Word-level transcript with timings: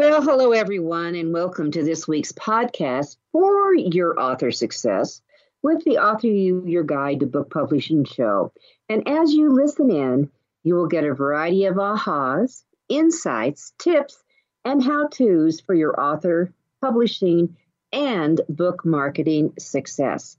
Well, 0.00 0.22
hello, 0.22 0.52
everyone, 0.52 1.14
and 1.14 1.30
welcome 1.30 1.70
to 1.72 1.84
this 1.84 2.08
week's 2.08 2.32
podcast 2.32 3.18
for 3.32 3.74
your 3.74 4.18
author 4.18 4.50
success 4.50 5.20
with 5.62 5.84
the 5.84 5.98
Author 5.98 6.26
U 6.26 6.64
Your 6.66 6.84
Guide 6.84 7.20
to 7.20 7.26
Book 7.26 7.50
Publishing 7.50 8.06
show. 8.06 8.50
And 8.88 9.06
as 9.06 9.34
you 9.34 9.52
listen 9.52 9.90
in, 9.90 10.30
you 10.62 10.76
will 10.76 10.86
get 10.86 11.04
a 11.04 11.12
variety 11.12 11.66
of 11.66 11.76
ahas, 11.76 12.64
insights, 12.88 13.74
tips, 13.78 14.16
and 14.64 14.82
how 14.82 15.08
to's 15.08 15.60
for 15.60 15.74
your 15.74 16.00
author, 16.00 16.50
publishing, 16.80 17.58
and 17.92 18.40
book 18.48 18.86
marketing 18.86 19.52
success. 19.58 20.38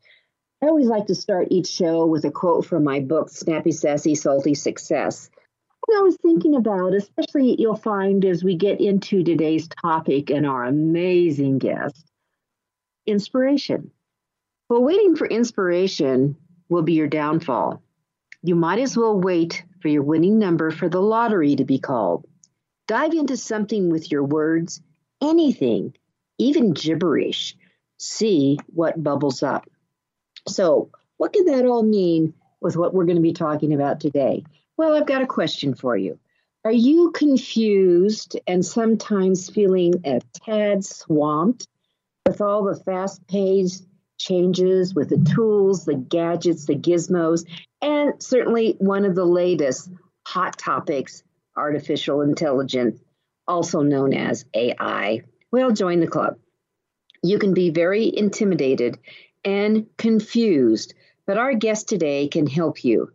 I 0.64 0.70
always 0.70 0.88
like 0.88 1.06
to 1.06 1.16
start 1.16 1.50
each 1.52 1.68
show 1.68 2.08
with 2.08 2.26
a 2.26 2.32
quote 2.32 2.66
from 2.66 2.84
my 2.84 3.00
book, 3.00 3.30
Snappy, 3.30 3.74
Sassy, 3.74 4.16
Salty 4.16 4.56
Success. 4.56 5.30
I 5.90 6.02
was 6.02 6.18
thinking 6.18 6.56
about, 6.56 6.94
especially 6.94 7.56
you'll 7.60 7.76
find 7.76 8.24
as 8.26 8.44
we 8.44 8.56
get 8.56 8.80
into 8.80 9.24
today's 9.24 9.68
topic 9.68 10.30
and 10.30 10.46
our 10.46 10.64
amazing 10.64 11.58
guest, 11.60 12.06
inspiration. 13.06 13.92
Well, 14.70 14.84
waiting 14.84 15.16
for 15.16 15.28
inspiration 15.28 16.38
will 16.70 16.84
be 16.84 16.94
your 16.94 17.08
downfall. 17.08 17.82
You 18.42 18.56
might 18.56 18.80
as 18.80 18.96
well 18.96 19.20
wait 19.20 19.64
for 19.82 19.90
your 19.90 20.04
winning 20.04 20.40
number 20.40 20.72
for 20.72 20.88
the 20.88 21.02
lottery 21.02 21.56
to 21.58 21.66
be 21.66 21.80
called. 21.80 22.26
Dive 22.88 23.14
into 23.14 23.38
something 23.38 23.90
with 23.90 24.12
your 24.12 24.24
words, 24.24 24.82
anything, 25.22 25.94
even 26.38 26.74
gibberish. 26.74 27.56
See 27.98 28.58
what 28.68 29.04
bubbles 29.04 29.44
up. 29.44 29.70
So, 30.48 30.90
what 31.18 31.34
could 31.34 31.48
that 31.48 31.66
all 31.66 31.84
mean 31.84 32.34
with 32.62 32.76
what 32.76 32.94
we're 32.94 33.06
going 33.06 33.18
to 33.18 33.22
be 33.22 33.34
talking 33.34 33.74
about 33.74 34.00
today? 34.00 34.44
Well, 34.82 34.96
I've 34.96 35.06
got 35.06 35.22
a 35.22 35.28
question 35.28 35.76
for 35.76 35.96
you. 35.96 36.18
Are 36.66 36.72
you 36.72 37.12
confused 37.12 38.36
and 38.48 38.66
sometimes 38.66 39.48
feeling 39.48 39.94
a 40.06 40.22
tad 40.34 40.84
swamped 40.84 41.68
with 42.26 42.42
all 42.42 42.64
the 42.64 42.84
fast 42.84 43.28
paced 43.28 43.86
changes 44.18 44.96
with 44.96 45.10
the 45.10 45.24
tools, 45.36 45.86
the 45.86 45.94
gadgets, 45.94 46.66
the 46.66 46.74
gizmos, 46.74 47.46
and 47.80 48.14
certainly 48.24 48.76
one 48.80 49.06
of 49.06 49.14
the 49.14 49.24
latest 49.24 49.92
hot 50.26 50.58
topics 50.58 51.22
artificial 51.56 52.22
intelligence, 52.22 53.00
also 53.48 53.84
known 53.84 54.16
as 54.16 54.46
AI. 54.56 55.22
Well, 55.52 55.70
join 55.70 56.00
the 56.00 56.08
club. 56.08 56.40
You 57.22 57.38
can 57.38 57.54
be 57.54 57.70
very 57.70 58.12
intimidated 58.18 58.98
and 59.46 59.86
confused, 60.00 60.96
but 61.28 61.38
our 61.38 61.54
guest 61.54 61.88
today 61.88 62.28
can 62.28 62.48
help 62.48 62.84
you. 62.84 63.12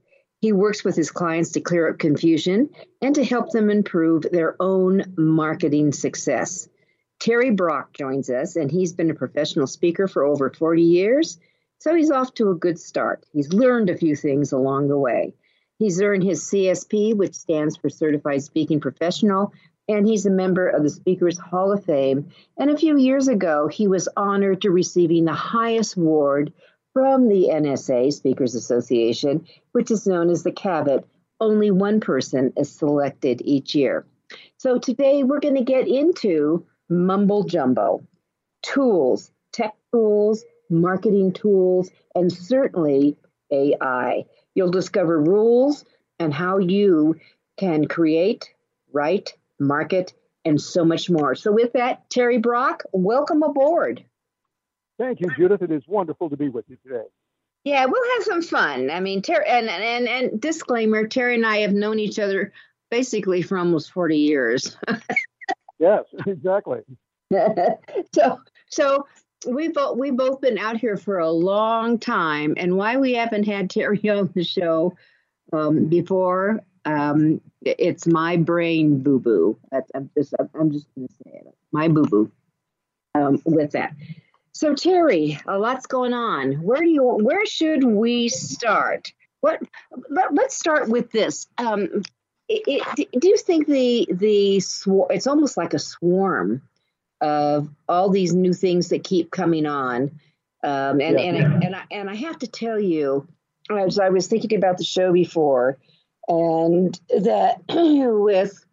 He 0.47 0.53
works 0.53 0.85
with 0.85 0.95
his 0.95 1.11
clients 1.11 1.51
to 1.51 1.61
clear 1.61 1.91
up 1.91 1.99
confusion 1.99 2.71
and 3.03 3.17
to 3.17 3.25
help 3.25 3.51
them 3.51 3.69
improve 3.69 4.23
their 4.31 4.55
own 4.61 5.03
marketing 5.17 5.91
success. 5.91 6.69
Terry 7.19 7.51
Brock 7.51 7.93
joins 7.95 8.31
us, 8.31 8.55
and 8.55 8.71
he's 8.71 8.93
been 8.93 9.11
a 9.11 9.15
professional 9.15 9.67
speaker 9.67 10.07
for 10.07 10.23
over 10.23 10.49
40 10.51 10.83
years, 10.83 11.41
so 11.81 11.97
he's 11.97 12.13
off 12.13 12.33
to 12.35 12.51
a 12.51 12.55
good 12.55 12.79
start. 12.79 13.25
He's 13.33 13.53
learned 13.53 13.91
a 13.91 13.97
few 13.97 14.15
things 14.15 14.53
along 14.53 14.87
the 14.87 14.97
way. 14.97 15.35
He's 15.81 16.01
earned 16.01 16.23
his 16.23 16.45
CSP, 16.45 17.17
which 17.17 17.35
stands 17.35 17.77
for 17.77 17.91
Certified 17.91 18.45
Speaking 18.45 18.79
Professional, 18.79 19.53
and 19.89 20.07
he's 20.07 20.27
a 20.27 20.31
member 20.31 20.69
of 20.69 20.85
the 20.85 20.91
Speakers 20.91 21.41
Hall 21.41 21.73
of 21.73 21.85
Fame. 21.85 22.29
And 22.57 22.71
a 22.71 22.79
few 22.79 22.97
years 22.97 23.27
ago, 23.27 23.67
he 23.67 23.89
was 23.89 24.09
honored 24.17 24.63
to 24.63 24.71
receiving 24.71 25.25
the 25.25 25.33
highest 25.33 25.97
award 25.97 26.53
from 26.97 27.29
the 27.29 27.51
NSA, 27.53 28.11
Speakers 28.11 28.55
Association, 28.55 29.47
which 29.73 29.91
is 29.91 30.07
known 30.07 30.31
as 30.31 30.45
the 30.45 30.51
Cavett. 30.51 31.05
Only 31.39 31.71
one 31.71 32.01
person 32.01 32.55
is 32.57 32.73
selected 32.73 33.43
each 33.45 33.75
year. 33.75 34.07
So 34.57 34.79
today 34.79 35.23
we're 35.23 35.41
going 35.41 35.57
to 35.57 35.63
get 35.63 35.89
into 35.89 36.65
mumble 36.89 37.45
jumbo, 37.45 38.07
tools, 38.63 39.31
tech 39.53 39.75
tools, 39.93 40.43
marketing 40.71 41.35
tools, 41.35 41.91
and 42.15 42.33
certainly 42.33 43.19
AI. 43.53 44.25
You'll 44.55 44.71
discover 44.71 45.21
rules 45.21 45.85
and 46.19 46.33
how 46.33 46.57
you 46.57 47.17
can 47.59 47.89
create, 47.89 48.55
write, 48.91 49.35
market, 49.61 50.15
and 50.47 50.59
so 50.59 50.83
much 50.83 51.11
more. 51.11 51.35
So, 51.35 51.53
with 51.53 51.75
that, 51.75 52.09
Terry 52.09 52.39
Brock, 52.39 52.85
welcome 52.91 53.43
aboard. 53.43 54.03
Thank 54.99 55.21
you, 55.21 55.29
Judith. 55.37 55.63
It 55.63 55.71
is 55.71 55.83
wonderful 55.87 56.31
to 56.31 56.37
be 56.37 56.49
with 56.49 56.65
you 56.69 56.77
today. 56.83 57.05
Yeah, 57.65 57.87
we'll 57.87 58.17
have 58.17 58.25
some 58.25 58.43
fun. 58.43 58.91
I 58.91 59.01
mean, 59.01 59.23
Terry, 59.23 59.45
and, 59.49 59.69
and, 59.69 60.09
and 60.09 60.41
disclaimer 60.41 61.07
Terry 61.07 61.35
and 61.35 61.45
I 61.45 61.59
have 61.59 61.73
known 61.73 61.99
each 61.99 62.19
other 62.19 62.53
basically 62.91 63.43
for 63.43 63.59
almost 63.59 63.93
40 63.93 64.17
years. 64.17 64.77
yes, 65.79 66.05
exactly. 66.27 66.81
so 68.15 68.41
so 68.69 69.07
we've 69.47 69.75
both 69.75 69.99
we've 69.99 70.17
both 70.17 70.41
been 70.41 70.59
out 70.59 70.77
here 70.77 70.97
for 70.97 71.19
a 71.19 71.31
long 71.31 71.99
time, 71.99 72.55
and 72.57 72.77
why 72.77 72.97
we 72.97 73.15
haven't 73.15 73.45
had 73.45 73.71
Terry 73.71 74.01
on 74.09 74.31
the 74.35 74.45
show 74.45 74.97
um, 75.53 75.87
before, 75.87 76.61
um, 76.85 77.41
it's 77.63 78.07
my 78.07 78.37
brain 78.37 79.03
boo 79.03 79.19
boo. 79.19 79.59
I'm 79.73 80.11
just 80.17 80.35
I'm 80.39 80.71
just 80.71 80.87
going 80.95 81.09
to 81.09 81.15
say 81.15 81.41
it, 81.45 81.55
my 81.73 81.89
boo 81.89 82.05
boo. 82.05 82.31
Um, 83.15 83.41
with 83.47 83.73
that, 83.73 83.95
so 84.57 84.75
Terry, 84.75 85.39
a 85.47 85.59
lot's 85.59 85.87
going 85.87 86.15
on. 86.15 86.63
Where 86.63 86.81
do 86.81 86.89
you 86.89 87.03
where 87.03 87.45
should 87.45 87.85
we 87.85 88.31
start? 88.31 89.13
What 89.43 89.61
let, 90.09 90.33
us 90.39 90.57
start 90.57 90.89
with 90.89 91.11
this. 91.11 91.47
Um, 91.59 92.03
it, 92.49 92.63
it, 92.97 93.21
do 93.21 93.29
you 93.29 93.37
think 93.37 93.67
the 93.67 94.09
the 94.11 94.61
swarm? 94.61 95.09
It's 95.11 95.27
almost 95.27 95.59
like 95.59 95.75
a 95.75 95.79
swarm 95.79 96.63
of 97.21 97.69
all 97.87 98.09
these 98.09 98.33
new 98.33 98.55
things 98.55 98.89
that 98.89 99.05
keep 99.05 99.31
coming 99.31 99.67
on. 99.67 100.21
Um, 100.65 101.03
and, 101.03 101.21
yeah. 101.21 101.27
and, 101.27 101.37
I, 101.37 101.67
and, 101.67 101.77
I, 101.77 101.83
and 101.91 102.11
I 102.11 102.15
have 102.15 102.39
to 102.39 102.47
tell 102.47 102.81
you, 102.81 103.29
as 103.71 103.99
I 103.99 104.09
was 104.09 104.27
thinking 104.27 104.57
about 104.57 104.79
the 104.79 104.85
show 104.85 105.13
before, 105.13 105.77
and 106.29 106.99
that 107.11 107.61
with 107.69 108.66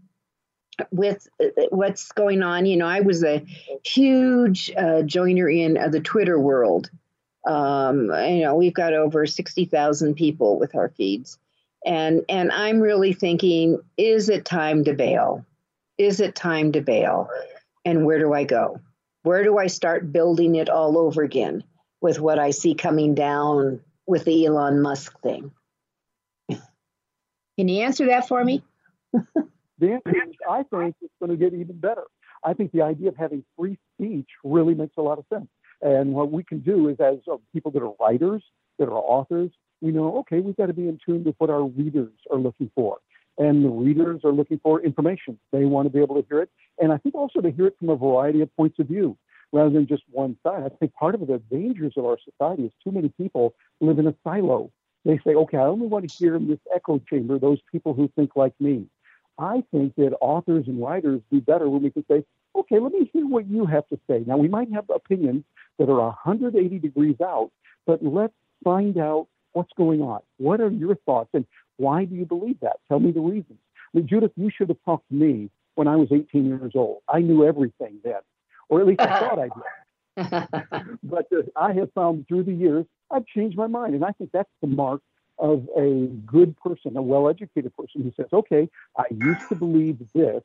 with 0.92 1.28
what's 1.70 2.12
going 2.12 2.44
on, 2.44 2.66
you 2.66 2.78
know, 2.78 2.88
I 2.88 3.02
was 3.02 3.24
a 3.24 3.46
huge 3.86 4.72
uh, 4.76 5.04
joiner 5.04 5.50
in 5.50 5.78
uh, 5.78 5.90
the 5.90 6.00
Twitter 6.00 6.40
world. 6.40 6.90
Um, 7.46 8.06
you 8.10 8.42
know, 8.42 8.56
we've 8.56 8.74
got 8.74 8.94
over 8.94 9.26
sixty 9.26 9.66
thousand 9.66 10.16
people 10.16 10.58
with 10.60 10.76
our 10.76 10.90
feeds, 10.90 11.38
and 11.86 12.24
and 12.30 12.52
I'm 12.52 12.80
really 12.80 13.14
thinking, 13.14 13.80
is 13.98 14.30
it 14.30 14.46
time 14.46 14.86
to 14.86 14.94
bail? 14.94 15.46
Is 15.98 16.20
it 16.20 16.36
time 16.36 16.72
to 16.72 16.81
bail? 16.81 17.30
and 17.86 18.06
where 18.06 18.19
do 18.19 18.34
I 18.34 18.44
go? 18.44 18.80
Where 19.24 19.44
do 19.44 19.58
I 19.58 19.68
start 19.68 20.12
building 20.12 20.56
it 20.56 20.69
all 20.69 20.98
over 20.98 21.24
again 21.24 21.64
with 22.02 22.19
what 22.19 22.40
I 22.40 22.52
see 22.52 22.76
coming 22.76 23.16
down 23.16 23.81
with 24.06 24.26
the 24.26 24.46
Elon 24.46 24.81
Musk 24.81 25.19
thing? 25.22 25.52
Can 26.50 27.68
you 27.68 27.84
answer 27.84 28.08
that 28.08 28.28
for 28.28 28.44
me? 28.44 28.64
the 29.80 29.94
answer 29.94 30.10
is 30.10 30.36
I 30.50 30.64
think 30.64 30.96
it's 31.02 31.14
going 31.20 31.31
to 31.31 31.38
get 31.38 31.54
even 31.54 31.80
better. 31.80 32.04
I 32.44 32.54
think 32.54 32.72
the 32.72 32.81
idea 32.81 33.10
of 33.10 33.16
having 33.16 33.44
free 33.58 33.78
speech 33.96 34.28
really 34.44 34.75
makes 34.75 34.96
a 34.98 35.02
lot 35.02 35.18
of 35.18 35.25
sense. 35.31 35.48
And 35.81 36.14
what 36.14 36.31
we 36.31 36.44
can 36.44 36.60
do 36.60 36.90
is, 36.90 36.98
as 37.00 37.18
uh, 37.31 37.38
people 37.54 37.72
that 37.72 37.81
are 37.81 37.94
writers, 38.00 38.44
that 38.80 38.88
are 38.88 38.94
authors, 38.94 39.52
we 39.81 39.92
know, 39.92 40.18
okay, 40.20 40.40
we've 40.40 40.56
got 40.56 40.68
to 40.68 40.74
be 40.74 40.88
in 40.88 41.00
tune 41.06 41.24
with 41.24 41.36
what 41.38 41.50
our 41.50 41.64
readers 41.64 42.14
are 42.31 42.38
looking 42.38 42.72
for 42.74 43.00
and 43.38 43.64
the 43.64 43.70
readers 43.70 44.22
are 44.24 44.31
looking 44.31 44.60
for 44.62 44.81
information. 44.81 45.40
They 45.52 45.66
want 45.66 45.88
to 45.88 45.90
be 45.90 46.00
able 46.00 46.22
to 46.22 46.28
hear 46.28 46.42
it. 46.42 46.50
And 46.80 46.92
I 46.92 46.98
think 46.98 47.16
also 47.16 47.42
to 47.42 47.52
hear 47.52 47.68
it 47.68 47.76
from 47.80 47.90
a 47.90 47.96
variety 47.96 48.42
of 48.42 48.56
points 48.56 48.80
of 48.80 48.88
view 48.88 49.18
rather 49.52 49.69
than 49.69 49.88
just 49.88 50.04
one 50.10 50.38
side. 50.44 50.64
I 50.64 50.69
think 50.69 50.94
part 50.94 51.16
of 51.16 51.22
the 51.22 51.42
dangers 51.52 51.94
of 51.98 52.06
our 52.06 52.18
society 52.24 52.64
is 52.64 52.72
too 52.84 52.92
many 52.92 53.10
people 53.10 53.54
live 53.81 54.00
in 54.00 54.08
a 54.08 54.16
silo. 54.24 54.72
They 55.06 55.19
say, 55.26 55.36
okay, 55.36 55.58
I 55.58 55.66
only 55.66 55.88
want 55.88 56.10
to 56.10 56.16
hear 56.16 56.36
in 56.36 56.48
this 56.48 56.60
echo 56.74 57.00
chamber 57.10 57.38
those 57.38 57.60
people 57.72 57.94
who 57.94 58.10
think 58.16 58.36
like 58.36 58.54
me. 58.60 58.86
I 59.38 59.63
think 59.71 59.95
that 59.95 60.15
authors 60.21 60.65
and 60.68 60.81
writers 60.81 61.21
do 61.31 61.41
better 61.41 61.69
when 61.69 61.83
we 61.83 61.91
can 61.91 62.06
say, 62.09 62.24
okay, 62.56 62.80
let 62.80 62.91
me 62.91 63.09
hear 63.12 63.25
what 63.25 63.47
you 63.47 63.65
have 63.65 63.88
to 63.89 64.00
say. 64.07 64.24
Now, 64.25 64.38
we 64.38 64.47
might 64.47 64.71
have 64.71 64.85
opinions 64.94 65.44
that 65.80 65.89
are 65.89 66.00
180 66.00 66.80
degrees 66.80 67.15
out, 67.21 67.51
but 67.85 68.03
let's 68.03 68.33
find 68.63 68.97
out 68.97 69.27
what's 69.53 69.71
going 69.75 70.01
on. 70.01 70.21
What 70.38 70.62
are 70.62 70.69
your 70.69 70.95
thoughts 71.06 71.30
and 71.33 71.45
why 71.77 72.06
do 72.06 72.15
you 72.15 72.25
believe 72.25 72.59
that? 72.62 72.77
Tell 72.88 73.00
me 73.00 73.12
the 73.12 73.21
reasons. 73.21 73.59
I 73.94 73.97
mean, 73.97 74.07
Judith, 74.07 74.31
you 74.35 74.50
should 74.56 74.69
have 74.69 74.77
talked 74.85 75.07
to 75.09 75.15
me 75.15 75.50
when 75.75 75.88
I 75.88 75.95
was 75.95 76.09
18 76.12 76.45
years 76.45 76.74
old. 76.75 77.01
I 77.07 77.19
knew 77.19 77.45
everything 77.45 77.97
then, 78.03 78.21
or 78.69 78.81
at 78.81 78.88
least 78.88 79.01
I 79.01 79.19
thought 79.19 79.39
I 79.39 79.50
did. 79.50 79.63
but 81.03 81.27
uh, 81.31 81.41
I 81.56 81.74
have 81.74 81.91
found 81.94 82.27
through 82.27 82.44
the 82.44 82.53
years, 82.53 82.85
I've 83.09 83.25
changed 83.25 83.57
my 83.57 83.68
mind. 83.68 83.95
And 83.95 84.06
I 84.06 84.12
think 84.12 84.31
that's 84.31 84.50
the 84.62 84.68
mark 84.68 85.01
of 85.44 85.68
a 85.78 86.07
good 86.25 86.56
person, 86.57 86.95
a 86.95 87.01
well 87.01 87.30
educated 87.30 87.75
person 87.75 88.01
who 88.01 88.13
says, 88.16 88.28
okay, 88.31 88.69
I 88.98 89.04
used 89.12 89.48
to 89.50 89.56
believe 89.56 90.00
this, 90.13 90.42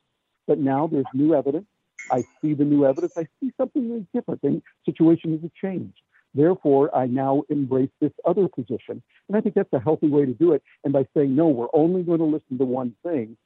but 0.46 0.58
now 0.58 0.88
there's 0.88 1.06
new 1.14 1.34
evidence. 1.34 1.66
I 2.10 2.24
see 2.42 2.54
the 2.54 2.64
new 2.64 2.84
evidence. 2.84 3.12
I 3.16 3.28
see 3.40 3.52
something 3.56 3.90
that's 3.90 4.04
different. 4.12 4.42
And 4.42 4.60
situations 4.84 5.40
have 5.42 5.54
changed. 5.54 6.00
Therefore, 6.34 6.94
I 6.94 7.06
now 7.06 7.44
embrace 7.48 7.90
this 8.00 8.10
other 8.24 8.48
position. 8.48 9.00
And 9.28 9.36
I 9.36 9.40
think 9.40 9.54
that's 9.54 9.72
a 9.72 9.78
healthy 9.78 10.08
way 10.08 10.26
to 10.26 10.32
do 10.32 10.52
it. 10.52 10.62
And 10.82 10.92
by 10.92 11.06
saying, 11.16 11.34
no, 11.34 11.46
we're 11.46 11.68
only 11.72 12.02
going 12.02 12.18
to 12.18 12.24
listen 12.24 12.58
to 12.58 12.64
one 12.64 12.94
thing, 13.04 13.36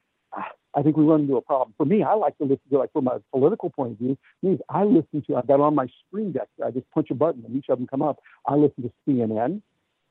I 0.74 0.82
think 0.82 0.96
we 0.96 1.04
run 1.04 1.22
into 1.22 1.36
a 1.36 1.42
problem. 1.42 1.74
For 1.76 1.84
me, 1.84 2.02
I 2.02 2.14
like 2.14 2.38
to 2.38 2.44
listen 2.44 2.64
to, 2.70 2.78
like, 2.78 2.92
from 2.92 3.08
a 3.08 3.20
political 3.30 3.68
point 3.68 3.92
of 3.92 3.98
view, 3.98 4.16
means 4.42 4.60
I 4.70 4.84
listen 4.84 5.22
to, 5.26 5.36
I've 5.36 5.46
got 5.46 5.60
on 5.60 5.74
my 5.74 5.86
screen 6.06 6.32
deck, 6.32 6.48
I 6.64 6.70
just 6.70 6.90
punch 6.92 7.10
a 7.10 7.14
button 7.14 7.44
and 7.44 7.54
each 7.54 7.66
of 7.68 7.78
them 7.78 7.86
come 7.86 8.00
up. 8.00 8.20
I 8.46 8.54
listen 8.54 8.84
to 8.84 8.92
CNN, 9.06 9.60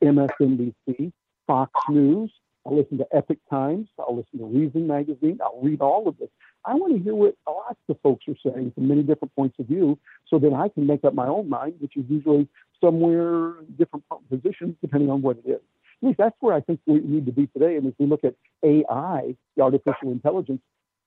MSNBC, 0.03 1.11
Fox 1.51 1.73
News, 1.89 2.31
I'll 2.65 2.77
listen 2.77 2.97
to 2.99 3.07
Epoch 3.13 3.37
Times. 3.49 3.89
I'll 3.99 4.15
listen 4.15 4.39
to 4.39 4.45
Reason 4.45 4.87
Magazine. 4.87 5.37
I'll 5.43 5.59
read 5.61 5.81
all 5.81 6.07
of 6.07 6.17
this. 6.17 6.29
I 6.63 6.75
want 6.75 6.95
to 6.95 7.03
hear 7.03 7.13
what 7.13 7.35
lots 7.45 7.77
of 7.89 7.97
folks 8.01 8.23
are 8.29 8.37
saying 8.41 8.71
from 8.73 8.87
many 8.87 9.03
different 9.03 9.35
points 9.35 9.59
of 9.59 9.65
view 9.65 9.99
so 10.29 10.39
that 10.39 10.53
I 10.53 10.69
can 10.69 10.87
make 10.87 11.03
up 11.03 11.13
my 11.13 11.27
own 11.27 11.49
mind, 11.49 11.73
which 11.79 11.97
is 11.97 12.05
usually 12.07 12.47
somewhere 12.79 13.55
different 13.77 14.05
positions 14.29 14.77
depending 14.81 15.09
on 15.09 15.21
what 15.21 15.39
it 15.43 15.49
is. 15.49 15.59
At 16.01 16.07
least 16.07 16.19
that's 16.19 16.37
where 16.39 16.55
I 16.55 16.61
think 16.61 16.79
we 16.85 17.01
need 17.01 17.25
to 17.25 17.33
be 17.33 17.47
today. 17.47 17.75
And 17.75 17.85
as 17.85 17.93
we 17.99 18.05
look 18.05 18.23
at 18.23 18.35
AI, 18.63 19.35
the 19.57 19.61
artificial 19.61 20.09
intelligence, 20.09 20.61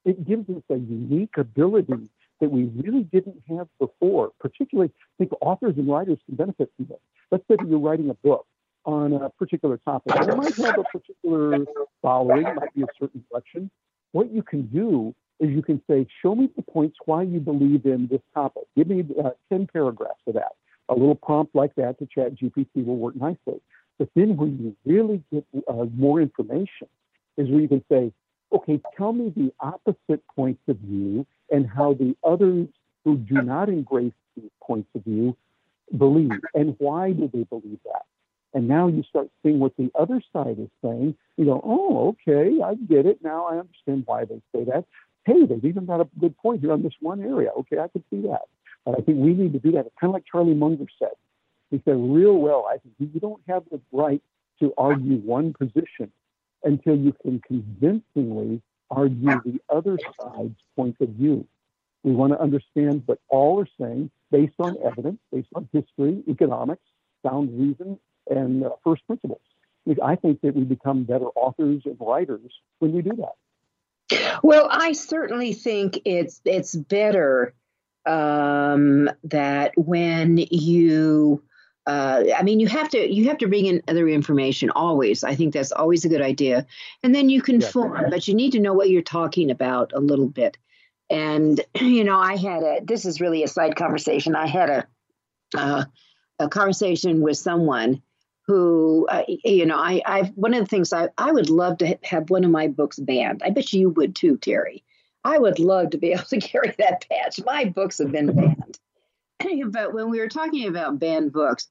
it 0.05 0.27
gives 0.27 0.47
us 0.51 0.61
a 0.69 0.75
unique 0.75 1.37
ability 1.39 2.07
that 2.39 2.51
we 2.51 2.65
really 2.65 3.01
didn't 3.01 3.41
have 3.49 3.67
before. 3.79 4.29
Particularly, 4.39 4.91
I 4.93 5.15
think 5.17 5.31
authors 5.41 5.73
and 5.75 5.87
writers 5.87 6.19
can 6.27 6.35
benefit 6.35 6.69
from 6.75 6.85
this. 6.85 6.99
Let's 7.31 7.47
say 7.47 7.55
that 7.57 7.67
you're 7.67 7.79
writing 7.79 8.11
a 8.11 8.13
book 8.13 8.45
on 8.85 9.13
a 9.13 9.29
particular 9.29 9.77
topic. 9.77 10.15
It 10.15 10.37
might 10.37 10.55
have 10.55 10.79
a 10.79 10.83
particular 10.83 11.65
following, 12.01 12.43
might 12.43 12.73
be 12.73 12.83
a 12.83 12.87
certain 12.99 13.23
direction. 13.31 13.69
What 14.11 14.31
you 14.31 14.43
can 14.43 14.67
do 14.67 15.13
is 15.39 15.49
you 15.49 15.61
can 15.61 15.81
say, 15.89 16.07
show 16.21 16.35
me 16.35 16.49
the 16.55 16.61
points 16.61 16.97
why 17.05 17.23
you 17.23 17.39
believe 17.39 17.85
in 17.85 18.07
this 18.09 18.21
topic. 18.33 18.63
Give 18.77 18.87
me 18.87 19.05
uh, 19.23 19.31
10 19.49 19.67
paragraphs 19.71 20.21
of 20.27 20.35
that. 20.35 20.53
A 20.89 20.93
little 20.93 21.15
prompt 21.15 21.55
like 21.55 21.75
that 21.75 21.99
to 21.99 22.07
Chat 22.13 22.35
GPT 22.35 22.85
will 22.85 22.97
work 22.97 23.15
nicely. 23.15 23.59
But 23.97 24.09
then 24.15 24.37
when 24.37 24.57
you 24.59 24.75
really 24.85 25.23
get 25.31 25.45
uh, 25.67 25.85
more 25.95 26.21
information 26.21 26.87
is 27.37 27.49
where 27.49 27.61
you 27.61 27.67
can 27.67 27.83
say, 27.89 28.11
okay, 28.53 28.79
tell 28.97 29.13
me 29.13 29.33
the 29.35 29.51
opposite 29.59 30.23
points 30.35 30.61
of 30.67 30.77
view 30.77 31.25
and 31.51 31.67
how 31.67 31.93
the 31.93 32.15
others 32.23 32.67
who 33.03 33.17
do 33.17 33.41
not 33.41 33.69
embrace 33.69 34.13
these 34.35 34.51
points 34.61 34.89
of 34.95 35.03
view 35.03 35.35
believe 35.97 36.31
and 36.53 36.75
why 36.79 37.11
do 37.11 37.29
they 37.33 37.43
believe 37.43 37.79
that? 37.85 38.05
And 38.55 38.69
now 38.69 38.87
you 38.87 39.03
start 39.03 39.27
seeing 39.43 39.59
what 39.59 39.75
the 39.77 39.91
other 39.99 40.21
side 40.31 40.57
is 40.57 40.69
saying. 40.81 41.15
You 41.35 41.45
go, 41.45 41.61
oh, 41.61 42.15
okay, 42.27 42.61
I 42.63 42.75
get 42.75 43.05
it. 43.05 43.19
Now 43.21 43.47
I 43.47 43.57
understand 43.59 44.03
why 44.05 44.23
they 44.23 44.41
say 44.55 44.63
that. 44.63 44.85
Hey, 45.25 45.45
they've 45.45 45.65
even 45.65 45.85
got 45.85 45.99
a 45.99 46.07
good 46.17 46.37
point 46.37 46.61
here 46.61 46.71
on 46.71 46.81
this 46.81 46.93
one 47.01 47.21
area. 47.21 47.49
Okay, 47.59 47.79
I 47.79 47.89
can 47.89 48.01
see 48.09 48.21
that. 48.29 48.43
But 48.85 48.97
I 48.97 49.01
think 49.01 49.17
we 49.19 49.33
need 49.33 49.51
to 49.53 49.59
do 49.59 49.73
that. 49.73 49.87
It's 49.87 49.95
kind 49.99 50.09
of 50.09 50.13
like 50.13 50.23
Charlie 50.31 50.53
Munger 50.53 50.85
said. 50.97 51.11
He 51.69 51.81
said 51.83 51.97
real 51.97 52.37
well, 52.37 52.65
I 52.69 52.77
think 52.77 53.11
you 53.13 53.19
don't 53.19 53.41
have 53.49 53.63
the 53.69 53.81
right 53.91 54.21
to 54.61 54.73
argue 54.77 55.17
one 55.17 55.53
position 55.53 56.09
until 56.63 56.95
you 56.95 57.13
can 57.21 57.41
convincingly 57.45 58.61
argue 58.89 59.41
the 59.43 59.59
other 59.69 59.97
side's 60.21 60.61
point 60.77 60.95
of 61.01 61.09
view. 61.09 61.45
We 62.03 62.13
want 62.13 62.31
to 62.31 62.39
understand 62.39 63.03
what 63.05 63.19
all 63.27 63.59
are 63.59 63.67
saying 63.77 64.11
based 64.31 64.55
on 64.59 64.77
evidence, 64.85 65.19
based 65.33 65.49
on 65.55 65.67
history, 65.73 66.23
economics, 66.29 66.83
sound 67.21 67.49
reason, 67.59 67.99
and 68.29 68.65
uh, 68.65 68.69
first 68.83 69.05
principles. 69.07 69.41
I 70.03 70.15
think 70.15 70.41
that 70.41 70.55
we 70.55 70.63
become 70.63 71.03
better 71.03 71.27
authors 71.35 71.83
and 71.85 71.95
writers 71.99 72.51
when 72.79 72.91
we 72.91 73.01
do 73.01 73.11
that. 73.17 74.39
Well, 74.43 74.67
I 74.71 74.93
certainly 74.93 75.53
think 75.53 75.99
it's 76.05 76.41
it's 76.43 76.75
better 76.75 77.53
um, 78.05 79.09
that 79.23 79.73
when 79.75 80.37
you 80.37 81.43
uh, 81.87 82.23
I 82.35 82.41
mean, 82.41 82.59
you 82.59 82.67
have 82.67 82.89
to 82.89 83.13
you 83.13 83.25
have 83.25 83.37
to 83.39 83.47
bring 83.47 83.67
in 83.67 83.83
other 83.87 84.07
information 84.07 84.71
always. 84.71 85.23
I 85.23 85.35
think 85.35 85.53
that's 85.53 85.71
always 85.71 86.03
a 86.03 86.09
good 86.09 86.21
idea, 86.21 86.65
and 87.03 87.13
then 87.13 87.29
you 87.29 87.41
can 87.41 87.61
form. 87.61 88.09
But 88.09 88.27
you 88.27 88.33
need 88.33 88.51
to 88.53 88.59
know 88.59 88.73
what 88.73 88.89
you're 88.89 89.03
talking 89.03 89.51
about 89.51 89.93
a 89.93 89.99
little 89.99 90.27
bit. 90.27 90.57
And 91.11 91.61
you 91.79 92.03
know, 92.03 92.19
I 92.19 92.37
had 92.37 92.63
a. 92.63 92.79
This 92.83 93.05
is 93.05 93.21
really 93.21 93.43
a 93.43 93.47
side 93.47 93.75
conversation. 93.75 94.35
I 94.35 94.47
had 94.47 94.69
a 94.69 94.87
uh, 95.55 95.85
a 96.39 96.49
conversation 96.49 97.21
with 97.21 97.37
someone 97.37 98.01
who, 98.47 99.07
uh, 99.09 99.23
you 99.27 99.65
know, 99.65 99.77
I, 99.77 100.01
I 100.05 100.21
one 100.35 100.53
of 100.53 100.59
the 100.59 100.67
things 100.67 100.93
I, 100.93 101.09
I 101.17 101.31
would 101.31 101.49
love 101.49 101.79
to 101.79 101.97
have 102.03 102.29
one 102.29 102.43
of 102.43 102.51
my 102.51 102.67
books 102.67 102.99
banned. 102.99 103.41
I 103.43 103.49
bet 103.49 103.73
you 103.73 103.89
would 103.91 104.15
too, 104.15 104.37
Terry. 104.37 104.83
I 105.23 105.39
would 105.39 105.59
love 105.59 105.91
to 105.91 105.97
be 105.97 106.11
able 106.13 106.23
to 106.23 106.39
carry 106.39 106.73
that 106.77 107.05
patch. 107.09 107.39
My 107.45 107.65
books 107.65 107.97
have 107.97 108.11
been 108.11 108.35
banned. 108.35 108.79
but 109.71 109.93
when 109.93 110.09
we 110.09 110.19
were 110.19 110.29
talking 110.29 110.67
about 110.67 110.99
banned 110.99 111.33
books, 111.33 111.67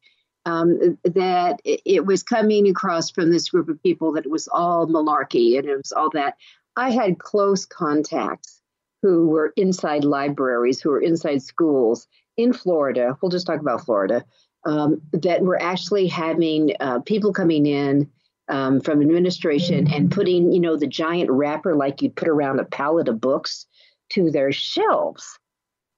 um, 0.46 0.98
that 1.04 1.60
it, 1.64 1.80
it 1.84 2.06
was 2.06 2.22
coming 2.22 2.68
across 2.68 3.10
from 3.10 3.30
this 3.30 3.48
group 3.48 3.68
of 3.68 3.82
people 3.82 4.12
that 4.12 4.26
it 4.26 4.30
was 4.30 4.48
all 4.48 4.86
malarkey 4.86 5.58
and 5.58 5.66
it 5.66 5.76
was 5.76 5.92
all 5.92 6.10
that. 6.10 6.36
I 6.76 6.90
had 6.90 7.18
close 7.18 7.64
contacts 7.64 8.60
who 9.00 9.28
were 9.28 9.52
inside 9.56 10.04
libraries, 10.04 10.80
who 10.80 10.90
were 10.90 11.00
inside 11.00 11.42
schools 11.42 12.08
in 12.36 12.52
Florida. 12.52 13.16
We'll 13.20 13.30
just 13.30 13.46
talk 13.46 13.60
about 13.60 13.84
Florida, 13.84 14.24
um, 14.66 15.02
that 15.12 15.42
were 15.42 15.60
actually 15.60 16.06
having 16.06 16.74
uh, 16.80 17.00
people 17.00 17.32
coming 17.32 17.66
in 17.66 18.10
um, 18.48 18.80
from 18.80 19.00
administration 19.00 19.92
and 19.92 20.10
putting, 20.10 20.52
you 20.52 20.60
know, 20.60 20.76
the 20.76 20.86
giant 20.86 21.30
wrapper 21.30 21.74
like 21.74 22.02
you'd 22.02 22.16
put 22.16 22.28
around 22.28 22.60
a 22.60 22.64
pallet 22.64 23.08
of 23.08 23.20
books 23.20 23.66
to 24.10 24.30
their 24.30 24.52
shelves, 24.52 25.38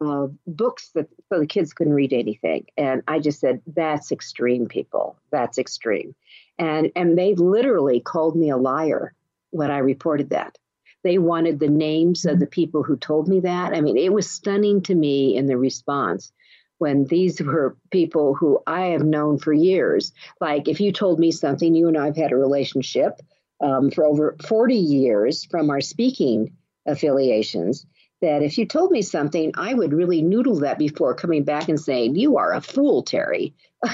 uh, 0.05 0.27
books 0.47 0.91
that 0.95 1.09
so 1.29 1.41
the 1.41 1.47
kids 1.47 1.73
couldn't 1.73 1.95
read 1.95 2.13
anything. 2.13 2.67
And 2.77 3.03
I 3.09 3.19
just 3.19 3.41
said, 3.41 3.63
"That's 3.67 4.13
extreme, 4.13 4.67
people. 4.67 5.17
That's 5.31 5.59
extreme." 5.59 6.15
And 6.59 6.93
and 6.95 7.19
they 7.19 7.35
literally 7.35 8.01
called 8.01 8.37
me 8.37 8.51
a 8.51 8.57
liar 8.57 9.15
when 9.51 9.71
I 9.71 9.79
reported 9.79 10.31
that. 10.31 10.59
They 11.03 11.19
wanted 11.19 11.59
the 11.59 11.69
names 11.69 12.25
of 12.25 12.41
the 12.41 12.47
people 12.47 12.83
who 12.83 12.97
told 12.97 13.29
me 13.29 13.41
that. 13.41 13.75
I 13.75 13.81
mean, 13.81 13.97
it 13.97 14.13
was 14.13 14.31
stunning 14.31 14.83
to 14.83 14.95
me 14.95 15.37
in 15.37 15.47
the 15.47 15.57
response 15.57 16.33
when 16.79 17.05
these 17.05 17.41
were 17.41 17.77
people 17.91 18.35
who 18.35 18.61
I 18.67 18.89
have 18.89 19.05
known 19.05 19.39
for 19.39 19.53
years. 19.53 20.13
Like 20.41 20.69
if 20.69 20.81
you 20.81 20.93
told 20.93 21.19
me 21.19 21.31
something, 21.31 21.75
you 21.75 21.89
and 21.89 21.97
I 21.97 22.07
have 22.07 22.17
had 22.17 22.33
a 22.33 22.37
relationship 22.37 23.21
um, 23.61 23.91
for 23.91 24.05
over 24.05 24.37
40 24.47 24.75
years 24.75 25.45
from 25.45 25.71
our 25.71 25.81
speaking 25.81 26.53
affiliations. 26.87 27.87
That 28.23 28.43
if 28.43 28.57
you 28.57 28.65
told 28.65 28.93
me 28.93 29.03
something, 29.03 29.53
I 29.57 29.75
would 29.75 29.93
really 29.93 30.23
noodle 30.23 30.61
that 30.61 30.79
before 30.79 31.15
coming 31.15 31.45
back 31.45 31.69
and 31.69 31.79
saying, 31.79 32.17
You 32.17 32.39
are 32.39 32.55
a 32.55 32.63
fool, 32.63 33.03
Terry. 33.03 33.55
so, 33.85 33.93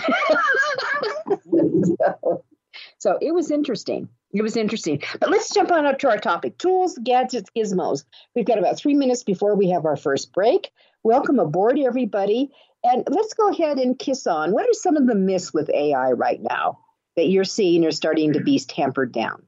so 2.99 3.19
it 3.21 3.35
was 3.35 3.51
interesting. 3.51 4.09
It 4.33 4.43
was 4.43 4.57
interesting. 4.57 5.03
But 5.21 5.31
let's 5.31 5.53
jump 5.53 5.73
on 5.73 5.87
up 5.87 5.99
to 5.99 6.09
our 6.09 6.19
topic 6.19 6.57
tools, 6.57 6.99
gadgets, 7.03 7.51
gizmos. 7.57 8.05
We've 8.35 8.47
got 8.47 8.59
about 8.59 8.79
three 8.79 8.95
minutes 8.95 9.25
before 9.25 9.57
we 9.57 9.71
have 9.71 9.85
our 9.85 9.97
first 9.97 10.33
break. 10.33 10.71
Welcome 11.03 11.41
aboard, 11.41 11.79
everybody. 11.79 12.51
And 12.85 13.05
let's 13.09 13.35
go 13.35 13.49
ahead 13.49 13.79
and 13.79 13.99
kiss 13.99 14.27
on. 14.27 14.53
What 14.53 14.65
are 14.65 14.73
some 14.73 14.97
of 14.97 15.07
the 15.07 15.15
myths 15.15 15.55
with 15.55 15.71
AI 15.71 16.13
right 16.13 16.41
now 16.41 16.81
that 17.17 17.29
you're 17.29 17.45
seeing 17.45 17.85
are 17.85 17.93
starting 17.93 18.33
to 18.33 18.41
be 18.41 18.59
tampered 18.59 19.13
down? 19.13 19.43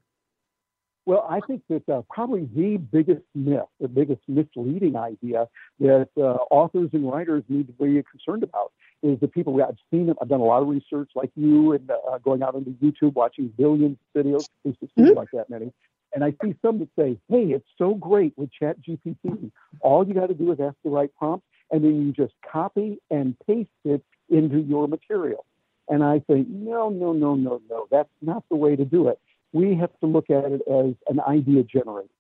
Well, 1.06 1.26
I 1.28 1.40
think 1.40 1.62
that 1.68 1.86
uh, 1.88 2.02
probably 2.08 2.48
the 2.54 2.78
biggest 2.78 3.22
myth, 3.34 3.66
the 3.78 3.88
biggest 3.88 4.22
misleading 4.26 4.96
idea 4.96 5.48
that 5.80 6.08
uh, 6.16 6.38
authors 6.50 6.90
and 6.94 7.10
writers 7.10 7.42
need 7.48 7.66
to 7.66 7.72
be 7.74 8.02
concerned 8.10 8.42
about 8.42 8.72
is 9.02 9.20
the 9.20 9.28
people 9.28 9.62
I've 9.62 9.76
seen. 9.90 10.06
Them. 10.06 10.16
I've 10.22 10.28
done 10.28 10.40
a 10.40 10.44
lot 10.44 10.62
of 10.62 10.68
research, 10.68 11.10
like 11.14 11.30
you, 11.36 11.72
and 11.72 11.90
uh, 11.90 12.18
going 12.18 12.42
out 12.42 12.54
into 12.54 12.70
YouTube, 12.70 13.14
watching 13.14 13.52
billions 13.58 13.98
of 14.14 14.24
videos. 14.24 14.48
There's 14.64 14.76
mm-hmm. 14.98 15.14
like 15.14 15.28
that 15.34 15.50
many, 15.50 15.74
and 16.14 16.24
I 16.24 16.30
see 16.42 16.54
some 16.62 16.78
that 16.78 16.88
say, 16.98 17.18
"Hey, 17.28 17.52
it's 17.52 17.68
so 17.76 17.94
great 17.94 18.32
with 18.38 18.50
Chat 18.50 18.76
GPT. 18.80 19.50
All 19.80 20.08
you 20.08 20.14
got 20.14 20.28
to 20.28 20.34
do 20.34 20.52
is 20.52 20.60
ask 20.60 20.76
the 20.82 20.90
right 20.90 21.10
prompt, 21.18 21.44
and 21.74 21.82
then 21.84 22.06
you 22.06 22.12
just 22.12 22.34
copy 22.52 23.00
and 23.10 23.36
paste 23.48 23.68
it 23.84 24.04
into 24.28 24.58
your 24.60 24.86
material. 24.86 25.44
And 25.88 26.04
I 26.04 26.22
say, 26.30 26.46
no, 26.48 26.88
no, 26.88 27.12
no, 27.12 27.34
no, 27.34 27.60
no, 27.68 27.88
that's 27.90 28.08
not 28.22 28.44
the 28.48 28.54
way 28.54 28.76
to 28.76 28.84
do 28.84 29.08
it. 29.08 29.18
We 29.52 29.74
have 29.74 29.90
to 29.98 30.06
look 30.06 30.30
at 30.30 30.44
it 30.44 30.62
as 30.70 30.94
an 31.08 31.18
idea 31.26 31.64
generator. 31.64 32.14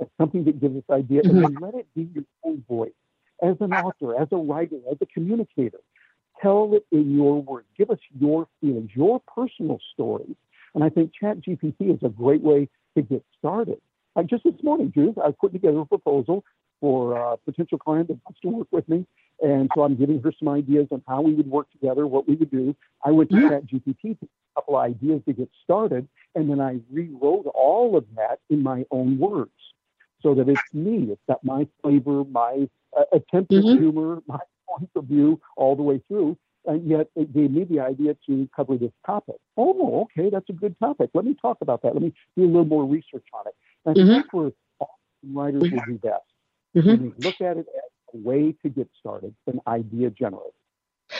as 0.00 0.08
something 0.18 0.44
that 0.44 0.60
gives 0.60 0.76
us 0.76 0.82
ideas, 0.90 1.26
mm-hmm. 1.26 1.44
and 1.44 1.56
then 1.56 1.62
let 1.62 1.74
it 1.74 1.86
be 1.94 2.08
your 2.14 2.24
own 2.44 2.62
voice 2.68 2.92
as 3.42 3.56
an 3.60 3.72
author, 3.72 4.20
as 4.20 4.28
a 4.30 4.36
writer, 4.36 4.76
as 4.90 4.98
a 5.00 5.06
communicator. 5.06 5.80
Tell 6.42 6.74
it 6.74 6.84
in 6.92 7.16
your 7.16 7.42
words. 7.42 7.66
Give 7.76 7.90
us 7.90 7.98
your 8.18 8.46
feelings, 8.60 8.90
your 8.94 9.20
personal 9.34 9.80
stories. 9.94 10.36
And 10.74 10.84
I 10.84 10.90
think 10.90 11.12
ChatGPT 11.20 11.94
is 11.94 12.02
a 12.02 12.10
great 12.10 12.42
way 12.42 12.68
to 12.94 13.02
get 13.02 13.24
started. 13.38 13.80
Like 14.14 14.26
just 14.26 14.44
this 14.44 14.62
morning, 14.62 14.92
Judith, 14.94 15.18
I 15.18 15.32
put 15.32 15.52
together 15.52 15.80
a 15.80 15.86
proposal 15.86 16.44
for 16.80 17.16
a 17.16 17.36
potential 17.38 17.78
client 17.78 18.08
that 18.08 18.18
wants 18.24 18.40
to 18.40 18.48
work 18.48 18.68
with 18.70 18.88
me. 18.88 19.06
And 19.40 19.70
so 19.74 19.82
I'm 19.82 19.94
giving 19.94 20.20
her 20.22 20.32
some 20.38 20.48
ideas 20.48 20.88
on 20.90 21.02
how 21.06 21.20
we 21.20 21.32
would 21.32 21.48
work 21.48 21.70
together, 21.70 22.06
what 22.06 22.28
we 22.28 22.34
would 22.34 22.50
do. 22.50 22.74
I 23.04 23.12
went 23.12 23.30
to 23.30 23.36
mm-hmm. 23.36 23.76
GPT 23.76 24.18
to 24.18 24.26
a 24.26 24.60
couple 24.60 24.76
of 24.76 24.82
ideas 24.82 25.22
to 25.26 25.32
get 25.32 25.48
started, 25.62 26.08
and 26.34 26.50
then 26.50 26.60
I 26.60 26.80
rewrote 26.90 27.46
all 27.46 27.96
of 27.96 28.04
that 28.16 28.40
in 28.50 28.62
my 28.62 28.84
own 28.90 29.18
words 29.18 29.50
so 30.22 30.34
that 30.34 30.48
it's 30.48 30.60
me. 30.72 31.08
It's 31.12 31.22
got 31.28 31.44
my 31.44 31.68
flavor, 31.82 32.24
my 32.24 32.68
uh, 32.96 33.04
attempt 33.12 33.52
at 33.52 33.62
mm-hmm. 33.62 33.78
humor, 33.78 34.22
my 34.26 34.40
point 34.68 34.90
of 34.96 35.04
view 35.04 35.40
all 35.56 35.76
the 35.76 35.82
way 35.82 36.02
through. 36.08 36.36
And 36.66 36.86
yet 36.88 37.08
it 37.14 37.32
gave 37.32 37.52
me 37.52 37.64
the 37.64 37.80
idea 37.80 38.16
to 38.26 38.48
cover 38.54 38.76
this 38.76 38.90
topic. 39.06 39.36
Oh, 39.56 40.02
okay, 40.02 40.28
that's 40.28 40.50
a 40.50 40.52
good 40.52 40.78
topic. 40.78 41.10
Let 41.14 41.24
me 41.24 41.34
talk 41.40 41.58
about 41.62 41.82
that. 41.82 41.94
Let 41.94 42.02
me 42.02 42.12
do 42.36 42.44
a 42.44 42.46
little 42.46 42.64
more 42.64 42.84
research 42.84 43.24
on 43.32 43.46
it. 43.46 43.54
And 43.86 43.96
mm-hmm. 43.96 44.08
that's 44.08 44.32
where 44.32 44.50
writers 45.32 45.62
will 45.62 45.82
do 45.86 45.98
best. 45.98 46.22
Mm-hmm. 46.76 47.22
look 47.24 47.40
at 47.40 47.56
it 47.56 47.66
as 47.66 48.14
a 48.14 48.16
way 48.18 48.54
to 48.62 48.68
get 48.68 48.88
started, 48.98 49.34
an 49.46 49.60
idea 49.66 50.10
generator. 50.10 50.50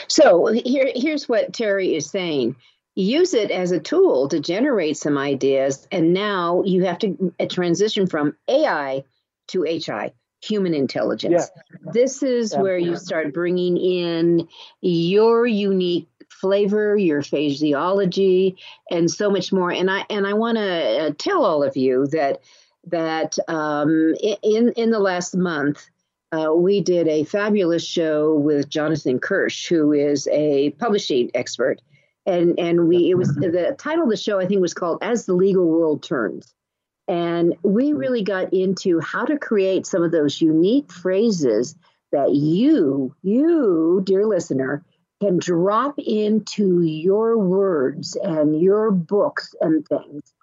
So 0.09 0.47
here, 0.47 0.91
here's 0.95 1.29
what 1.29 1.53
Terry 1.53 1.95
is 1.95 2.11
saying. 2.11 2.57
Use 2.95 3.33
it 3.33 3.51
as 3.51 3.71
a 3.71 3.79
tool 3.79 4.29
to 4.29 4.41
generate 4.41 4.97
some 4.97 5.17
ideas, 5.17 5.87
and 5.93 6.13
now 6.13 6.63
you 6.65 6.85
have 6.85 6.99
to 6.99 7.33
transition 7.49 8.07
from 8.07 8.37
AI 8.49 9.05
to 9.49 9.63
HI, 9.63 10.13
human 10.43 10.75
intelligence. 10.75 11.49
Yeah. 11.55 11.93
This 11.93 12.23
is 12.23 12.53
yeah. 12.53 12.61
where 12.61 12.77
you 12.77 12.97
start 12.97 13.33
bringing 13.33 13.77
in 13.77 14.49
your 14.81 15.47
unique 15.47 16.09
flavor, 16.29 16.97
your 16.97 17.23
physiology, 17.23 18.57
and 18.91 19.11
so 19.11 19.31
much 19.31 19.53
more. 19.53 19.71
And 19.71 19.91
I 19.91 20.05
and 20.11 20.27
I 20.27 20.35
want 20.35 20.59
to 20.59 21.07
uh, 21.07 21.11
tell 21.17 21.45
all 21.45 21.63
of 21.63 21.77
you 21.77 22.07
that 22.09 22.41
that 22.87 23.39
um, 23.49 24.15
in 24.43 24.73
in 24.73 24.91
the 24.91 24.99
last 24.99 25.37
month. 25.37 25.89
Uh, 26.31 26.53
we 26.55 26.83
did 26.83 27.09
a 27.09 27.25
fabulous 27.25 27.83
show 27.83 28.35
with 28.35 28.69
Jonathan 28.69 29.19
Kirsch, 29.19 29.67
who 29.67 29.95
is 29.95 30.29
a 30.31 30.69
publishing 30.73 31.31
expert, 31.33 31.81
and 32.27 32.59
and 32.59 32.87
we 32.87 33.11
it 33.11 33.15
was 33.15 33.35
the 33.35 33.75
title 33.79 34.05
of 34.05 34.11
the 34.11 34.17
show 34.17 34.39
I 34.39 34.47
think 34.47 34.61
was 34.61 34.75
called 34.75 34.99
"As 35.01 35.25
the 35.25 35.33
Legal 35.33 35.67
World 35.67 36.03
Turns," 36.03 36.53
and 37.07 37.57
we 37.63 37.95
really 37.95 38.23
got 38.23 38.53
into 38.53 39.01
how 39.01 39.25
to 39.25 39.39
create 39.39 39.87
some 39.87 40.03
of 40.03 40.13
those 40.13 40.43
unique 40.43 40.93
phrases 40.93 41.75
that 42.13 42.35
you, 42.35 43.15
you, 43.23 44.03
dear 44.05 44.27
listener, 44.27 44.85
can 45.21 45.39
drop 45.39 45.99
into 45.99 46.83
your 46.83 47.39
words 47.39 48.17
and 48.17 48.61
your 48.61 48.91
books 48.91 49.55
and 49.61 49.87
things 49.89 50.35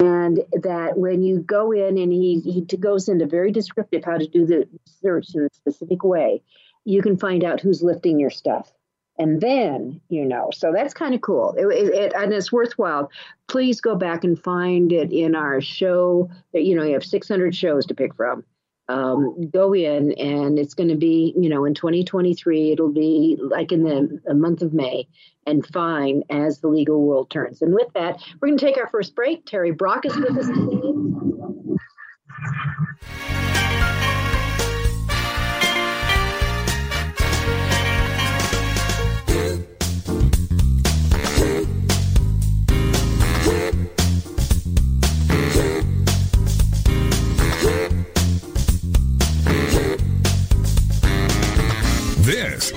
and 0.00 0.40
that 0.62 0.98
when 0.98 1.22
you 1.22 1.38
go 1.38 1.72
in 1.72 1.98
and 1.98 2.12
he, 2.12 2.40
he 2.40 2.62
goes 2.76 3.08
into 3.08 3.26
very 3.26 3.52
descriptive 3.52 4.04
how 4.04 4.18
to 4.18 4.26
do 4.26 4.44
the 4.46 4.68
search 4.86 5.34
in 5.34 5.42
a 5.44 5.54
specific 5.54 6.02
way 6.02 6.42
you 6.84 7.02
can 7.02 7.16
find 7.16 7.44
out 7.44 7.60
who's 7.60 7.82
lifting 7.82 8.20
your 8.20 8.30
stuff. 8.30 8.70
And 9.16 9.40
then 9.40 10.00
you 10.08 10.24
know 10.24 10.50
so 10.52 10.72
that's 10.72 10.92
kind 10.92 11.14
of 11.14 11.20
cool. 11.20 11.54
It, 11.56 11.66
it, 11.66 11.94
it, 11.94 12.12
and 12.16 12.32
it's 12.32 12.50
worthwhile. 12.50 13.10
Please 13.46 13.80
go 13.80 13.94
back 13.94 14.24
and 14.24 14.36
find 14.38 14.92
it 14.92 15.12
in 15.12 15.36
our 15.36 15.60
show 15.60 16.30
that 16.52 16.64
you 16.64 16.74
know 16.74 16.82
you 16.82 16.94
have 16.94 17.04
600 17.04 17.54
shows 17.54 17.86
to 17.86 17.94
pick 17.94 18.14
from 18.16 18.44
um, 18.88 19.48
go 19.50 19.74
in 19.74 20.12
and 20.12 20.58
it's 20.58 20.74
going 20.74 20.90
to 20.90 20.96
be 20.96 21.34
you 21.36 21.48
know 21.48 21.64
in 21.64 21.74
2023 21.74 22.72
it'll 22.72 22.92
be 22.92 23.38
like 23.40 23.72
in 23.72 23.82
the, 23.82 24.34
month 24.34 24.62
of 24.62 24.74
may 24.74 25.08
and 25.46 25.66
fine 25.66 26.22
as 26.30 26.60
the 26.60 26.68
legal 26.68 27.02
world 27.02 27.30
turns. 27.30 27.62
And 27.62 27.74
with 27.74 27.92
that 27.94 28.22
we're 28.40 28.48
going 28.48 28.58
to 28.58 28.64
take 28.64 28.78
our 28.78 28.88
first 28.88 29.14
break. 29.14 29.46
Terry 29.46 29.70
brock 29.70 30.04
is 30.04 30.16
with 30.16 30.36
us 30.36 30.48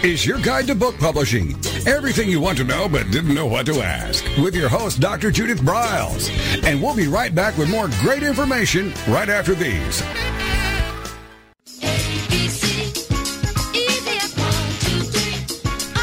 is 0.03 0.25
your 0.25 0.39
guide 0.39 0.67
to 0.67 0.75
book 0.75 0.97
publishing. 0.99 1.55
Everything 1.85 2.29
you 2.29 2.39
want 2.39 2.57
to 2.59 2.63
know 2.63 2.87
but 2.87 3.09
didn't 3.11 3.33
know 3.33 3.45
what 3.45 3.65
to 3.65 3.81
ask. 3.81 4.23
With 4.37 4.55
your 4.55 4.69
host, 4.69 4.99
Dr. 4.99 5.31
Judith 5.31 5.59
Briles. 5.59 6.29
And 6.63 6.81
we'll 6.81 6.95
be 6.95 7.07
right 7.07 7.33
back 7.33 7.57
with 7.57 7.69
more 7.69 7.89
great 8.01 8.23
information 8.23 8.93
right 9.07 9.29
after 9.29 9.55
these. 9.55 10.01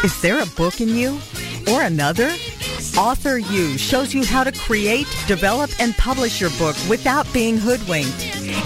Is 0.05 0.21
there 0.21 0.43
a 0.43 0.47
book 0.57 0.81
in 0.81 0.89
you? 0.91 1.19
Or 1.69 1.83
another? 1.83 2.31
Author 2.97 3.39
U 3.39 3.77
shows 3.77 4.15
you 4.15 4.25
how 4.25 4.45
to 4.45 4.53
create, 4.53 5.09
develop, 5.27 5.71
and 5.81 5.97
publish 5.97 6.41
your 6.41 6.51
book 6.51 6.77
without 6.89 7.31
being 7.33 7.59
hoodwinked. 7.59 8.15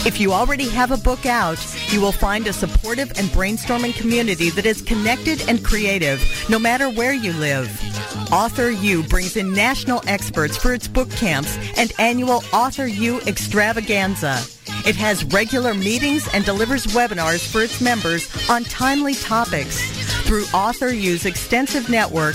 If 0.06 0.20
you 0.20 0.34
already 0.34 0.68
have 0.68 0.90
a 0.90 0.98
book 0.98 1.24
out, 1.24 1.58
you 1.88 2.02
will 2.02 2.12
find 2.12 2.46
a 2.46 2.52
supportive 2.52 3.08
and 3.18 3.28
brainstorming 3.30 3.96
community 3.96 4.50
that 4.50 4.66
is 4.66 4.82
connected 4.82 5.48
and 5.48 5.64
creative, 5.64 6.22
no 6.50 6.58
matter 6.58 6.90
where 6.90 7.14
you 7.14 7.32
live. 7.34 7.70
Author 8.30 8.70
U 8.70 9.02
brings 9.02 9.34
in 9.36 9.54
national 9.54 10.02
experts 10.06 10.58
for 10.58 10.74
its 10.74 10.88
book 10.88 11.10
camps 11.12 11.56
and 11.78 11.90
annual 11.98 12.44
Author 12.52 12.86
U 12.86 13.22
extravaganza. 13.22 14.42
It 14.86 14.96
has 14.96 15.24
regular 15.24 15.72
meetings 15.72 16.28
and 16.34 16.44
delivers 16.44 16.86
webinars 16.88 17.50
for 17.50 17.62
its 17.62 17.80
members 17.80 18.28
on 18.50 18.64
timely 18.64 19.14
topics. 19.14 19.80
Through 20.26 20.44
Author 20.52 20.92
U's 20.92 21.24
extensive 21.24 21.88
network, 21.88 22.34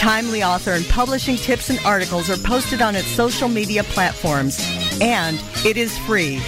Timely 0.00 0.42
author 0.42 0.70
and 0.70 0.88
publishing 0.88 1.36
tips 1.36 1.68
and 1.68 1.78
articles 1.80 2.30
are 2.30 2.38
posted 2.38 2.80
on 2.80 2.96
its 2.96 3.06
social 3.06 3.50
media 3.50 3.84
platforms, 3.84 4.58
and 4.98 5.38
it 5.62 5.76
is 5.76 5.98
free. 5.98 6.40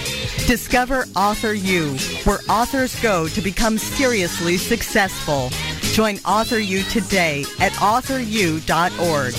Discover 0.47 1.05
Author 1.15 1.53
U, 1.53 1.95
where 2.23 2.39
authors 2.49 2.99
go 2.99 3.27
to 3.27 3.41
become 3.41 3.77
seriously 3.77 4.57
successful. 4.57 5.51
Join 5.81 6.17
Author 6.25 6.57
U 6.57 6.81
today 6.85 7.45
at 7.59 7.73
authoru.org. 7.73 9.33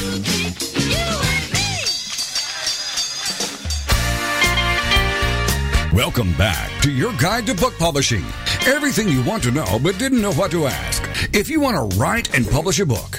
Welcome 5.92 6.32
back 6.34 6.70
to 6.82 6.92
your 6.92 7.12
guide 7.14 7.48
to 7.48 7.54
book 7.56 7.74
publishing. 7.80 8.24
Everything 8.64 9.08
you 9.08 9.24
want 9.24 9.42
to 9.42 9.50
know 9.50 9.80
but 9.82 9.98
didn't 9.98 10.22
know 10.22 10.32
what 10.34 10.52
to 10.52 10.68
ask. 10.68 11.02
If 11.34 11.50
you 11.50 11.58
want 11.58 11.90
to 11.90 11.98
write 11.98 12.32
and 12.32 12.48
publish 12.48 12.78
a 12.78 12.86
book, 12.86 13.18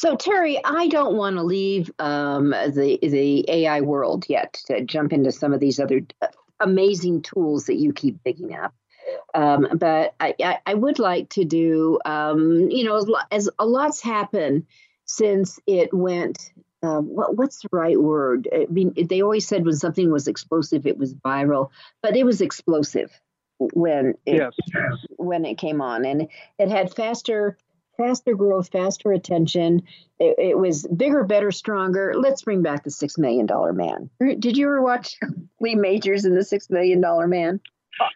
So 0.00 0.16
Terry, 0.16 0.58
I 0.64 0.88
don't 0.88 1.14
want 1.14 1.36
to 1.36 1.42
leave 1.42 1.90
um, 1.98 2.52
the 2.52 2.98
the 3.02 3.44
AI 3.50 3.82
world 3.82 4.24
yet 4.30 4.54
to 4.64 4.80
jump 4.82 5.12
into 5.12 5.30
some 5.30 5.52
of 5.52 5.60
these 5.60 5.78
other 5.78 6.00
uh, 6.22 6.28
amazing 6.58 7.20
tools 7.20 7.66
that 7.66 7.74
you 7.74 7.92
keep 7.92 8.24
picking 8.24 8.54
up. 8.54 8.72
Um, 9.34 9.68
but 9.74 10.14
I, 10.18 10.34
I, 10.42 10.58
I, 10.64 10.72
would 10.72 10.98
like 10.98 11.28
to 11.30 11.44
do, 11.44 11.98
um, 12.06 12.70
you 12.70 12.84
know, 12.84 12.96
as, 12.96 13.10
as 13.30 13.50
a 13.58 13.66
lot's 13.66 14.00
happened 14.00 14.64
since 15.04 15.60
it 15.66 15.92
went 15.92 16.50
uh, 16.82 17.00
what, 17.00 17.36
what's 17.36 17.60
the 17.60 17.68
right 17.70 18.00
word? 18.00 18.48
I 18.50 18.68
mean, 18.70 18.94
they 18.96 19.20
always 19.20 19.46
said 19.46 19.66
when 19.66 19.76
something 19.76 20.10
was 20.10 20.28
explosive, 20.28 20.86
it 20.86 20.96
was 20.96 21.14
viral, 21.14 21.68
but 22.02 22.16
it 22.16 22.24
was 22.24 22.40
explosive 22.40 23.10
when 23.58 24.14
it, 24.24 24.36
yes. 24.36 24.52
when 25.18 25.44
it 25.44 25.58
came 25.58 25.82
on, 25.82 26.06
and 26.06 26.28
it 26.58 26.70
had 26.70 26.94
faster 26.94 27.58
faster 28.00 28.34
growth, 28.34 28.70
faster 28.72 29.12
attention. 29.12 29.82
It, 30.18 30.38
it, 30.38 30.58
was 30.58 30.86
bigger, 30.86 31.24
better, 31.24 31.50
stronger. 31.50 32.14
Let's 32.16 32.42
bring 32.42 32.62
back 32.62 32.84
the 32.84 32.90
Six 32.90 33.18
Million 33.18 33.46
Dollar 33.46 33.72
Man. 33.72 34.08
Did 34.18 34.56
you 34.56 34.66
ever 34.66 34.80
watch 34.80 35.16
Lee 35.60 35.74
Majors 35.74 36.24
and 36.24 36.36
the 36.36 36.44
Six 36.44 36.70
Million 36.70 37.00
Dollar 37.00 37.28
Man? 37.28 37.60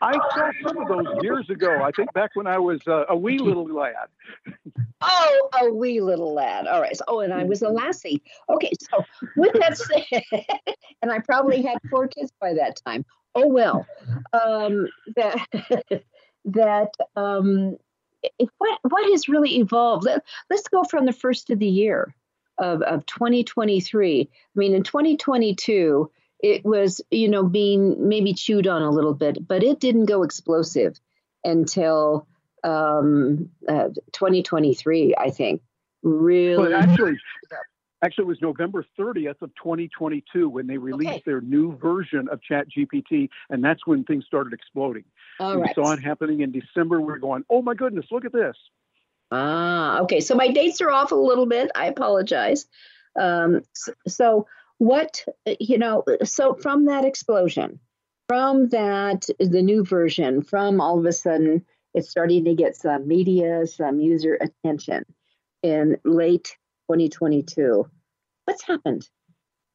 I 0.01 0.13
saw 0.13 0.51
some 0.67 0.79
of 0.79 0.89
those 0.89 1.23
years 1.23 1.51
ago. 1.51 1.83
I 1.83 1.91
think 1.91 2.11
back 2.15 2.31
when 2.35 2.47
I 2.47 2.59
was 2.59 2.81
uh, 2.87 3.05
a 3.09 3.17
wee 3.17 3.39
little 3.39 3.67
lad. 3.67 4.09
oh, 5.03 5.49
a 5.61 5.71
wee 5.71 6.01
little 6.01 6.33
lad. 6.33 6.67
All 6.67 6.81
right. 6.81 6.97
So, 6.97 7.05
oh, 7.07 7.21
and 7.21 7.35
I 7.35 7.45
was 7.45 7.61
a 7.61 7.69
lassie. 7.69 8.23
Okay. 8.49 8.73
So 8.81 9.05
with 9.37 9.53
that 9.55 9.77
said, 10.31 10.47
and 11.03 11.13
I 11.13 11.19
probably 11.19 11.61
had 11.61 11.77
four 11.91 12.09
kids 12.09 12.33
by 12.41 12.55
that 12.55 12.81
time. 12.87 13.05
Oh 13.35 13.49
well. 13.49 13.87
Um, 14.33 14.89
that 15.17 15.47
that 16.47 16.91
um, 17.17 17.77
what 18.59 18.79
what 18.83 19.11
has 19.11 19.29
really 19.29 19.57
evolved? 19.57 20.05
Let, 20.05 20.25
let's 20.51 20.69
go 20.69 20.85
from 20.85 21.07
the 21.07 21.13
first 21.13 21.51
of 21.51 21.59
the 21.59 21.69
year 21.69 22.15
of 22.59 22.83
of 22.83 23.07
2023. 23.07 24.29
I 24.31 24.59
mean, 24.59 24.75
in 24.75 24.83
2022 24.83 26.11
it 26.45 26.63
was, 26.63 27.01
you 27.11 27.31
know, 27.31 27.43
being 27.43 28.07
maybe 28.07 28.35
chewed 28.35 28.67
on 28.67 28.83
a 28.83 28.91
little 28.91 29.15
bit, 29.15 29.49
but 29.49 29.63
it 29.63 29.81
didn't 29.81 30.05
go 30.05 30.25
explosive 30.25 31.01
until 31.43 32.27
um, 32.63 33.49
uh, 33.67 33.89
2023, 34.13 35.15
I 35.19 35.31
think. 35.31 35.63
Really? 36.03 36.63
But 36.63 36.73
actually, 36.75 37.19
actually, 38.05 38.25
it 38.25 38.29
was 38.29 38.43
November 38.43 38.85
30th 38.99 39.43
of 39.43 39.51
2022 39.55 40.49
when 40.49 40.67
they 40.67 40.79
released 40.79 41.11
okay. 41.11 41.23
their 41.25 41.41
new 41.41 41.77
version 41.77 42.29
of 42.31 42.41
ChatGPT, 42.49 43.29
and 43.51 43.65
that's 43.65 43.87
when 43.87 44.05
things 44.05 44.25
started 44.27 44.53
exploding. 44.53 45.05
All 45.41 45.57
we 45.57 45.63
right. 45.63 45.75
saw 45.75 45.93
it 45.93 46.03
happening 46.03 46.41
in 46.41 46.53
December. 46.53 47.01
We 47.01 47.07
we're 47.07 47.19
going, 47.19 47.45
oh 47.51 47.63
my 47.63 47.75
goodness, 47.75 48.07
look 48.11 48.25
at 48.25 48.33
this. 48.33 48.57
Ah, 49.31 50.01
okay. 50.01 50.21
So 50.21 50.35
my 50.35 50.49
dates 50.49 50.81
are 50.81 50.91
off 50.91 51.13
a 51.13 51.17
little 51.17 51.47
bit. 51.47 51.71
I 51.75 51.87
apologize. 51.87 52.67
Um, 53.19 53.63
so, 53.73 53.93
so 54.07 54.47
what 54.79 55.25
you 55.61 55.79
know 55.79 56.05
so 56.25 56.55
from 56.55 56.87
that 56.87 57.05
explosion 57.05 57.79
from 58.29 58.69
that 58.71 59.27
the 59.39 59.63
new 59.63 59.85
version 59.85 60.43
from 60.43 60.81
all 60.81 60.99
of 60.99 61.07
a 61.07 61.13
sudden 61.13 61.65
it's 61.95 62.11
starting 62.11 62.45
to 62.45 62.55
get 62.55 62.75
some 62.75 63.07
media 63.07 63.67
some 63.67 64.01
user 64.01 64.37
attention 64.41 65.05
in 65.63 65.97
late 66.05 66.57
2022 66.91 67.89
what's 68.45 68.63
happened 68.63 69.09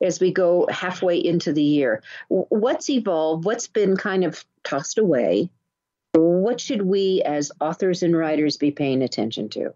as 0.02 0.20
we 0.20 0.32
go 0.32 0.68
halfway 0.70 1.18
into 1.18 1.54
the 1.54 1.64
year 1.64 2.02
what's 2.30 2.90
evolved 2.90 3.46
what's 3.46 3.68
been 3.68 3.98
kind 3.98 4.24
of 4.24 4.44
tossed 4.64 4.98
away 4.98 5.50
what 6.14 6.60
should 6.60 6.82
we 6.82 7.22
as 7.26 7.52
authors 7.60 8.02
and 8.04 8.16
writers 8.16 8.58
be 8.58 8.72
paying 8.72 9.02
attention 9.02 9.50
to 9.50 9.74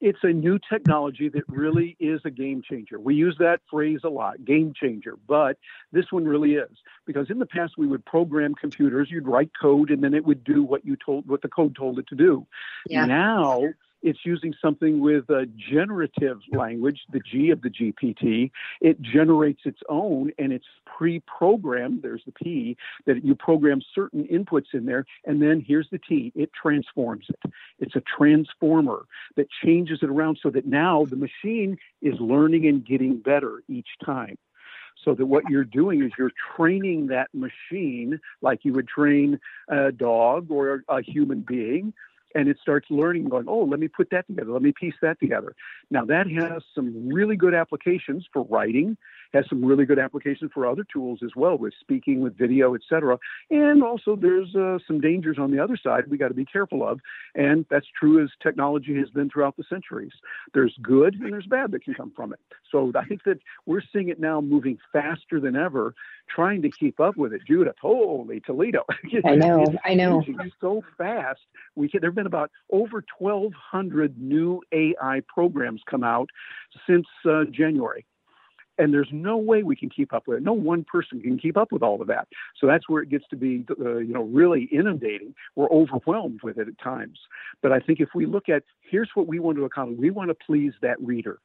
it's 0.00 0.18
a 0.22 0.32
new 0.32 0.58
technology 0.70 1.28
that 1.28 1.42
really 1.46 1.96
is 2.00 2.20
a 2.24 2.30
game 2.30 2.62
changer. 2.66 2.98
We 2.98 3.14
use 3.14 3.36
that 3.38 3.60
phrase 3.70 4.00
a 4.02 4.08
lot, 4.08 4.44
game 4.44 4.72
changer, 4.74 5.16
but 5.28 5.58
this 5.92 6.06
one 6.10 6.24
really 6.24 6.54
is 6.54 6.70
because 7.06 7.28
in 7.28 7.38
the 7.38 7.46
past 7.46 7.74
we 7.76 7.86
would 7.86 8.04
program 8.06 8.54
computers, 8.54 9.08
you'd 9.10 9.28
write 9.28 9.50
code 9.60 9.90
and 9.90 10.02
then 10.02 10.14
it 10.14 10.24
would 10.24 10.42
do 10.42 10.62
what 10.62 10.86
you 10.86 10.96
told 11.04 11.28
what 11.28 11.42
the 11.42 11.48
code 11.48 11.76
told 11.76 11.98
it 11.98 12.06
to 12.08 12.14
do. 12.14 12.46
Yeah. 12.86 13.04
Now 13.04 13.62
it's 14.02 14.20
using 14.24 14.54
something 14.60 15.00
with 15.00 15.28
a 15.30 15.46
generative 15.46 16.38
language, 16.52 17.00
the 17.12 17.20
G 17.20 17.50
of 17.50 17.62
the 17.62 17.70
GPT. 17.70 18.50
It 18.80 19.00
generates 19.00 19.62
its 19.64 19.80
own 19.88 20.32
and 20.38 20.52
it's 20.52 20.66
pre 20.86 21.20
programmed. 21.20 22.02
There's 22.02 22.24
the 22.24 22.32
P 22.32 22.76
that 23.06 23.24
you 23.24 23.34
program 23.34 23.82
certain 23.94 24.24
inputs 24.24 24.72
in 24.72 24.86
there. 24.86 25.04
And 25.24 25.40
then 25.42 25.64
here's 25.66 25.88
the 25.90 25.98
T 25.98 26.32
it 26.34 26.50
transforms 26.52 27.26
it. 27.28 27.52
It's 27.78 27.96
a 27.96 28.02
transformer 28.16 29.06
that 29.36 29.48
changes 29.64 30.00
it 30.02 30.10
around 30.10 30.38
so 30.42 30.50
that 30.50 30.66
now 30.66 31.06
the 31.06 31.16
machine 31.16 31.78
is 32.02 32.14
learning 32.20 32.66
and 32.66 32.84
getting 32.84 33.18
better 33.18 33.62
each 33.68 33.88
time 34.04 34.36
so 35.04 35.14
that 35.14 35.26
what 35.26 35.44
you're 35.48 35.64
doing 35.64 36.02
is 36.02 36.12
you're 36.18 36.32
training 36.56 37.06
that 37.06 37.28
machine 37.32 38.20
like 38.42 38.64
you 38.64 38.72
would 38.72 38.88
train 38.88 39.40
a 39.68 39.92
dog 39.92 40.50
or 40.50 40.84
a 40.88 41.02
human 41.02 41.40
being 41.40 41.92
and 42.34 42.48
it 42.48 42.58
starts 42.60 42.86
learning 42.90 43.28
going 43.28 43.46
oh 43.48 43.64
let 43.64 43.80
me 43.80 43.88
put 43.88 44.10
that 44.10 44.26
together. 44.26 44.52
Let 44.52 44.62
me 44.62 44.72
piece 44.72 44.94
that 45.02 45.18
together. 45.20 45.54
Now 45.90 46.04
that 46.06 46.26
has 46.30 46.62
some 46.74 47.08
really 47.08 47.36
good 47.36 47.54
applications 47.54 48.26
for 48.32 48.46
writing 48.48 48.96
has 49.32 49.44
some 49.48 49.64
really 49.64 49.84
good 49.84 49.98
applications 49.98 50.50
for 50.52 50.66
other 50.66 50.84
tools 50.92 51.20
as 51.24 51.30
well 51.36 51.56
with 51.56 51.72
speaking 51.80 52.20
with 52.20 52.36
video 52.36 52.74
etc 52.74 53.18
and 53.50 53.82
also 53.82 54.16
there's 54.16 54.54
uh, 54.54 54.78
some 54.86 55.00
dangers 55.00 55.38
on 55.38 55.50
the 55.50 55.62
other 55.62 55.76
side 55.76 56.04
we 56.08 56.16
got 56.16 56.28
to 56.28 56.34
be 56.34 56.44
careful 56.44 56.86
of 56.86 57.00
and 57.34 57.64
that's 57.70 57.86
true 57.98 58.22
as 58.22 58.30
technology 58.42 58.96
has 58.96 59.10
been 59.10 59.30
throughout 59.30 59.56
the 59.56 59.64
centuries. 59.68 60.12
There's 60.54 60.74
good 60.82 61.14
and 61.14 61.32
there's 61.32 61.46
bad 61.46 61.70
that 61.72 61.84
can 61.84 61.94
come 61.94 62.12
from 62.14 62.32
it. 62.32 62.40
So 62.70 62.92
i 62.96 63.04
think 63.04 63.24
that 63.24 63.38
we're 63.66 63.82
seeing 63.92 64.08
it 64.08 64.20
now 64.20 64.40
moving 64.40 64.78
faster 64.92 65.40
than 65.40 65.56
ever 65.56 65.94
trying 66.28 66.62
to 66.62 66.70
keep 66.70 67.00
up 67.00 67.16
with 67.16 67.32
it. 67.32 67.42
Judith 67.46 67.76
holy 67.80 68.40
toledo. 68.40 68.84
I 69.24 69.34
know 69.34 69.64
i 69.84 69.94
know. 69.94 70.22
so 70.60 70.82
fast. 70.98 71.40
We 71.74 71.88
can, 71.88 72.00
there 72.00 72.10
have 72.10 72.14
been 72.14 72.26
about 72.26 72.50
over 72.70 73.04
1200 73.18 74.20
new 74.20 74.62
ai 74.72 75.22
programs 75.28 75.82
come 75.88 76.04
out 76.04 76.28
since 76.86 77.06
uh, 77.28 77.44
january 77.50 78.04
and 78.80 78.94
there's 78.94 79.10
no 79.12 79.36
way 79.36 79.62
we 79.62 79.76
can 79.76 79.90
keep 79.90 80.12
up 80.12 80.26
with 80.26 80.38
it. 80.38 80.42
No 80.42 80.54
one 80.54 80.84
person 80.84 81.20
can 81.20 81.38
keep 81.38 81.56
up 81.56 81.70
with 81.70 81.82
all 81.82 82.00
of 82.00 82.08
that. 82.08 82.28
So 82.58 82.66
that's 82.66 82.88
where 82.88 83.02
it 83.02 83.10
gets 83.10 83.24
to 83.28 83.36
be, 83.36 83.66
uh, 83.78 83.98
you 83.98 84.14
know, 84.14 84.22
really 84.24 84.68
inundating. 84.72 85.34
We're 85.54 85.70
overwhelmed 85.70 86.40
with 86.42 86.58
it 86.58 86.66
at 86.66 86.78
times. 86.82 87.18
But 87.62 87.72
I 87.72 87.80
think 87.80 88.00
if 88.00 88.08
we 88.14 88.24
look 88.26 88.48
at 88.48 88.62
here's 88.90 89.10
what 89.14 89.26
we 89.26 89.38
want 89.38 89.58
to 89.58 89.64
accomplish, 89.66 89.98
we 90.00 90.10
want 90.10 90.30
to 90.30 90.34
please 90.34 90.72
that 90.80 91.00
reader. 91.00 91.38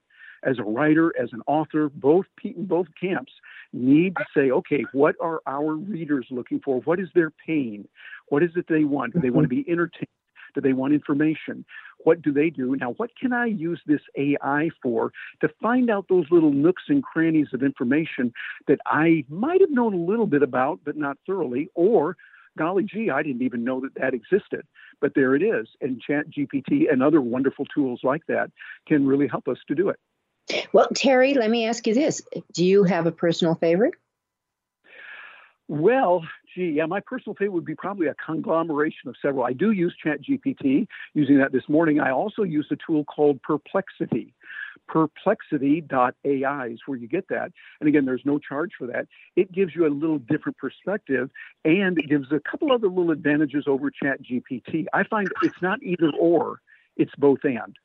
As 0.44 0.60
a 0.60 0.64
writer, 0.64 1.12
as 1.22 1.30
an 1.34 1.42
author, 1.48 1.90
both 1.90 2.26
both 2.58 2.88
camps 3.00 3.34
need 3.74 4.16
to 4.16 4.26
say, 4.36 4.52
okay, 4.52 4.86
what 4.94 5.16
are 5.20 5.42
our 5.48 5.74
readers 5.74 6.28
looking 6.30 6.62
for? 6.64 6.82
What 6.82 7.00
is 7.00 7.10
their 7.16 7.32
pain? 7.32 7.88
What 8.30 8.44
is 8.44 8.52
it 8.56 8.66
they 8.70 8.84
want? 8.84 9.14
Do 9.14 9.20
they 9.20 9.32
want 9.32 9.46
to 9.46 9.50
be 9.50 9.66
entertained? 9.68 10.08
Do 10.54 10.62
they 10.62 10.74
want 10.74 10.94
information? 10.94 11.66
What 12.06 12.22
do 12.22 12.32
they 12.32 12.50
do? 12.50 12.76
Now, 12.76 12.92
what 12.94 13.10
can 13.20 13.34
I 13.34 13.48
use 13.48 13.82
this 13.86 14.02
AI 14.16 14.70
for 14.82 15.12
to 15.42 15.50
find 15.62 15.90
out 15.90 16.06
those 16.08 16.26
little 16.30 16.52
nooks 16.52 16.84
and 16.88 17.04
crannies 17.04 17.48
of 17.52 17.64
information 17.64 18.32
that 18.68 18.80
I 18.86 19.26
might 19.28 19.60
have 19.60 19.72
known 19.72 19.94
a 19.94 19.98
little 19.98 20.28
bit 20.28 20.44
about, 20.44 20.80
but 20.86 20.96
not 20.96 21.18
thoroughly, 21.26 21.70
or 21.74 22.16
golly 22.58 22.84
gee, 22.84 23.10
I 23.10 23.24
didn't 23.24 23.42
even 23.42 23.64
know 23.64 23.82
that 23.82 23.96
that 23.96 24.14
existed. 24.14 24.66
But 25.02 25.14
there 25.16 25.36
it 25.36 25.42
is. 25.42 25.68
And 25.82 26.00
Chat 26.00 26.26
GPT 26.30 26.92
and 26.92 27.02
other 27.02 27.22
wonderful 27.22 27.66
tools 27.66 28.02
like 28.04 28.22
that 28.28 28.52
can 28.88 29.06
really 29.08 29.28
help 29.28 29.48
us 29.48 29.58
to 29.68 29.76
do 29.76 29.90
it. 29.90 30.00
Well, 30.74 30.88
Terry, 30.96 31.34
let 31.34 31.50
me 31.50 31.66
ask 31.66 31.88
you 31.88 31.96
this. 31.96 32.22
Do 32.54 32.64
you 32.64 32.84
have 32.84 33.08
a 33.08 33.12
personal 33.12 33.56
favorite? 33.56 33.96
Well, 35.68 36.24
gee, 36.56 36.72
yeah, 36.76 36.86
my 36.86 37.00
personal 37.00 37.36
favorite 37.36 37.54
would 37.54 37.66
be 37.66 37.76
probably 37.76 38.08
a 38.08 38.16
conglomeration 38.16 39.10
of 39.10 39.16
several. 39.22 39.44
I 39.44 39.54
do 39.54 39.72
use 39.72 39.96
ChatGPT, 40.04 40.88
using 41.14 41.38
that 41.40 41.52
this 41.52 41.68
morning. 41.68 42.00
I 42.00 42.12
also 42.12 42.44
use 42.44 42.68
a 42.72 42.76
tool 42.76 43.04
called 43.04 43.42
Perplexity. 43.42 44.34
Perplexity.ai 44.88 46.68
is 46.68 46.80
where 46.86 46.98
you 46.98 47.08
get 47.08 47.28
that. 47.30 47.52
And 47.80 47.90
again, 47.90 48.06
there's 48.06 48.22
no 48.24 48.40
charge 48.40 48.72
for 48.78 48.88
that. 48.88 49.08
It 49.36 49.52
gives 49.52 49.76
you 49.76 49.88
a 49.88 49.90
little 49.90 50.20
different 50.20 50.58
perspective 50.58 51.30
and 51.64 51.98
it 51.98 52.08
gives 52.08 52.32
a 52.32 52.40
couple 52.40 52.72
other 52.72 52.88
little 52.88 53.12
advantages 53.12 53.66
over 53.68 53.92
ChatGPT. 53.92 54.86
I 54.94 55.04
find 55.04 55.28
it's 55.42 55.62
not 55.62 55.82
either 55.82 56.12
or, 56.20 56.62
it's 56.98 57.14
both 57.18 57.40
and. 57.44 57.76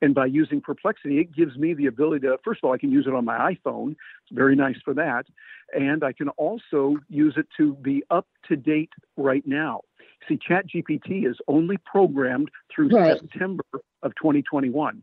And 0.00 0.14
by 0.14 0.26
using 0.26 0.60
Perplexity, 0.60 1.18
it 1.18 1.34
gives 1.34 1.56
me 1.56 1.74
the 1.74 1.86
ability 1.86 2.26
to, 2.26 2.38
first 2.44 2.60
of 2.62 2.68
all, 2.68 2.74
I 2.74 2.78
can 2.78 2.92
use 2.92 3.06
it 3.06 3.14
on 3.14 3.24
my 3.24 3.54
iPhone. 3.54 3.92
It's 3.92 4.32
very 4.32 4.54
nice 4.54 4.76
for 4.84 4.94
that. 4.94 5.26
And 5.72 6.04
I 6.04 6.12
can 6.12 6.28
also 6.30 6.96
use 7.08 7.34
it 7.36 7.46
to 7.56 7.74
be 7.74 8.04
up 8.10 8.26
to 8.48 8.56
date 8.56 8.92
right 9.16 9.44
now. 9.46 9.80
See, 10.28 10.38
ChatGPT 10.38 11.28
is 11.28 11.36
only 11.48 11.78
programmed 11.78 12.50
through 12.74 12.90
right. 12.90 13.18
September 13.18 13.64
of 14.02 14.12
2021. 14.16 15.02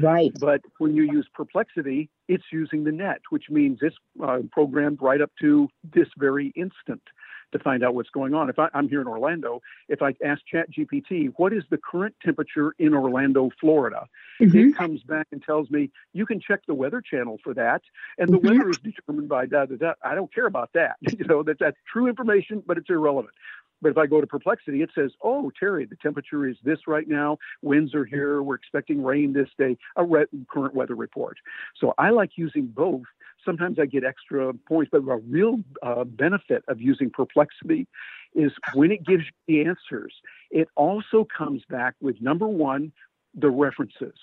Right. 0.00 0.32
But 0.38 0.62
when 0.78 0.94
you 0.94 1.04
use 1.04 1.26
Perplexity, 1.34 2.08
it's 2.28 2.44
using 2.52 2.84
the 2.84 2.92
net, 2.92 3.20
which 3.30 3.44
means 3.50 3.80
it's 3.82 3.96
uh, 4.22 4.38
programmed 4.50 4.98
right 5.02 5.20
up 5.20 5.30
to 5.40 5.68
this 5.92 6.08
very 6.16 6.52
instant 6.56 7.02
to 7.52 7.58
find 7.58 7.84
out 7.84 7.94
what's 7.94 8.10
going 8.10 8.34
on. 8.34 8.48
If 8.48 8.58
I, 8.58 8.68
am 8.74 8.88
here 8.88 9.00
in 9.00 9.06
Orlando, 9.06 9.60
if 9.88 10.02
I 10.02 10.14
ask 10.24 10.42
ChatGPT, 10.52 11.32
what 11.36 11.52
is 11.52 11.64
the 11.70 11.78
current 11.78 12.14
temperature 12.24 12.74
in 12.78 12.94
Orlando, 12.94 13.50
Florida? 13.60 14.06
Mm-hmm. 14.40 14.58
It 14.58 14.76
comes 14.76 15.02
back 15.02 15.26
and 15.32 15.42
tells 15.42 15.70
me, 15.70 15.90
you 16.12 16.26
can 16.26 16.40
check 16.40 16.60
the 16.66 16.74
Weather 16.74 17.02
Channel 17.02 17.38
for 17.42 17.54
that. 17.54 17.82
And 18.18 18.28
the 18.28 18.38
weather 18.38 18.70
is 18.70 18.78
determined 18.78 19.28
by 19.28 19.46
da 19.46 19.66
da 19.66 19.76
da. 19.76 19.92
I 20.04 20.14
don't 20.14 20.32
care 20.32 20.46
about 20.46 20.70
that. 20.74 20.96
you 21.00 21.24
know, 21.24 21.42
that, 21.42 21.58
that's 21.58 21.76
true 21.90 22.06
information, 22.08 22.62
but 22.66 22.78
it's 22.78 22.90
irrelevant. 22.90 23.34
But 23.82 23.90
if 23.90 23.98
I 23.98 24.06
go 24.06 24.20
to 24.20 24.26
Perplexity, 24.26 24.82
it 24.82 24.90
says, 24.94 25.12
"Oh, 25.22 25.50
Terry, 25.58 25.86
the 25.86 25.96
temperature 25.96 26.46
is 26.46 26.56
this 26.62 26.80
right 26.86 27.08
now. 27.08 27.38
Winds 27.62 27.94
are 27.94 28.04
here. 28.04 28.42
We're 28.42 28.56
expecting 28.56 29.02
rain 29.02 29.32
this 29.32 29.48
day." 29.58 29.78
A 29.96 30.04
re- 30.04 30.26
current 30.52 30.74
weather 30.74 30.94
report. 30.94 31.38
So 31.78 31.94
I 31.96 32.10
like 32.10 32.32
using 32.36 32.66
both. 32.66 33.04
Sometimes 33.44 33.78
I 33.78 33.86
get 33.86 34.04
extra 34.04 34.52
points, 34.68 34.90
but 34.92 34.98
a 34.98 35.16
real 35.16 35.60
uh, 35.82 36.04
benefit 36.04 36.62
of 36.68 36.80
using 36.80 37.10
Perplexity 37.10 37.86
is 38.34 38.52
when 38.74 38.92
it 38.92 39.04
gives 39.04 39.24
you 39.24 39.32
the 39.46 39.68
answers. 39.68 40.14
It 40.50 40.68
also 40.76 41.26
comes 41.36 41.62
back 41.68 41.94
with 42.00 42.20
number 42.20 42.46
one, 42.46 42.92
the 43.34 43.50
references. 43.50 44.14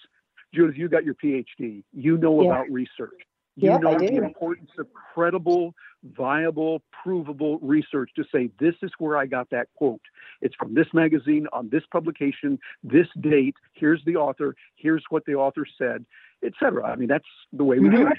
Judith, 0.54 0.78
you 0.78 0.88
got 0.88 1.04
your 1.04 1.16
PhD. 1.16 1.84
You 1.94 2.18
know 2.18 2.42
yeah. 2.42 2.50
about 2.50 2.70
research. 2.70 3.22
You 3.58 3.72
yeah, 3.72 3.78
know 3.78 3.98
the 3.98 4.18
importance 4.18 4.70
of 4.78 4.86
credible, 4.94 5.74
viable, 6.04 6.84
provable 7.04 7.58
research 7.60 8.12
to 8.16 8.24
say, 8.32 8.52
this 8.60 8.76
is 8.84 8.92
where 9.00 9.18
I 9.18 9.26
got 9.26 9.50
that 9.50 9.68
quote. 9.76 10.02
It's 10.42 10.54
from 10.54 10.76
this 10.76 10.86
magazine 10.94 11.48
on 11.52 11.70
this 11.70 11.82
publication, 11.92 12.60
this 12.84 13.08
date. 13.20 13.56
Here's 13.74 14.04
the 14.06 14.16
author. 14.16 14.56
Here's 14.76 15.04
what 15.10 15.26
the 15.26 15.34
author 15.34 15.66
said, 15.76 16.06
etc. 16.46 16.86
I 16.86 16.96
mean, 16.98 17.08
that's 17.08 17.26
the 17.52 17.64
way 17.64 17.80
we 17.80 17.90
do 17.90 18.06
it. 18.08 18.18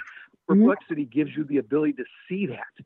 Mm-hmm. 0.49 0.63
Perplexity 0.63 1.03
mm-hmm. 1.03 1.19
gives 1.19 1.31
you 1.37 1.45
the 1.45 1.59
ability 1.59 1.95
to 1.95 2.05
see 2.29 2.47
that. 2.47 2.85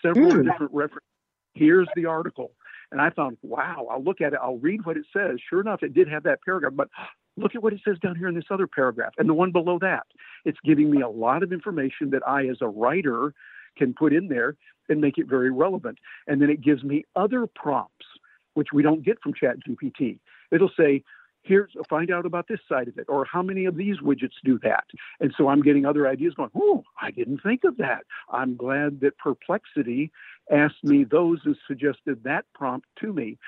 Several 0.00 0.30
mm. 0.30 0.44
different 0.44 0.72
references. 0.72 1.08
Here's 1.54 1.88
the 1.94 2.06
article. 2.06 2.52
And 2.90 3.00
I 3.00 3.10
found, 3.10 3.38
wow, 3.42 3.86
I'll 3.90 4.02
look 4.02 4.20
at 4.20 4.32
it, 4.32 4.38
I'll 4.42 4.58
read 4.58 4.84
what 4.84 4.96
it 4.96 5.06
says. 5.12 5.38
Sure 5.48 5.60
enough, 5.60 5.82
it 5.82 5.94
did 5.94 6.08
have 6.08 6.24
that 6.24 6.40
paragraph, 6.44 6.72
but 6.74 6.88
look 7.36 7.54
at 7.54 7.62
what 7.62 7.72
it 7.72 7.80
says 7.84 7.98
down 8.02 8.16
here 8.16 8.28
in 8.28 8.34
this 8.34 8.44
other 8.50 8.66
paragraph 8.66 9.14
and 9.16 9.28
the 9.28 9.34
one 9.34 9.50
below 9.50 9.78
that. 9.78 10.06
It's 10.44 10.58
giving 10.64 10.90
me 10.90 11.00
a 11.00 11.08
lot 11.08 11.42
of 11.42 11.52
information 11.52 12.10
that 12.10 12.26
I, 12.26 12.46
as 12.48 12.58
a 12.60 12.68
writer, 12.68 13.32
can 13.78 13.94
put 13.94 14.12
in 14.12 14.28
there 14.28 14.56
and 14.88 15.00
make 15.00 15.16
it 15.16 15.26
very 15.26 15.50
relevant. 15.50 15.98
And 16.26 16.42
then 16.42 16.50
it 16.50 16.60
gives 16.60 16.84
me 16.84 17.04
other 17.16 17.46
prompts, 17.46 18.06
which 18.54 18.68
we 18.74 18.82
don't 18.82 19.02
get 19.02 19.18
from 19.22 19.32
ChatGPT. 19.32 20.18
It'll 20.50 20.70
say, 20.76 21.02
here's 21.42 21.70
find 21.88 22.10
out 22.10 22.26
about 22.26 22.48
this 22.48 22.60
side 22.68 22.88
of 22.88 22.98
it 22.98 23.06
or 23.08 23.24
how 23.24 23.42
many 23.42 23.64
of 23.64 23.76
these 23.76 23.98
widgets 23.98 24.38
do 24.44 24.58
that? 24.62 24.84
And 25.20 25.32
so 25.36 25.48
i'm 25.48 25.62
getting 25.62 25.84
other 25.86 26.08
ideas 26.08 26.34
going 26.34 26.50
oh 26.54 26.84
i 27.00 27.10
didn't 27.10 27.42
think 27.42 27.64
of 27.64 27.76
that. 27.78 28.04
I'm 28.30 28.56
glad 28.56 29.00
that 29.00 29.18
perplexity 29.18 30.10
asked 30.50 30.82
me 30.82 31.04
those 31.04 31.40
and 31.44 31.56
suggested 31.66 32.22
that 32.24 32.44
prompt 32.54 32.86
to 33.00 33.12
me. 33.12 33.38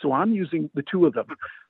So 0.00 0.12
i'm 0.12 0.32
using 0.32 0.70
the 0.74 0.82
two 0.82 1.06
of 1.06 1.14
them. 1.14 1.26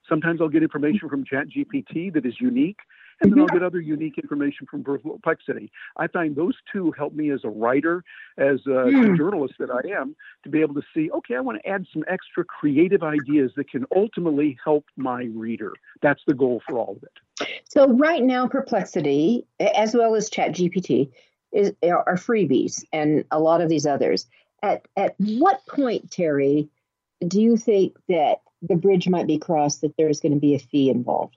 Sometimes 0.09 0.41
I'll 0.41 0.49
get 0.49 0.63
information 0.63 1.09
from 1.09 1.25
ChatGPT 1.25 2.13
that 2.13 2.27
is 2.27 2.35
unique, 2.41 2.79
and 3.21 3.33
then 3.33 3.41
I'll 3.41 3.47
get 3.47 3.63
other 3.63 3.81
unique 3.81 4.19
information 4.19 4.67
from 4.71 4.85
Perplexity. 4.85 5.71
I 5.97 6.07
find 6.09 6.35
those 6.35 6.55
two 6.73 6.93
help 6.93 7.15
me 7.15 7.31
as 7.31 7.41
a 7.45 7.49
writer, 7.49 8.05
as 8.39 8.61
a 8.67 8.87
mm. 8.91 9.17
journalist 9.17 9.55
that 9.59 9.71
I 9.71 9.99
am, 9.99 10.17
to 10.43 10.49
be 10.49 10.61
able 10.61 10.75
to 10.75 10.83
see, 10.95 11.11
okay, 11.11 11.37
I 11.37 11.41
want 11.41 11.63
to 11.63 11.69
add 11.69 11.87
some 11.93 12.05
extra 12.09 12.45
creative 12.45 13.03
ideas 13.03 13.53
that 13.57 13.71
can 13.71 13.85
ultimately 13.95 14.59
help 14.63 14.85
my 14.97 15.29
reader. 15.35 15.73
That's 16.03 16.23
the 16.27 16.35
goal 16.35 16.63
for 16.67 16.79
all 16.79 16.97
of 16.97 17.03
it. 17.03 17.49
So 17.69 17.89
right 17.89 18.23
now, 18.23 18.47
Perplexity, 18.47 19.47
as 19.61 19.95
well 19.95 20.15
as 20.15 20.31
ChatGPT, 20.31 21.11
is 21.53 21.73
are 21.83 22.17
freebies, 22.17 22.85
and 22.93 23.25
a 23.31 23.39
lot 23.39 23.61
of 23.61 23.69
these 23.69 23.87
others. 23.87 24.27
At 24.63 24.87
at 24.97 25.15
what 25.19 25.65
point, 25.67 26.11
Terry, 26.11 26.69
do 27.27 27.41
you 27.41 27.57
think 27.57 27.97
that 28.09 28.41
the 28.63 28.77
bridge 28.77 29.09
might 29.09 29.27
be 29.27 29.39
crossed 29.39 29.81
that 29.83 29.97
there's 29.97 30.21
going 30.21 30.33
to 30.33 30.41
be 30.41 30.55
a 30.55 30.59
fee 30.59 30.91
involved? 30.91 31.37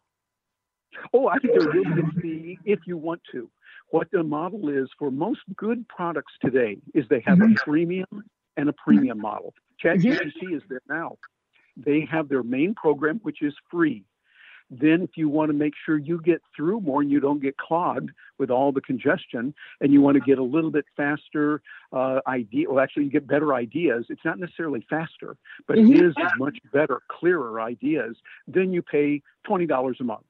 Oh, 1.14 1.28
I 1.28 1.38
think 1.40 1.60
there 1.60 1.70
will 1.70 2.22
be 2.22 2.60
if 2.66 2.80
you 2.86 2.98
want 2.98 3.22
to. 3.32 3.50
What 3.90 4.10
the 4.12 4.24
model 4.24 4.70
is 4.70 4.90
for 5.00 5.12
most 5.12 5.42
good 5.56 5.88
products 5.88 6.34
today 6.42 6.78
is 6.94 7.06
they 7.10 7.24
have 7.26 7.38
mm-hmm. 7.38 7.54
a 7.54 7.70
freemium 7.70 8.24
and 8.58 8.70
a 8.70 8.74
premium 8.74 9.20
model. 9.20 9.54
ChatGPT 9.84 10.20
mm-hmm. 10.20 10.56
is 10.56 10.64
there 10.70 10.82
now. 10.90 11.18
They 11.78 12.08
have 12.12 12.28
their 12.28 12.44
main 12.44 12.74
program, 12.74 13.20
which 13.24 13.42
is 13.42 13.54
free. 13.70 14.04
Then, 14.70 15.02
if 15.02 15.12
you 15.16 15.30
want 15.30 15.50
to 15.50 15.54
make 15.54 15.74
sure 15.86 15.98
you 15.98 16.20
get 16.22 16.42
through 16.54 16.82
more 16.82 17.02
and 17.02 17.10
you 17.10 17.22
don't 17.22 17.42
get 17.42 17.56
clogged 17.56 18.10
with 18.38 18.50
all 18.50 18.74
the 18.74 18.82
congestion, 18.82 19.54
and 19.80 19.94
you 19.94 20.02
want 20.02 20.16
to 20.16 20.20
get 20.20 20.40
a 20.40 20.44
little 20.44 20.72
bit 20.72 20.84
faster 20.98 21.62
uh, 21.94 22.20
idea, 22.28 22.70
well, 22.70 22.84
actually, 22.84 23.06
you 23.06 23.10
get 23.10 23.26
better 23.26 23.54
ideas. 23.54 24.08
It's 24.10 24.26
not 24.26 24.40
necessarily 24.40 24.86
faster, 24.90 25.38
but 25.68 25.78
mm-hmm. 25.78 25.94
it 25.94 26.06
is 26.08 26.16
much 26.38 26.58
better, 26.74 27.02
clearer 27.08 27.62
ideas. 27.62 28.18
Then 28.46 28.74
you 28.74 28.82
pay 28.82 29.22
twenty 29.46 29.68
dollars 29.68 30.00
a 30.02 30.04
month, 30.04 30.26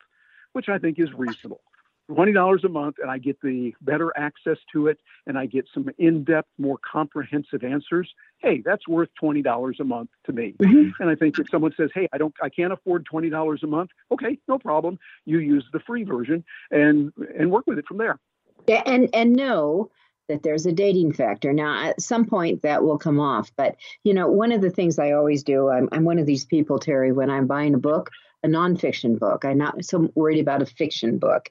which 0.58 0.70
I 0.70 0.80
think 0.80 0.98
is 0.98 1.14
reasonable. 1.14 1.62
$20 2.10 2.64
a 2.64 2.70
month 2.70 2.96
and 3.00 3.12
I 3.12 3.20
get 3.20 3.40
the 3.42 3.76
better 3.82 4.12
access 4.18 4.58
to 4.74 4.88
it 4.88 4.98
and 5.28 5.38
I 5.38 5.46
get 5.46 5.68
some 5.72 5.88
in-depth, 6.00 6.50
more 6.58 6.80
comprehensive 6.80 7.64
answers. 7.64 8.12
Hey, 8.40 8.64
that's 8.66 8.88
worth 8.88 9.10
$20 9.22 9.80
a 9.80 9.84
month 9.84 10.10
to 10.26 10.34
me. 10.34 10.56
Mm-hmm. 10.60 11.00
And 11.00 11.12
I 11.12 11.16
think 11.16 11.38
if 11.38 11.48
someone 11.52 11.74
says, 11.78 11.92
"Hey, 11.94 12.08
I 12.12 12.18
don't 12.18 12.34
I 12.42 12.50
can't 12.50 12.74
afford 12.74 13.06
$20 13.06 13.62
a 13.62 13.68
month." 13.68 13.92
Okay, 14.12 14.40
no 14.48 14.58
problem. 14.58 14.98
You 15.26 15.38
use 15.38 15.66
the 15.72 15.80
free 15.80 16.04
version 16.04 16.44
and 16.72 17.12
and 17.38 17.52
work 17.52 17.68
with 17.68 17.78
it 17.78 17.86
from 17.86 17.98
there. 17.98 18.18
Yeah, 18.68 18.82
And 18.88 19.10
and 19.14 19.34
know 19.34 19.92
that 20.28 20.42
there's 20.42 20.66
a 20.66 20.72
dating 20.72 21.14
factor. 21.14 21.54
Now, 21.54 21.90
at 21.90 22.02
some 22.02 22.26
point 22.26 22.64
that 22.64 22.84
will 22.84 22.98
come 22.98 23.20
off, 23.20 23.52
but 23.56 23.76
you 24.04 24.16
know, 24.16 24.28
one 24.28 24.52
of 24.52 24.62
the 24.62 24.72
things 24.72 24.98
I 24.98 25.12
always 25.12 25.44
do, 25.44 25.70
I'm 25.70 25.88
I'm 25.92 26.04
one 26.04 26.20
of 26.20 26.26
these 26.26 26.46
people, 26.46 26.80
Terry, 26.80 27.12
when 27.12 27.30
I'm 27.30 27.46
buying 27.48 27.76
a 27.76 27.80
book, 27.80 28.10
a 28.44 28.48
nonfiction 28.48 29.18
book. 29.20 29.46
I'm 29.46 29.58
not 29.58 29.84
so 29.84 30.10
worried 30.16 30.40
about 30.40 30.62
a 30.62 30.66
fiction 30.66 31.18
book 31.18 31.50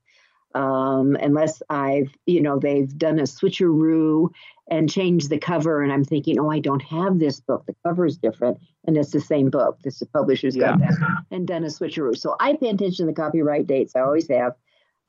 um, 0.57 1.17
unless 1.21 1.63
I've, 1.69 2.11
you 2.25 2.41
know, 2.41 2.59
they've 2.59 2.97
done 2.97 3.19
a 3.19 3.25
switcheroo 3.25 4.31
and 4.71 4.91
changed 4.91 5.29
the 5.29 5.39
cover, 5.39 5.83
and 5.83 5.93
I'm 5.93 6.05
thinking, 6.05 6.41
oh, 6.41 6.51
I 6.51 6.61
don't 6.61 6.83
have 6.83 7.19
this 7.19 7.41
book. 7.41 7.65
The 7.67 7.77
cover 7.85 8.07
is 8.07 8.17
different, 8.17 8.59
and 8.87 8.97
it's 8.97 9.11
the 9.11 9.21
same 9.21 9.51
book. 9.51 9.79
This 9.85 9.99
the 9.99 10.07
publisher's 10.07 10.57
yeah. 10.57 10.71
got 10.71 10.79
that 10.81 11.25
and 11.31 11.47
done 11.47 11.63
a 11.63 11.69
switcheroo. 11.69 12.17
So 12.17 12.37
I 12.41 12.55
pay 12.55 12.71
attention 12.71 13.07
to 13.07 13.13
the 13.13 13.17
copyright 13.17 13.67
dates. 13.67 13.95
I 13.95 14.01
always 14.01 14.29
have 14.31 14.55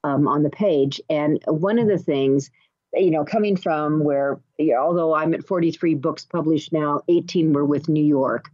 um, 0.04 0.28
on 0.28 0.44
the 0.44 0.50
page, 0.50 1.00
and 1.10 1.42
one 1.48 1.80
of 1.80 1.88
the 1.88 1.98
things. 1.98 2.52
You 2.94 3.12
know, 3.12 3.26
coming 3.26 3.58
from 3.58 4.00
where, 4.06 4.40
you 4.58 4.72
know, 4.72 4.78
although 4.78 5.14
I'm 5.14 5.34
at 5.34 5.46
43 5.46 5.96
books 5.96 6.24
published 6.24 6.72
now, 6.72 7.02
18 7.10 7.52
were 7.52 7.66
with 7.66 7.90
New 7.90 8.04
York. 8.04 8.50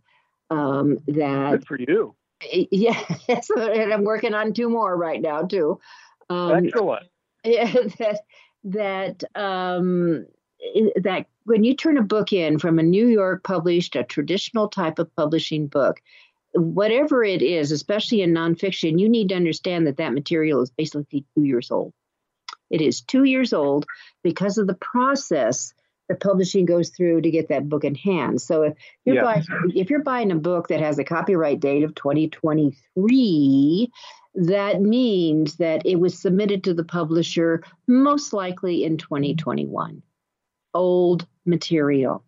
Um, 0.49 0.97
that 1.07 1.51
Good 1.51 1.67
for 1.67 1.79
you. 1.79 2.15
Yeah, 2.71 3.01
and 3.27 3.93
I'm 3.93 4.03
working 4.03 4.33
on 4.33 4.53
two 4.53 4.69
more 4.69 4.95
right 4.95 5.21
now 5.21 5.43
too. 5.43 5.79
Um, 6.29 6.67
Excellent. 6.67 7.07
that 7.43 8.19
that 8.63 9.23
um, 9.35 10.25
that 10.95 11.25
when 11.45 11.63
you 11.63 11.75
turn 11.75 11.97
a 11.97 12.03
book 12.03 12.33
in 12.33 12.59
from 12.59 12.79
a 12.79 12.83
New 12.83 13.07
York 13.07 13.43
published, 13.43 13.95
a 13.95 14.03
traditional 14.03 14.69
type 14.69 14.99
of 14.99 15.13
publishing 15.15 15.67
book, 15.67 16.01
whatever 16.53 17.23
it 17.23 17.41
is, 17.41 17.71
especially 17.71 18.21
in 18.21 18.33
nonfiction, 18.33 18.99
you 18.99 19.09
need 19.09 19.29
to 19.29 19.35
understand 19.35 19.87
that 19.87 19.97
that 19.97 20.13
material 20.13 20.61
is 20.61 20.71
basically 20.71 21.25
two 21.35 21.43
years 21.43 21.71
old. 21.71 21.93
It 22.69 22.81
is 22.81 23.01
two 23.01 23.23
years 23.23 23.53
old 23.53 23.85
because 24.23 24.57
of 24.57 24.67
the 24.67 24.73
process 24.75 25.73
that 26.09 26.19
publishing 26.19 26.65
goes 26.65 26.89
through 26.89 27.21
to 27.21 27.31
get 27.31 27.49
that 27.49 27.69
book 27.69 27.83
in 27.83 27.95
hand. 27.95 28.41
So 28.41 28.63
if 28.63 28.73
you're 29.05 29.15
yeah. 29.15 29.23
buying 29.23 29.43
if 29.75 29.89
you're 29.89 30.03
buying 30.03 30.31
a 30.31 30.35
book 30.35 30.67
that 30.67 30.81
has 30.81 30.99
a 30.99 31.03
copyright 31.03 31.59
date 31.59 31.83
of 31.83 31.95
2023, 31.95 33.91
that 34.35 34.81
means 34.81 35.57
that 35.57 35.85
it 35.85 35.95
was 35.95 36.19
submitted 36.19 36.63
to 36.65 36.73
the 36.73 36.83
publisher 36.83 37.63
most 37.87 38.33
likely 38.33 38.83
in 38.83 38.97
2021. 38.97 40.01
Old 40.73 41.27
material, 41.45 42.23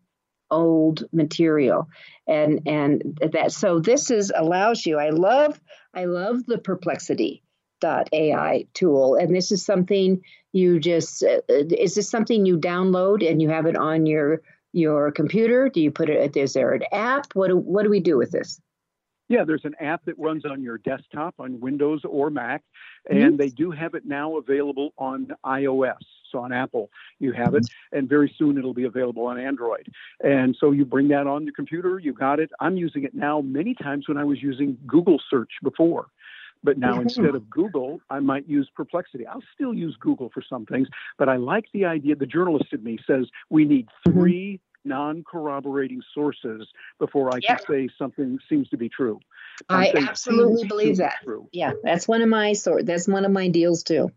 old 0.51 1.03
material, 1.11 1.89
and 2.27 2.61
and 2.67 3.19
that 3.33 3.51
so 3.51 3.79
this 3.79 4.11
is 4.11 4.31
allows 4.35 4.85
you. 4.85 4.99
I 4.99 5.09
love 5.09 5.59
I 5.93 6.05
love 6.05 6.45
the 6.45 6.59
perplexity 6.59 7.43
AI 7.83 8.65
tool, 8.73 9.15
and 9.15 9.35
this 9.35 9.51
is 9.51 9.63
something 9.65 10.21
you 10.53 10.79
just 10.79 11.23
uh, 11.23 11.41
is 11.49 11.95
this 11.95 12.09
something 12.09 12.45
you 12.45 12.57
download 12.57 13.29
and 13.29 13.41
you 13.41 13.49
have 13.49 13.65
it 13.65 13.75
on 13.75 14.05
your 14.05 14.41
your 14.73 15.11
computer? 15.11 15.69
Do 15.69 15.81
you 15.81 15.91
put 15.91 16.09
it? 16.09 16.35
Is 16.37 16.53
there 16.53 16.73
an 16.73 16.83
app? 16.91 17.27
What 17.33 17.47
do, 17.47 17.57
what 17.57 17.83
do 17.83 17.89
we 17.89 17.99
do 17.99 18.17
with 18.17 18.31
this? 18.31 18.59
Yeah, 19.27 19.43
there's 19.43 19.65
an 19.65 19.73
app 19.79 20.05
that 20.05 20.19
runs 20.19 20.45
on 20.45 20.61
your 20.61 20.77
desktop 20.77 21.35
on 21.39 21.59
Windows 21.59 22.01
or 22.07 22.29
Mac, 22.29 22.63
and 23.09 23.19
mm-hmm. 23.19 23.35
they 23.37 23.47
do 23.47 23.71
have 23.71 23.95
it 23.95 24.05
now 24.05 24.37
available 24.37 24.93
on 24.97 25.29
iOS. 25.43 25.97
So 26.31 26.39
on 26.39 26.51
Apple, 26.51 26.89
you 27.19 27.31
have 27.31 27.55
it, 27.55 27.65
and 27.91 28.09
very 28.09 28.33
soon 28.37 28.57
it'll 28.57 28.73
be 28.73 28.83
available 28.83 29.25
on 29.25 29.39
Android. 29.39 29.87
And 30.21 30.55
so 30.59 30.71
you 30.71 30.85
bring 30.85 31.07
that 31.07 31.27
on 31.27 31.45
your 31.45 31.53
computer, 31.53 31.97
you 31.97 32.13
got 32.13 32.39
it. 32.39 32.51
I'm 32.59 32.77
using 32.77 33.03
it 33.03 33.15
now 33.15 33.41
many 33.41 33.73
times 33.73 34.07
when 34.07 34.17
I 34.17 34.23
was 34.23 34.41
using 34.41 34.77
Google 34.85 35.19
search 35.29 35.51
before. 35.63 36.07
But 36.65 36.77
now 36.79 36.93
mm-hmm. 36.93 37.03
instead 37.03 37.35
of 37.35 37.49
Google, 37.49 38.01
I 38.09 38.19
might 38.19 38.49
use 38.49 38.67
Perplexity. 38.75 39.25
I'll 39.27 39.43
still 39.53 39.73
use 39.73 39.95
Google 39.99 40.29
for 40.33 40.41
some 40.41 40.65
things, 40.65 40.87
but 41.17 41.29
I 41.29 41.37
like 41.37 41.65
the 41.73 41.85
idea. 41.85 42.15
The 42.15 42.25
journalist 42.25 42.73
in 42.73 42.83
me 42.83 42.97
says 43.05 43.27
we 43.49 43.65
need 43.65 43.87
mm-hmm. 44.07 44.19
3 44.19 44.59
non-corroborating 44.83 46.01
sources 46.13 46.67
before 46.99 47.33
I 47.35 47.39
can 47.39 47.57
say 47.67 47.89
something 47.97 48.39
seems 48.49 48.69
to 48.69 48.77
be 48.77 48.89
true. 48.89 49.19
I 49.69 49.93
absolutely 49.95 50.67
believe 50.67 50.97
that. 50.97 51.15
True. 51.23 51.47
Yeah, 51.51 51.73
that's 51.83 52.07
one 52.07 52.21
of 52.21 52.29
my 52.29 52.53
sort. 52.53 52.85
That's 52.85 53.07
one 53.07 53.25
of 53.25 53.31
my 53.31 53.47
deals 53.47 53.83
too. 53.83 54.11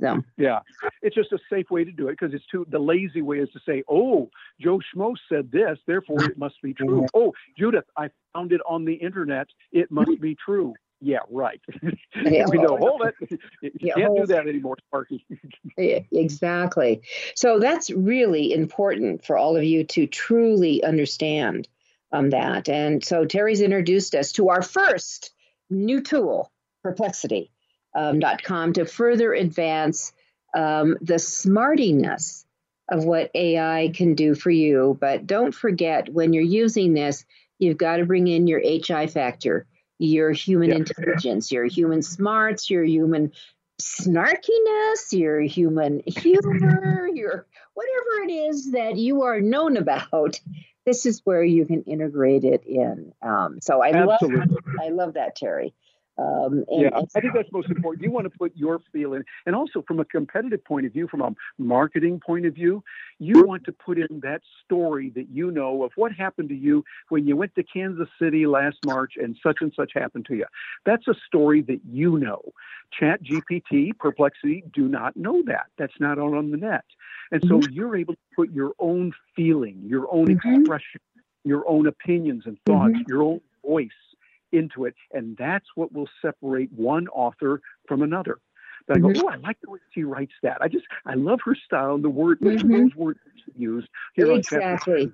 So. 0.00 0.22
Yeah, 0.36 0.60
it's 1.00 1.14
just 1.14 1.32
a 1.32 1.38
safe 1.48 1.70
way 1.70 1.82
to 1.84 1.90
do 1.90 2.08
it 2.08 2.18
because 2.18 2.34
it's 2.34 2.44
too. 2.52 2.66
The 2.68 2.78
lazy 2.78 3.22
way 3.22 3.38
is 3.38 3.48
to 3.52 3.60
say, 3.64 3.82
"Oh, 3.88 4.28
Joe 4.60 4.78
Schmo 4.78 5.14
said 5.26 5.50
this, 5.50 5.78
therefore 5.86 6.22
it 6.24 6.36
must 6.36 6.60
be 6.62 6.74
true." 6.74 7.02
Mm-hmm. 7.02 7.06
Oh, 7.14 7.32
Judith, 7.58 7.86
I 7.96 8.10
found 8.34 8.52
it 8.52 8.60
on 8.68 8.84
the 8.84 8.92
internet. 8.92 9.46
It 9.72 9.90
must 9.90 10.20
be 10.20 10.34
true. 10.34 10.74
Yeah, 11.06 11.20
right. 11.30 11.60
Yeah, 12.24 12.46
we 12.48 12.58
know, 12.58 12.76
hold 12.76 13.02
it. 13.02 13.14
You 13.62 13.70
yeah, 13.78 13.94
can't 13.94 14.16
do 14.16 14.26
that 14.26 14.48
anymore, 14.48 14.76
Sparky. 14.88 15.24
yeah, 15.78 16.00
exactly. 16.10 17.02
So 17.36 17.60
that's 17.60 17.90
really 17.90 18.52
important 18.52 19.24
for 19.24 19.36
all 19.36 19.56
of 19.56 19.62
you 19.62 19.84
to 19.84 20.06
truly 20.06 20.82
understand 20.82 21.68
um, 22.10 22.30
that. 22.30 22.68
And 22.68 23.04
so 23.04 23.24
Terry's 23.24 23.60
introduced 23.60 24.14
us 24.16 24.32
to 24.32 24.48
our 24.48 24.62
first 24.62 25.30
new 25.70 26.00
tool, 26.00 26.50
Perplexity 26.82 27.52
um, 27.94 28.20
.com 28.42 28.72
to 28.74 28.84
further 28.84 29.32
advance 29.32 30.12
um, 30.54 30.96
the 31.00 31.14
smartiness 31.14 32.44
of 32.90 33.04
what 33.04 33.30
AI 33.34 33.92
can 33.94 34.14
do 34.14 34.34
for 34.34 34.50
you. 34.50 34.96
But 35.00 35.26
don't 35.26 35.54
forget, 35.54 36.08
when 36.08 36.32
you're 36.32 36.42
using 36.42 36.94
this, 36.94 37.24
you've 37.58 37.78
got 37.78 37.96
to 37.96 38.06
bring 38.06 38.26
in 38.26 38.46
your 38.46 38.60
HI 38.60 39.06
factor, 39.06 39.66
your 39.98 40.30
human 40.32 40.70
yeah. 40.70 40.76
intelligence, 40.76 41.50
your 41.52 41.64
human 41.64 42.02
smarts, 42.02 42.70
your 42.70 42.84
human 42.84 43.32
snarkiness, 43.80 45.12
your 45.12 45.40
human 45.40 46.02
humor, 46.06 47.08
your 47.12 47.46
whatever 47.74 48.24
it 48.24 48.32
is 48.32 48.72
that 48.72 48.96
you 48.96 49.22
are 49.22 49.40
known 49.40 49.76
about. 49.76 50.40
This 50.84 51.04
is 51.04 51.20
where 51.24 51.42
you 51.42 51.66
can 51.66 51.82
integrate 51.82 52.44
it 52.44 52.64
in. 52.64 53.12
Um, 53.20 53.60
so 53.60 53.82
I 53.82 53.92
Absolutely. 53.92 54.38
love, 54.38 54.64
I 54.80 54.88
love 54.90 55.14
that, 55.14 55.36
Terry. 55.36 55.74
Um, 56.18 56.64
and, 56.68 56.80
yeah, 56.82 56.88
and 56.94 57.08
I 57.14 57.20
think 57.20 57.34
that's 57.34 57.52
most 57.52 57.68
important. 57.68 58.02
You 58.02 58.10
want 58.10 58.24
to 58.24 58.38
put 58.38 58.56
your 58.56 58.80
feel 58.92 59.12
in, 59.12 59.24
and 59.44 59.54
also 59.54 59.82
from 59.86 60.00
a 60.00 60.04
competitive 60.04 60.64
point 60.64 60.86
of 60.86 60.92
view, 60.92 61.08
from 61.08 61.20
a 61.20 61.34
marketing 61.58 62.20
point 62.24 62.46
of 62.46 62.54
view, 62.54 62.82
you 63.18 63.44
want 63.44 63.64
to 63.64 63.72
put 63.72 63.98
in 63.98 64.20
that 64.20 64.40
story 64.64 65.10
that 65.14 65.28
you 65.30 65.50
know 65.50 65.84
of 65.84 65.92
what 65.96 66.12
happened 66.12 66.48
to 66.48 66.54
you 66.54 66.84
when 67.10 67.26
you 67.26 67.36
went 67.36 67.54
to 67.56 67.62
Kansas 67.62 68.08
City 68.20 68.46
last 68.46 68.78
March 68.86 69.14
and 69.16 69.36
such 69.42 69.58
and 69.60 69.72
such 69.76 69.92
happened 69.94 70.24
to 70.26 70.36
you. 70.36 70.46
That's 70.86 71.06
a 71.06 71.14
story 71.26 71.62
that 71.62 71.80
you 71.84 72.18
know. 72.18 72.40
Chat 72.98 73.20
GPT, 73.22 73.96
Perplexity 73.98 74.64
do 74.72 74.88
not 74.88 75.16
know 75.16 75.42
that. 75.46 75.66
That's 75.76 75.98
not 76.00 76.18
out 76.18 76.34
on 76.34 76.50
the 76.50 76.56
net. 76.56 76.84
And 77.30 77.42
so 77.46 77.58
mm-hmm. 77.58 77.72
you're 77.72 77.96
able 77.96 78.14
to 78.14 78.20
put 78.34 78.52
your 78.52 78.72
own 78.78 79.12
feeling, 79.34 79.82
your 79.84 80.06
own 80.12 80.28
mm-hmm. 80.28 80.60
expression, 80.60 81.00
your 81.44 81.68
own 81.68 81.86
opinions 81.86 82.44
and 82.46 82.56
thoughts, 82.64 82.94
mm-hmm. 82.94 83.02
your 83.08 83.22
own 83.22 83.40
voice 83.64 83.90
into 84.56 84.84
it. 84.84 84.94
And 85.12 85.36
that's 85.36 85.66
what 85.74 85.92
will 85.92 86.08
separate 86.22 86.72
one 86.72 87.08
author 87.08 87.60
from 87.86 88.02
another. 88.02 88.38
But 88.86 88.98
I 88.98 89.00
go, 89.00 89.08
mm-hmm. 89.08 89.26
oh, 89.26 89.30
I 89.30 89.36
like 89.36 89.58
the 89.62 89.70
way 89.70 89.78
she 89.92 90.04
writes 90.04 90.34
that. 90.42 90.58
I 90.60 90.68
just, 90.68 90.86
I 91.04 91.14
love 91.14 91.40
her 91.44 91.56
style 91.56 91.96
and 91.96 92.04
the 92.04 92.10
word, 92.10 92.40
mm-hmm. 92.40 92.70
those 92.70 92.94
words 92.94 93.18
she 93.44 93.52
used 93.56 93.88
here 94.14 94.30
exactly. 94.32 95.12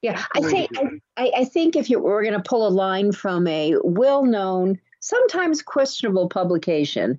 Yeah, 0.00 0.22
I 0.36 0.40
think 0.42 0.70
I, 1.16 1.32
I 1.38 1.44
think 1.44 1.74
if 1.74 1.90
you 1.90 1.98
were 1.98 2.22
going 2.22 2.34
to 2.34 2.48
pull 2.48 2.68
a 2.68 2.70
line 2.70 3.10
from 3.10 3.48
a 3.48 3.74
well-known, 3.82 4.78
sometimes 5.00 5.60
questionable 5.60 6.28
publication, 6.28 7.18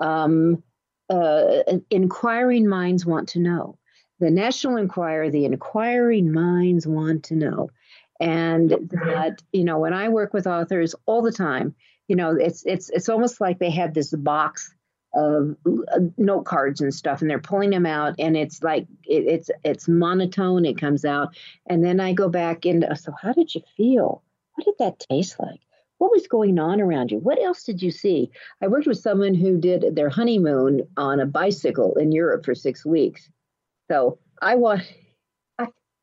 um, 0.00 0.62
uh, 1.08 1.62
inquiring 1.90 2.68
minds 2.68 3.04
want 3.04 3.28
to 3.30 3.40
know. 3.40 3.78
The 4.20 4.30
National 4.30 4.76
Enquirer, 4.76 5.30
the 5.30 5.44
inquiring 5.44 6.30
minds 6.30 6.86
want 6.86 7.24
to 7.24 7.34
know 7.34 7.70
and 8.20 8.70
that 8.90 9.42
you 9.52 9.64
know 9.64 9.78
when 9.78 9.94
i 9.94 10.08
work 10.08 10.32
with 10.32 10.46
authors 10.46 10.94
all 11.06 11.22
the 11.22 11.32
time 11.32 11.74
you 12.06 12.14
know 12.14 12.36
it's 12.38 12.64
it's 12.66 12.90
it's 12.90 13.08
almost 13.08 13.40
like 13.40 13.58
they 13.58 13.70
have 13.70 13.94
this 13.94 14.12
box 14.12 14.74
of 15.14 15.56
uh, 15.66 15.98
note 16.18 16.44
cards 16.44 16.80
and 16.80 16.94
stuff 16.94 17.20
and 17.20 17.30
they're 17.30 17.40
pulling 17.40 17.70
them 17.70 17.86
out 17.86 18.14
and 18.18 18.36
it's 18.36 18.62
like 18.62 18.86
it, 19.04 19.24
it's 19.26 19.50
it's 19.64 19.88
monotone 19.88 20.64
it 20.64 20.78
comes 20.78 21.04
out. 21.04 21.36
And 21.66 21.84
then 21.84 22.00
i 22.00 22.12
go 22.12 22.28
back 22.28 22.64
into 22.64 22.94
so 22.96 23.12
how 23.20 23.32
did 23.32 23.54
you 23.54 23.62
feel? 23.76 24.22
What 24.54 24.64
did 24.64 24.74
that 24.78 25.00
taste 25.10 25.36
like? 25.40 25.60
What 25.98 26.12
was 26.12 26.26
going 26.26 26.58
on 26.58 26.80
around 26.80 27.10
you? 27.10 27.18
What 27.18 27.40
else 27.40 27.64
did 27.64 27.82
you 27.82 27.90
see? 27.90 28.30
I 28.62 28.68
worked 28.68 28.86
with 28.86 28.98
someone 28.98 29.34
who 29.34 29.58
did 29.58 29.96
their 29.96 30.08
honeymoon 30.08 30.82
on 30.96 31.20
a 31.20 31.26
bicycle 31.26 31.94
in 31.96 32.12
europe 32.12 32.44
for 32.44 32.54
six 32.54 32.84
weeks. 32.86 33.28
So 33.90 34.18
i 34.42 34.54
want 34.54 34.82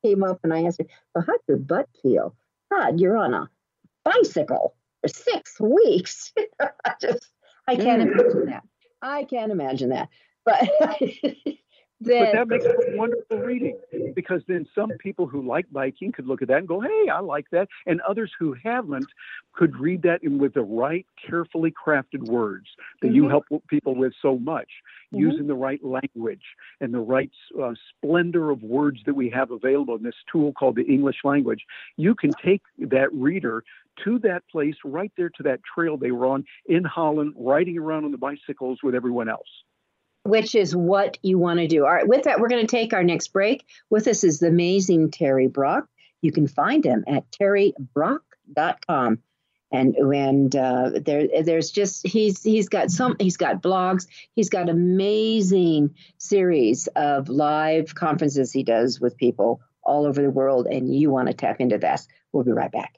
came 0.04 0.24
up 0.24 0.40
and 0.44 0.54
I 0.54 0.64
asked 0.64 0.80
her, 0.80 0.88
Well, 1.14 1.26
how'd 1.26 1.40
your 1.48 1.58
butt 1.58 1.88
feel? 2.02 2.36
God, 2.72 3.00
you're 3.00 3.18
on 3.18 3.34
a 3.34 3.50
bicycle 4.04 4.76
for 5.02 5.08
six 5.08 5.60
weeks. 5.60 6.34
I 6.86 6.94
just, 7.02 7.28
I 7.68 7.76
can't 7.76 8.02
mm. 8.02 8.12
imagine 8.12 8.46
that. 8.48 8.64
I 9.02 9.24
can't 9.24 9.52
imagine 9.52 9.90
that. 9.90 10.10
But 10.46 10.70
Then, 12.00 12.26
but 12.26 12.34
that 12.34 12.48
makes 12.48 12.66
it 12.66 12.94
a 12.94 12.98
wonderful 12.98 13.40
reading 13.40 13.80
because 14.14 14.44
then 14.48 14.68
some 14.76 14.92
people 15.00 15.26
who 15.26 15.42
like 15.42 15.66
biking 15.72 16.12
could 16.12 16.28
look 16.28 16.44
at 16.44 16.48
that 16.50 16.60
and 16.60 16.68
go, 16.68 16.80
"Hey, 16.80 17.10
I 17.12 17.20
like 17.22 17.48
that," 17.52 17.68
and 17.88 18.02
others 18.02 18.32
who 18.38 18.56
haven't 18.64 19.08
could 19.54 19.76
read 19.78 20.04
that 20.04 20.24
in 20.24 20.38
with 20.38 20.54
the 20.54 20.62
right, 20.62 21.08
carefully 21.28 21.72
crafted 21.72 22.22
words 22.28 22.68
that 23.02 23.08
mm-hmm. 23.08 23.16
you 23.16 23.30
help 23.30 23.46
people 23.68 23.96
with 23.96 24.14
so 24.22 24.38
much, 24.38 24.70
mm-hmm. 25.14 25.20
using 25.20 25.48
the 25.48 25.56
right 25.56 25.84
language 25.84 26.44
and 26.82 26.94
the 26.94 27.00
right 27.00 27.32
uh, 27.62 27.74
splendor 27.90 28.50
of 28.52 28.62
words 28.64 29.00
that 29.06 29.14
we 29.14 29.30
have 29.30 29.52
available 29.52 29.96
in 29.96 30.04
this 30.04 30.16
tool 30.32 30.54
called 30.54 30.76
the 30.76 30.84
English 30.84 31.18
language. 31.24 31.64
You 31.96 32.16
can 32.16 32.32
take 32.44 32.62
that 32.80 33.12
reader 33.14 33.64
to 34.04 34.20
that 34.20 34.44
place, 34.52 34.76
right 34.84 35.12
there 35.18 35.30
to 35.30 35.44
that 35.44 35.62
trail 35.64 35.98
they 35.98 36.12
were 36.12 36.28
on 36.28 36.46
in 36.68 36.84
Holland, 36.84 37.34
riding 37.36 37.78
around 37.78 38.06
on 38.06 38.12
the 38.12 38.18
bicycles 38.18 38.80
with 38.84 38.96
everyone 38.96 39.30
else 39.30 39.48
which 40.24 40.56
is 40.56 40.76
what 40.76 41.18
you 41.22 41.40
want 41.40 41.60
to 41.60 41.68
do. 41.68 41.86
All 41.86 41.94
right, 41.94 42.08
with 42.08 42.24
that, 42.24 42.40
we're 42.40 42.50
going 42.50 42.66
to 42.66 42.68
take 42.68 42.92
our 42.94 43.04
next 43.04 43.30
break. 43.30 43.66
With 43.90 44.08
us 44.08 44.26
is 44.26 44.40
the 44.40 44.48
amazing 44.48 45.10
Terry 45.12 45.48
Brock. 45.48 45.88
You 46.22 46.32
can 46.34 46.48
find 46.48 46.84
him 46.84 47.06
at 47.08 47.24
terrybrock.com. 47.32 49.20
And 49.72 49.96
and 49.96 50.56
uh, 50.56 50.92
there 51.04 51.28
there's 51.44 51.72
just 51.72 52.08
he's 52.08 52.42
he's 52.42 52.70
got 52.70 52.90
some 52.90 53.18
he's 53.20 53.36
got 53.36 53.62
blogs 53.62 54.08
he's 54.34 54.50
got 54.50 54.70
amazing 54.70 55.96
series 56.18 56.88
of 56.96 57.28
live 57.28 57.94
conferences 57.94 58.54
he 58.54 58.64
does 58.64 59.02
with 59.02 59.18
people 59.18 59.62
all 59.84 60.06
over 60.06 60.22
the 60.22 60.30
world 60.30 60.68
and 60.68 60.94
you 60.94 61.10
want 61.10 61.28
to 61.28 61.34
tap 61.34 61.60
into 61.60 61.78
this. 61.78 62.08
We'll 62.32 62.44
be 62.44 62.52
right 62.52 62.72
back. 62.72 62.98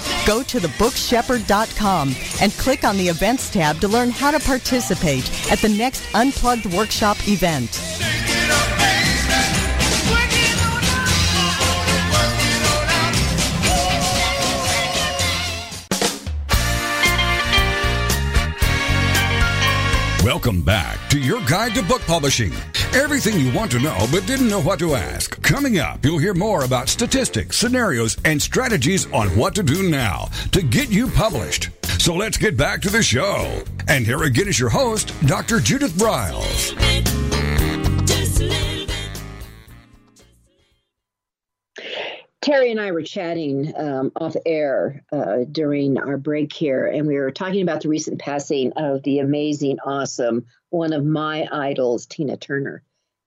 go 0.25 0.43
to 0.43 0.59
thebookshepherd.com 0.59 2.15
and 2.41 2.51
click 2.53 2.83
on 2.83 2.97
the 2.97 3.07
events 3.07 3.49
tab 3.49 3.79
to 3.79 3.87
learn 3.87 4.09
how 4.09 4.31
to 4.31 4.39
participate 4.39 5.29
at 5.51 5.59
the 5.59 5.69
next 5.69 6.03
Unplugged 6.13 6.65
Workshop 6.73 7.17
event. 7.27 7.79
Welcome 20.23 20.61
back 20.61 21.09
to 21.09 21.19
your 21.19 21.41
guide 21.45 21.73
to 21.75 21.81
book 21.81 22.01
publishing. 22.01 22.53
Everything 22.93 23.39
you 23.39 23.53
want 23.53 23.71
to 23.71 23.79
know 23.79 24.05
but 24.11 24.27
didn't 24.27 24.49
know 24.49 24.61
what 24.61 24.77
to 24.79 24.95
ask. 24.95 25.41
Coming 25.41 25.79
up, 25.79 26.03
you'll 26.03 26.17
hear 26.17 26.33
more 26.33 26.65
about 26.65 26.89
statistics, 26.89 27.55
scenarios, 27.55 28.17
and 28.25 28.41
strategies 28.41 29.09
on 29.13 29.29
what 29.29 29.55
to 29.55 29.63
do 29.63 29.89
now 29.89 30.29
to 30.51 30.61
get 30.61 30.89
you 30.89 31.07
published. 31.07 31.69
So 31.99 32.13
let's 32.13 32.37
get 32.37 32.57
back 32.57 32.81
to 32.81 32.89
the 32.89 33.01
show. 33.01 33.63
And 33.87 34.05
here 34.05 34.23
again 34.23 34.49
is 34.49 34.59
your 34.59 34.69
host, 34.69 35.13
Dr. 35.25 35.61
Judith 35.61 35.93
Briles. 35.93 36.77
Terry 42.41 42.71
and 42.71 42.81
I 42.81 42.91
were 42.91 43.03
chatting 43.03 43.71
um, 43.77 44.11
off 44.17 44.35
air 44.45 45.03
uh, 45.13 45.45
during 45.49 45.97
our 45.97 46.17
break 46.17 46.51
here, 46.51 46.87
and 46.87 47.07
we 47.07 47.15
were 47.15 47.31
talking 47.31 47.61
about 47.61 47.81
the 47.81 47.89
recent 47.89 48.19
passing 48.19 48.73
of 48.75 49.03
the 49.03 49.19
amazing, 49.19 49.77
awesome, 49.85 50.47
one 50.71 50.93
of 50.93 51.05
my 51.05 51.47
idols, 51.51 52.07
Tina 52.07 52.37
Turner. 52.37 52.81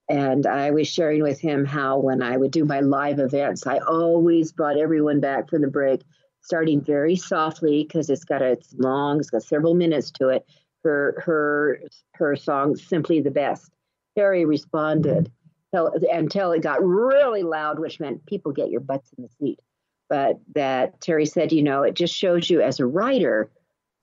And 0.08 0.46
I 0.46 0.70
was 0.70 0.88
sharing 0.88 1.22
with 1.22 1.40
him 1.40 1.64
how 1.64 1.98
when 1.98 2.22
I 2.22 2.36
would 2.36 2.50
do 2.50 2.64
my 2.64 2.80
live 2.80 3.18
events, 3.18 3.66
I 3.66 3.78
always 3.78 4.52
brought 4.52 4.76
everyone 4.76 5.20
back 5.20 5.48
from 5.48 5.62
the 5.62 5.68
break, 5.68 6.02
starting 6.42 6.80
very 6.80 7.16
softly 7.16 7.84
because 7.84 8.10
it's 8.10 8.24
got 8.24 8.42
a, 8.42 8.52
it's 8.52 8.74
long, 8.74 9.20
it's 9.20 9.30
got 9.30 9.42
several 9.42 9.74
minutes 9.74 10.10
to 10.12 10.28
it. 10.28 10.46
Her 10.82 11.22
her 11.24 11.80
her 12.14 12.36
song, 12.36 12.76
"Simply 12.76 13.20
the 13.22 13.30
Best." 13.30 13.72
Terry 14.14 14.44
responded 14.44 15.30
until 15.72 16.52
it 16.52 16.62
got 16.62 16.84
really 16.84 17.42
loud, 17.42 17.78
which 17.78 17.98
meant 17.98 18.26
people 18.26 18.52
get 18.52 18.70
your 18.70 18.80
butts 18.80 19.10
in 19.16 19.24
the 19.24 19.30
seat. 19.40 19.60
But 20.10 20.38
that 20.54 21.00
Terry 21.00 21.24
said, 21.24 21.52
you 21.52 21.62
know, 21.62 21.82
it 21.82 21.94
just 21.94 22.14
shows 22.14 22.50
you 22.50 22.60
as 22.60 22.78
a 22.78 22.86
writer 22.86 23.50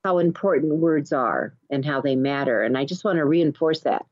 how 0.03 0.17
important 0.17 0.77
words 0.77 1.13
are 1.13 1.55
and 1.69 1.85
how 1.85 2.01
they 2.01 2.15
matter. 2.15 2.61
And 2.61 2.77
I 2.77 2.85
just 2.85 3.03
want 3.03 3.17
to 3.17 3.25
reinforce 3.25 3.81
that 3.81 4.05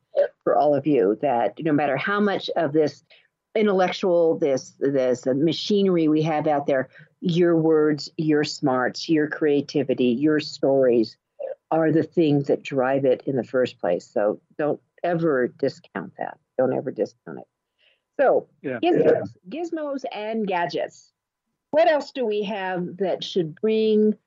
for 0.43 0.55
all 0.55 0.75
of 0.75 0.85
you 0.85 1.17
that 1.21 1.55
no 1.59 1.71
matter 1.71 1.97
how 1.97 2.19
much 2.19 2.49
of 2.55 2.73
this 2.73 3.03
intellectual, 3.55 4.37
this 4.37 4.75
this 4.79 5.25
machinery 5.25 6.07
we 6.07 6.21
have 6.21 6.47
out 6.47 6.67
there, 6.67 6.89
your 7.21 7.57
words, 7.57 8.09
your 8.17 8.43
smarts, 8.43 9.09
your 9.09 9.27
creativity, 9.27 10.05
your 10.05 10.39
stories 10.39 11.17
are 11.71 11.91
the 11.91 12.03
things 12.03 12.47
that 12.47 12.63
drive 12.63 13.05
it 13.05 13.23
in 13.25 13.35
the 13.35 13.43
first 13.43 13.79
place. 13.79 14.05
So 14.05 14.39
don't 14.57 14.79
ever 15.03 15.47
discount 15.47 16.13
that. 16.17 16.37
Don't 16.57 16.73
ever 16.73 16.91
discount 16.91 17.39
it. 17.39 17.47
So, 18.19 18.47
yeah. 18.61 18.79
gizmos, 18.83 19.29
gizmos 19.49 20.03
and 20.13 20.45
gadgets. 20.45 21.13
What 21.71 21.87
else 21.87 22.11
do 22.11 22.25
we 22.25 22.43
have 22.43 22.97
that 22.97 23.23
should 23.23 23.55
bring 23.61 24.17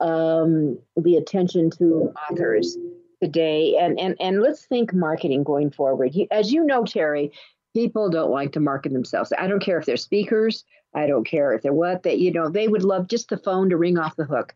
um, 0.00 0.78
the 0.96 1.16
attention 1.16 1.70
to 1.70 2.12
authors 2.30 2.76
today? 3.22 3.76
And 3.80 3.98
and 3.98 4.16
and 4.20 4.42
let's 4.42 4.66
think 4.66 4.92
marketing 4.92 5.44
going 5.44 5.70
forward. 5.70 6.14
As 6.30 6.52
you 6.52 6.64
know, 6.64 6.84
Terry, 6.84 7.32
people 7.74 8.08
don't 8.10 8.30
like 8.30 8.52
to 8.52 8.60
market 8.60 8.92
themselves. 8.92 9.32
I 9.38 9.46
don't 9.46 9.62
care 9.62 9.78
if 9.78 9.86
they're 9.86 9.96
speakers. 9.96 10.64
I 10.94 11.06
don't 11.06 11.24
care 11.24 11.52
if 11.52 11.62
they're 11.62 11.72
what. 11.72 12.04
That 12.04 12.18
you 12.18 12.32
know, 12.32 12.48
they 12.48 12.68
would 12.68 12.84
love 12.84 13.08
just 13.08 13.28
the 13.28 13.36
phone 13.36 13.70
to 13.70 13.76
ring 13.76 13.98
off 13.98 14.16
the 14.16 14.24
hook. 14.24 14.54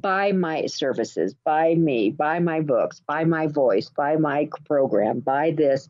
Buy 0.00 0.32
my 0.32 0.66
services, 0.66 1.34
buy 1.44 1.76
me, 1.76 2.10
buy 2.10 2.40
my 2.40 2.60
books, 2.60 3.00
buy 3.06 3.24
my 3.24 3.46
voice, 3.46 3.88
buy 3.88 4.16
my 4.16 4.48
program, 4.64 5.20
buy 5.20 5.52
this. 5.52 5.88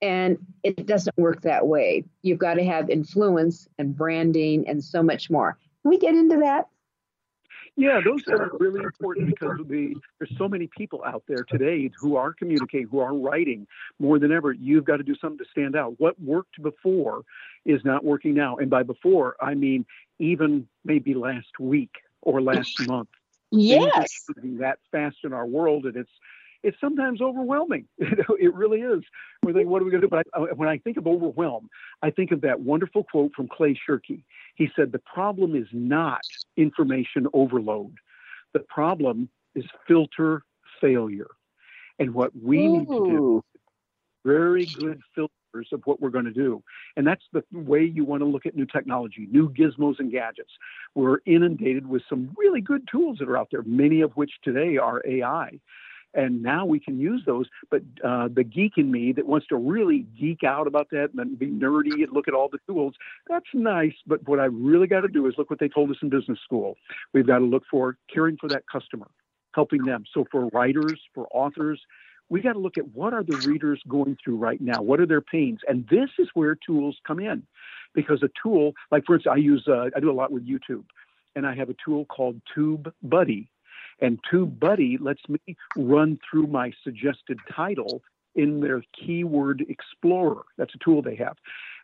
And 0.00 0.38
it 0.64 0.84
doesn't 0.84 1.16
work 1.16 1.42
that 1.42 1.68
way. 1.68 2.04
You've 2.22 2.40
got 2.40 2.54
to 2.54 2.64
have 2.64 2.90
influence 2.90 3.68
and 3.78 3.96
branding 3.96 4.66
and 4.66 4.82
so 4.82 5.00
much 5.00 5.30
more. 5.30 5.56
Can 5.82 5.90
we 5.90 5.98
get 5.98 6.16
into 6.16 6.38
that? 6.38 6.66
Yeah, 7.76 8.00
those 8.04 8.22
are 8.28 8.50
really 8.60 8.82
important 8.82 9.28
because 9.28 9.58
the, 9.66 9.96
there's 10.18 10.36
so 10.36 10.46
many 10.46 10.68
people 10.76 11.02
out 11.04 11.22
there 11.26 11.42
today 11.48 11.90
who 11.98 12.16
are 12.16 12.34
communicating, 12.34 12.88
who 12.88 13.00
are 13.00 13.14
writing 13.14 13.66
more 13.98 14.18
than 14.18 14.30
ever. 14.30 14.52
You've 14.52 14.84
got 14.84 14.98
to 14.98 15.02
do 15.02 15.14
something 15.14 15.38
to 15.38 15.50
stand 15.50 15.74
out. 15.74 15.94
What 15.98 16.20
worked 16.20 16.62
before 16.62 17.22
is 17.64 17.82
not 17.84 18.04
working 18.04 18.34
now. 18.34 18.56
And 18.56 18.68
by 18.68 18.82
before, 18.82 19.36
I 19.40 19.54
mean 19.54 19.86
even 20.18 20.68
maybe 20.84 21.14
last 21.14 21.58
week 21.58 21.96
or 22.20 22.42
last 22.42 22.78
month. 22.88 23.08
Yes. 23.50 24.24
That 24.36 24.78
fast 24.90 25.16
in 25.24 25.32
our 25.32 25.46
world, 25.46 25.86
and 25.86 25.96
it's 25.96 26.10
it's 26.62 26.76
sometimes 26.80 27.20
overwhelming. 27.20 27.86
it 27.98 28.54
really 28.54 28.80
is. 28.80 29.02
We're 29.42 29.52
thinking, 29.52 29.68
what 29.68 29.82
are 29.82 29.84
we 29.84 29.90
going 29.90 30.02
to 30.02 30.06
do? 30.06 30.10
But 30.10 30.26
I, 30.34 30.52
when 30.52 30.68
I 30.68 30.78
think 30.78 30.96
of 30.96 31.06
overwhelm, 31.06 31.68
I 32.02 32.10
think 32.10 32.30
of 32.30 32.40
that 32.42 32.60
wonderful 32.60 33.04
quote 33.04 33.32
from 33.34 33.48
Clay 33.48 33.78
Shirky. 33.88 34.22
He 34.54 34.68
said, 34.76 34.92
The 34.92 35.00
problem 35.00 35.56
is 35.56 35.66
not 35.72 36.22
information 36.56 37.26
overload, 37.32 37.96
the 38.52 38.60
problem 38.60 39.28
is 39.54 39.64
filter 39.86 40.44
failure. 40.80 41.30
And 41.98 42.14
what 42.14 42.32
we 42.40 42.66
Ooh. 42.66 42.78
need 42.78 42.88
to 42.88 43.06
do, 43.06 43.44
very 44.24 44.66
good 44.66 45.00
filters 45.14 45.68
of 45.72 45.82
what 45.84 46.00
we're 46.00 46.10
going 46.10 46.24
to 46.24 46.32
do. 46.32 46.62
And 46.96 47.06
that's 47.06 47.22
the 47.32 47.42
way 47.52 47.84
you 47.84 48.04
want 48.04 48.22
to 48.22 48.26
look 48.26 48.46
at 48.46 48.56
new 48.56 48.64
technology, 48.64 49.28
new 49.30 49.50
gizmos 49.50 49.98
and 49.98 50.10
gadgets. 50.10 50.50
We're 50.94 51.18
inundated 51.26 51.86
with 51.86 52.02
some 52.08 52.34
really 52.36 52.60
good 52.60 52.88
tools 52.90 53.18
that 53.18 53.28
are 53.28 53.36
out 53.36 53.48
there, 53.50 53.62
many 53.64 54.00
of 54.00 54.12
which 54.12 54.32
today 54.42 54.78
are 54.78 55.02
AI 55.06 55.60
and 56.14 56.42
now 56.42 56.66
we 56.66 56.78
can 56.78 56.98
use 56.98 57.22
those. 57.26 57.46
But 57.70 57.82
uh, 58.04 58.28
the 58.32 58.44
geek 58.44 58.74
in 58.76 58.90
me 58.90 59.12
that 59.12 59.26
wants 59.26 59.46
to 59.48 59.56
really 59.56 60.06
geek 60.18 60.44
out 60.44 60.66
about 60.66 60.90
that 60.90 61.10
and 61.16 61.38
be 61.38 61.46
nerdy 61.46 62.02
and 62.02 62.12
look 62.12 62.28
at 62.28 62.34
all 62.34 62.48
the 62.48 62.58
tools, 62.66 62.94
that's 63.28 63.46
nice. 63.54 63.94
But 64.06 64.26
what 64.28 64.40
I 64.40 64.44
really 64.44 64.86
got 64.86 65.00
to 65.00 65.08
do 65.08 65.26
is 65.26 65.34
look 65.38 65.50
what 65.50 65.58
they 65.58 65.68
told 65.68 65.90
us 65.90 65.96
in 66.02 66.08
business 66.08 66.38
school. 66.44 66.76
We've 67.12 67.26
got 67.26 67.38
to 67.38 67.44
look 67.44 67.64
for 67.70 67.96
caring 68.12 68.36
for 68.38 68.48
that 68.48 68.64
customer, 68.70 69.08
helping 69.54 69.84
them. 69.84 70.04
So 70.12 70.24
for 70.30 70.48
writers, 70.48 71.00
for 71.14 71.26
authors, 71.32 71.80
we 72.32 72.40
got 72.40 72.54
to 72.54 72.58
look 72.58 72.78
at 72.78 72.88
what 72.94 73.12
are 73.12 73.22
the 73.22 73.36
readers 73.46 73.80
going 73.86 74.16
through 74.22 74.36
right 74.36 74.60
now 74.60 74.80
what 74.80 74.98
are 75.00 75.06
their 75.06 75.20
pains 75.20 75.60
and 75.68 75.86
this 75.90 76.08
is 76.18 76.28
where 76.32 76.56
tools 76.66 76.96
come 77.06 77.20
in 77.20 77.42
because 77.94 78.22
a 78.22 78.30
tool 78.42 78.72
like 78.90 79.04
for 79.04 79.16
instance 79.16 79.32
i 79.34 79.36
use 79.36 79.64
uh, 79.68 79.90
i 79.94 80.00
do 80.00 80.10
a 80.10 80.12
lot 80.12 80.32
with 80.32 80.46
youtube 80.46 80.84
and 81.36 81.46
i 81.46 81.54
have 81.54 81.68
a 81.68 81.76
tool 81.84 82.06
called 82.06 82.40
tube 82.54 82.90
buddy 83.02 83.50
and 84.02 84.18
TubeBuddy 84.30 85.00
lets 85.00 85.22
me 85.28 85.56
run 85.76 86.18
through 86.28 86.48
my 86.48 86.72
suggested 86.84 87.38
title 87.50 88.02
in 88.34 88.60
their 88.60 88.82
Keyword 88.98 89.64
Explorer. 89.68 90.42
That's 90.58 90.74
a 90.74 90.78
tool 90.78 91.02
they 91.02 91.16
have. 91.16 91.36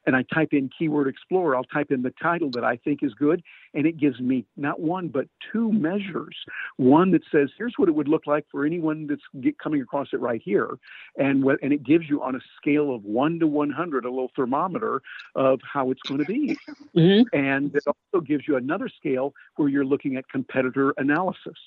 And 0.07 0.17
I 0.17 0.25
type 0.33 0.53
in 0.53 0.71
Keyword 0.77 1.07
Explorer, 1.07 1.55
I'll 1.55 1.65
type 1.65 1.91
in 1.91 2.03
the 2.03 2.15
title 2.23 2.51
that 2.53 2.65
I 2.65 2.77
think 2.77 3.03
is 3.03 3.13
good, 3.13 3.43
and 3.75 3.87
it 3.87 3.99
gives 3.99 4.21
me 4.21 4.47
not 4.57 4.81
one, 4.81 5.09
but 5.09 5.27
two 5.53 5.71
measures. 5.71 6.35
One 6.77 7.11
that 7.11 7.23
says, 7.31 7.51
here's 7.59 7.75
what 7.77 7.91
it 7.91 7.95
would 7.95 8.09
look 8.09 8.27
like 8.27 8.47
for 8.51 8.65
anyone 8.65 9.07
that's 9.07 9.21
get, 9.41 9.59
coming 9.59 9.83
across 9.83 10.09
it 10.15 10.21
right 10.21 10.41
here. 10.43 10.79
And, 11.19 11.43
what, 11.43 11.59
and 11.63 11.75
it 11.75 11.83
gives 11.83 12.09
you 12.09 12.23
on 12.23 12.37
a 12.37 12.41
scale 12.57 12.95
of 12.95 13.05
1 13.05 13.41
to 13.41 13.47
100, 13.47 14.05
a 14.07 14.09
little 14.09 14.31
thermometer 14.35 15.03
of 15.35 15.61
how 15.63 15.91
it's 15.91 16.03
going 16.03 16.21
to 16.21 16.27
be. 16.27 16.57
Mm-hmm. 16.97 17.37
And 17.39 17.77
it 17.77 17.85
also 17.87 18.25
gives 18.25 18.49
you 18.49 18.57
another 18.57 18.89
scale 18.89 19.35
where 19.57 19.69
you're 19.69 19.85
looking 19.85 20.17
at 20.17 20.27
competitor 20.31 20.95
analysis. 20.97 21.59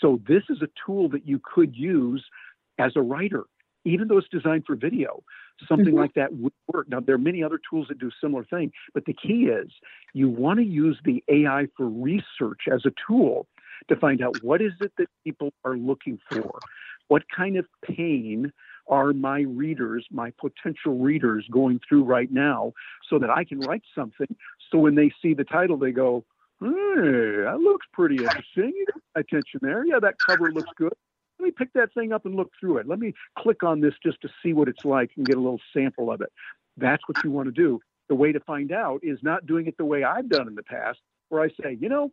So 0.00 0.20
this 0.26 0.42
is 0.48 0.62
a 0.62 0.68
tool 0.86 1.08
that 1.10 1.26
you 1.26 1.40
could 1.42 1.74
use 1.76 2.24
as 2.78 2.92
a 2.96 3.02
writer, 3.02 3.44
even 3.84 4.08
though 4.08 4.18
it's 4.18 4.28
designed 4.28 4.64
for 4.66 4.76
video. 4.76 5.22
Something 5.68 5.88
mm-hmm. 5.88 5.98
like 5.98 6.14
that 6.14 6.34
would 6.34 6.52
work. 6.72 6.88
Now 6.88 7.00
there 7.00 7.14
are 7.14 7.18
many 7.18 7.42
other 7.42 7.60
tools 7.70 7.86
that 7.88 7.98
do 7.98 8.10
similar 8.20 8.44
thing, 8.44 8.72
but 8.92 9.04
the 9.04 9.14
key 9.14 9.44
is 9.44 9.70
you 10.12 10.28
want 10.28 10.58
to 10.58 10.64
use 10.64 10.98
the 11.04 11.22
AI 11.28 11.66
for 11.76 11.88
research 11.88 12.62
as 12.72 12.84
a 12.84 12.92
tool 13.06 13.46
to 13.88 13.96
find 13.96 14.22
out 14.22 14.36
what 14.42 14.60
is 14.60 14.72
it 14.80 14.92
that 14.98 15.08
people 15.24 15.52
are 15.64 15.76
looking 15.76 16.18
for, 16.30 16.58
what 17.08 17.22
kind 17.34 17.56
of 17.56 17.66
pain 17.84 18.52
are 18.88 19.12
my 19.12 19.40
readers, 19.40 20.06
my 20.10 20.32
potential 20.40 20.98
readers 20.98 21.46
going 21.50 21.80
through 21.88 22.04
right 22.04 22.30
now 22.30 22.72
so 23.08 23.18
that 23.18 23.30
I 23.30 23.44
can 23.44 23.60
write 23.60 23.82
something 23.94 24.36
so 24.74 24.78
when 24.78 24.96
they 24.96 25.12
see 25.22 25.34
the 25.34 25.44
title 25.44 25.76
they 25.76 25.92
go, 25.92 26.24
Hey, 26.64 26.70
that 27.44 27.58
looks 27.60 27.86
pretty 27.92 28.16
interesting. 28.16 28.72
You 28.74 28.86
got 28.86 29.20
attention 29.20 29.60
there. 29.60 29.84
Yeah, 29.84 29.98
that 30.00 30.14
cover 30.26 30.50
looks 30.50 30.70
good. 30.76 30.94
Let 31.38 31.44
me 31.44 31.50
pick 31.50 31.72
that 31.74 31.92
thing 31.92 32.12
up 32.12 32.24
and 32.24 32.36
look 32.36 32.52
through 32.58 32.78
it. 32.78 32.88
Let 32.88 32.98
me 32.98 33.12
click 33.38 33.62
on 33.62 33.80
this 33.80 33.92
just 34.02 34.18
to 34.22 34.30
see 34.42 34.54
what 34.54 34.68
it's 34.68 34.84
like 34.84 35.10
and 35.16 35.26
get 35.26 35.36
a 35.36 35.40
little 35.40 35.60
sample 35.74 36.10
of 36.10 36.22
it. 36.22 36.32
That's 36.78 37.02
what 37.06 37.22
you 37.22 37.30
want 37.30 37.46
to 37.46 37.52
do. 37.52 37.80
The 38.08 38.14
way 38.14 38.32
to 38.32 38.40
find 38.40 38.72
out 38.72 39.00
is 39.02 39.18
not 39.22 39.46
doing 39.46 39.66
it 39.66 39.76
the 39.76 39.84
way 39.84 40.04
I've 40.04 40.30
done 40.30 40.48
in 40.48 40.54
the 40.54 40.62
past, 40.62 41.00
where 41.28 41.42
I 41.42 41.48
say, 41.62 41.76
you 41.78 41.90
know, 41.90 42.12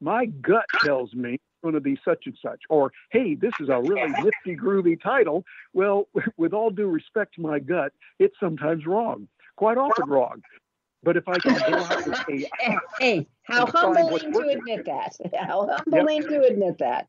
my 0.00 0.26
gut 0.26 0.66
tells 0.84 1.12
me 1.12 1.34
it's 1.34 1.62
going 1.62 1.74
to 1.74 1.80
be 1.80 1.98
such 2.04 2.26
and 2.26 2.38
such, 2.40 2.60
or 2.68 2.92
hey, 3.10 3.34
this 3.34 3.52
is 3.58 3.68
a 3.68 3.80
really 3.80 4.12
nifty, 4.22 4.56
groovy 4.56 5.00
title. 5.00 5.44
Well, 5.72 6.06
with 6.36 6.52
all 6.52 6.70
due 6.70 6.86
respect 6.86 7.34
to 7.34 7.40
my 7.40 7.58
gut, 7.58 7.92
it's 8.20 8.36
sometimes 8.38 8.86
wrong, 8.86 9.26
quite 9.56 9.76
often 9.76 10.08
wrong. 10.08 10.42
But 11.02 11.16
if 11.16 11.28
I 11.28 11.38
can 11.38 11.54
go 11.54 11.76
out 11.76 12.06
and 12.06 12.16
say, 12.28 12.50
hey, 12.98 13.26
how 13.44 13.66
humbling 13.66 14.32
to 14.32 14.48
admit 14.48 14.84
that. 14.86 15.16
How 15.34 15.68
humbling 15.86 16.22
yep. 16.22 16.30
to 16.30 16.42
admit 16.42 16.78
that. 16.78 17.08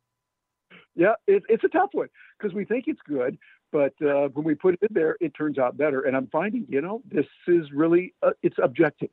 Yeah, 0.96 1.14
it, 1.28 1.44
it's 1.50 1.64
a 1.64 1.70
tough 1.70 1.90
one 1.94 2.10
because 2.38 2.54
we 2.54 2.66
think 2.66 2.86
it's 2.88 3.00
good, 3.08 3.38
but 3.72 3.94
uh, 4.02 4.28
when 4.34 4.44
we 4.46 4.56
put 4.56 4.76
it 4.76 4.80
in 4.82 4.90
there, 4.92 5.18
it 5.20 5.34
turns 5.34 5.58
out 5.58 5.78
better. 5.78 6.02
And 6.02 6.16
I'm 6.16 6.28
finding, 6.28 6.66
you 6.70 6.82
know, 6.82 7.02
this 7.10 7.26
is 7.48 7.72
really 7.74 8.14
uh, 8.22 8.32
it's 8.44 8.58
objective. 8.62 9.10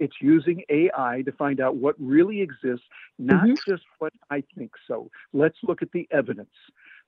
It's 0.00 0.14
using 0.20 0.62
AI 0.68 1.22
to 1.26 1.32
find 1.32 1.60
out 1.60 1.76
what 1.76 1.96
really 1.98 2.40
exists, 2.40 2.86
not 3.18 3.44
mm-hmm. 3.44 3.54
just 3.66 3.82
what 3.98 4.12
I 4.30 4.44
think 4.56 4.72
so. 4.86 5.10
Let's 5.32 5.58
look 5.62 5.82
at 5.82 5.90
the 5.92 6.06
evidence. 6.10 6.54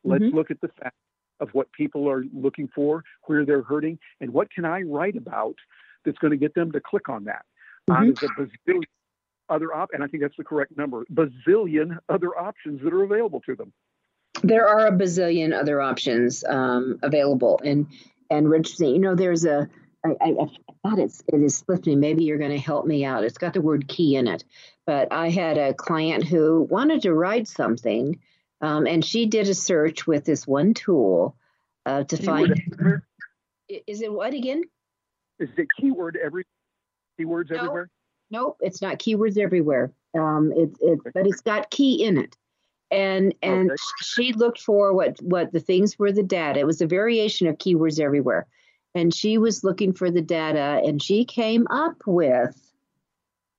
Let's 0.04 0.24
mm-hmm. 0.24 0.36
look 0.36 0.50
at 0.50 0.60
the 0.60 0.70
facts 0.80 0.96
of 1.38 1.50
what 1.52 1.72
people 1.72 2.08
are 2.10 2.24
looking 2.32 2.68
for, 2.74 3.04
where 3.24 3.44
they're 3.44 3.62
hurting, 3.62 3.98
and 4.20 4.32
what 4.32 4.50
can 4.50 4.64
I 4.64 4.82
write 4.82 5.16
about 5.16 5.54
that's 6.04 6.18
going 6.18 6.32
to 6.32 6.36
get 6.36 6.54
them 6.54 6.72
to 6.72 6.80
click 6.80 7.08
on 7.08 7.24
that. 7.24 7.44
Mm-hmm. 7.90 8.04
There's 8.04 8.22
a 8.22 8.70
bazillion 8.70 8.84
other 9.48 9.74
op, 9.74 9.90
and 9.92 10.02
I 10.02 10.06
think 10.06 10.22
that's 10.22 10.36
the 10.36 10.44
correct 10.44 10.76
number, 10.76 11.04
bazillion 11.12 11.98
other 12.08 12.38
options 12.38 12.82
that 12.82 12.92
are 12.92 13.02
available 13.02 13.40
to 13.42 13.56
them. 13.56 13.72
There 14.42 14.68
are 14.68 14.86
a 14.86 14.92
bazillion 14.92 15.58
other 15.58 15.80
options 15.80 16.44
um, 16.44 16.98
available, 17.02 17.60
and 17.64 17.88
and 18.30 18.48
Rich, 18.48 18.78
you 18.78 19.00
know, 19.00 19.14
there's 19.14 19.44
a 19.44 19.68
I, 20.04 20.08
I, 20.20 20.28
I 20.28 20.88
thought 20.88 20.98
it's 20.98 21.22
it 21.26 21.42
is 21.42 21.56
slipped 21.56 21.86
me. 21.86 21.96
Maybe 21.96 22.24
you're 22.24 22.38
going 22.38 22.52
to 22.52 22.58
help 22.58 22.86
me 22.86 23.04
out. 23.04 23.24
It's 23.24 23.38
got 23.38 23.54
the 23.54 23.60
word 23.60 23.88
key 23.88 24.16
in 24.16 24.28
it, 24.28 24.44
but 24.86 25.12
I 25.12 25.30
had 25.30 25.58
a 25.58 25.74
client 25.74 26.24
who 26.24 26.62
wanted 26.62 27.02
to 27.02 27.12
write 27.12 27.48
something, 27.48 28.20
um, 28.60 28.86
and 28.86 29.04
she 29.04 29.26
did 29.26 29.48
a 29.48 29.54
search 29.54 30.06
with 30.06 30.24
this 30.24 30.46
one 30.46 30.74
tool 30.74 31.36
uh, 31.84 32.04
to 32.04 32.16
find. 32.16 32.54
Is 33.68 34.00
it 34.00 34.12
what 34.12 34.32
again? 34.32 34.62
Is 35.40 35.48
it 35.56 35.68
keyword 35.78 36.18
every 36.22 36.44
keywords 37.18 37.50
no, 37.50 37.56
everywhere? 37.56 37.90
Nope, 38.30 38.58
it's 38.60 38.80
not 38.80 38.98
keywords 38.98 39.38
everywhere. 39.38 39.92
Um, 40.16 40.52
it's 40.54 40.78
it's 40.80 41.00
okay. 41.00 41.10
but 41.14 41.26
it's 41.26 41.40
got 41.40 41.70
key 41.70 42.04
in 42.04 42.18
it. 42.18 42.36
And 42.90 43.34
and 43.42 43.70
okay. 43.70 43.76
she 44.02 44.32
looked 44.32 44.60
for 44.60 44.92
what 44.92 45.20
what 45.22 45.52
the 45.52 45.60
things 45.60 45.98
were 45.98 46.12
the 46.12 46.22
data. 46.22 46.60
It 46.60 46.66
was 46.66 46.80
a 46.80 46.86
variation 46.86 47.46
of 47.46 47.58
keywords 47.58 47.98
everywhere. 47.98 48.46
And 48.94 49.14
she 49.14 49.38
was 49.38 49.62
looking 49.64 49.92
for 49.92 50.10
the 50.10 50.20
data 50.20 50.82
and 50.84 51.00
she 51.00 51.24
came 51.24 51.66
up 51.70 52.02
with 52.06 52.56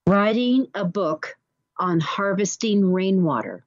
writing 0.05 0.67
a 0.75 0.83
book 0.83 1.37
on 1.77 1.99
harvesting 1.99 2.91
rainwater 2.91 3.65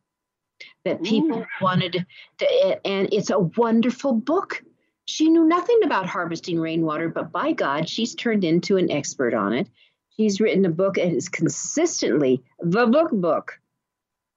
that 0.85 1.03
people 1.03 1.39
Ooh. 1.39 1.47
wanted 1.61 2.05
to, 2.39 2.87
and 2.87 3.09
it's 3.13 3.31
a 3.31 3.39
wonderful 3.39 4.13
book 4.13 4.63
she 5.07 5.29
knew 5.29 5.45
nothing 5.45 5.81
about 5.85 6.07
harvesting 6.07 6.59
rainwater, 6.59 7.09
but 7.09 7.31
by 7.31 7.53
God, 7.53 7.89
she's 7.89 8.15
turned 8.15 8.45
into 8.45 8.77
an 8.77 8.91
expert 8.91 9.35
on 9.35 9.53
it. 9.53 9.69
She's 10.17 10.41
written 10.41 10.65
a 10.65 10.71
book 10.71 10.97
and 10.97 11.15
is 11.15 11.29
consistently 11.29 12.43
the 12.61 12.87
book 12.87 13.11
book 13.11 13.61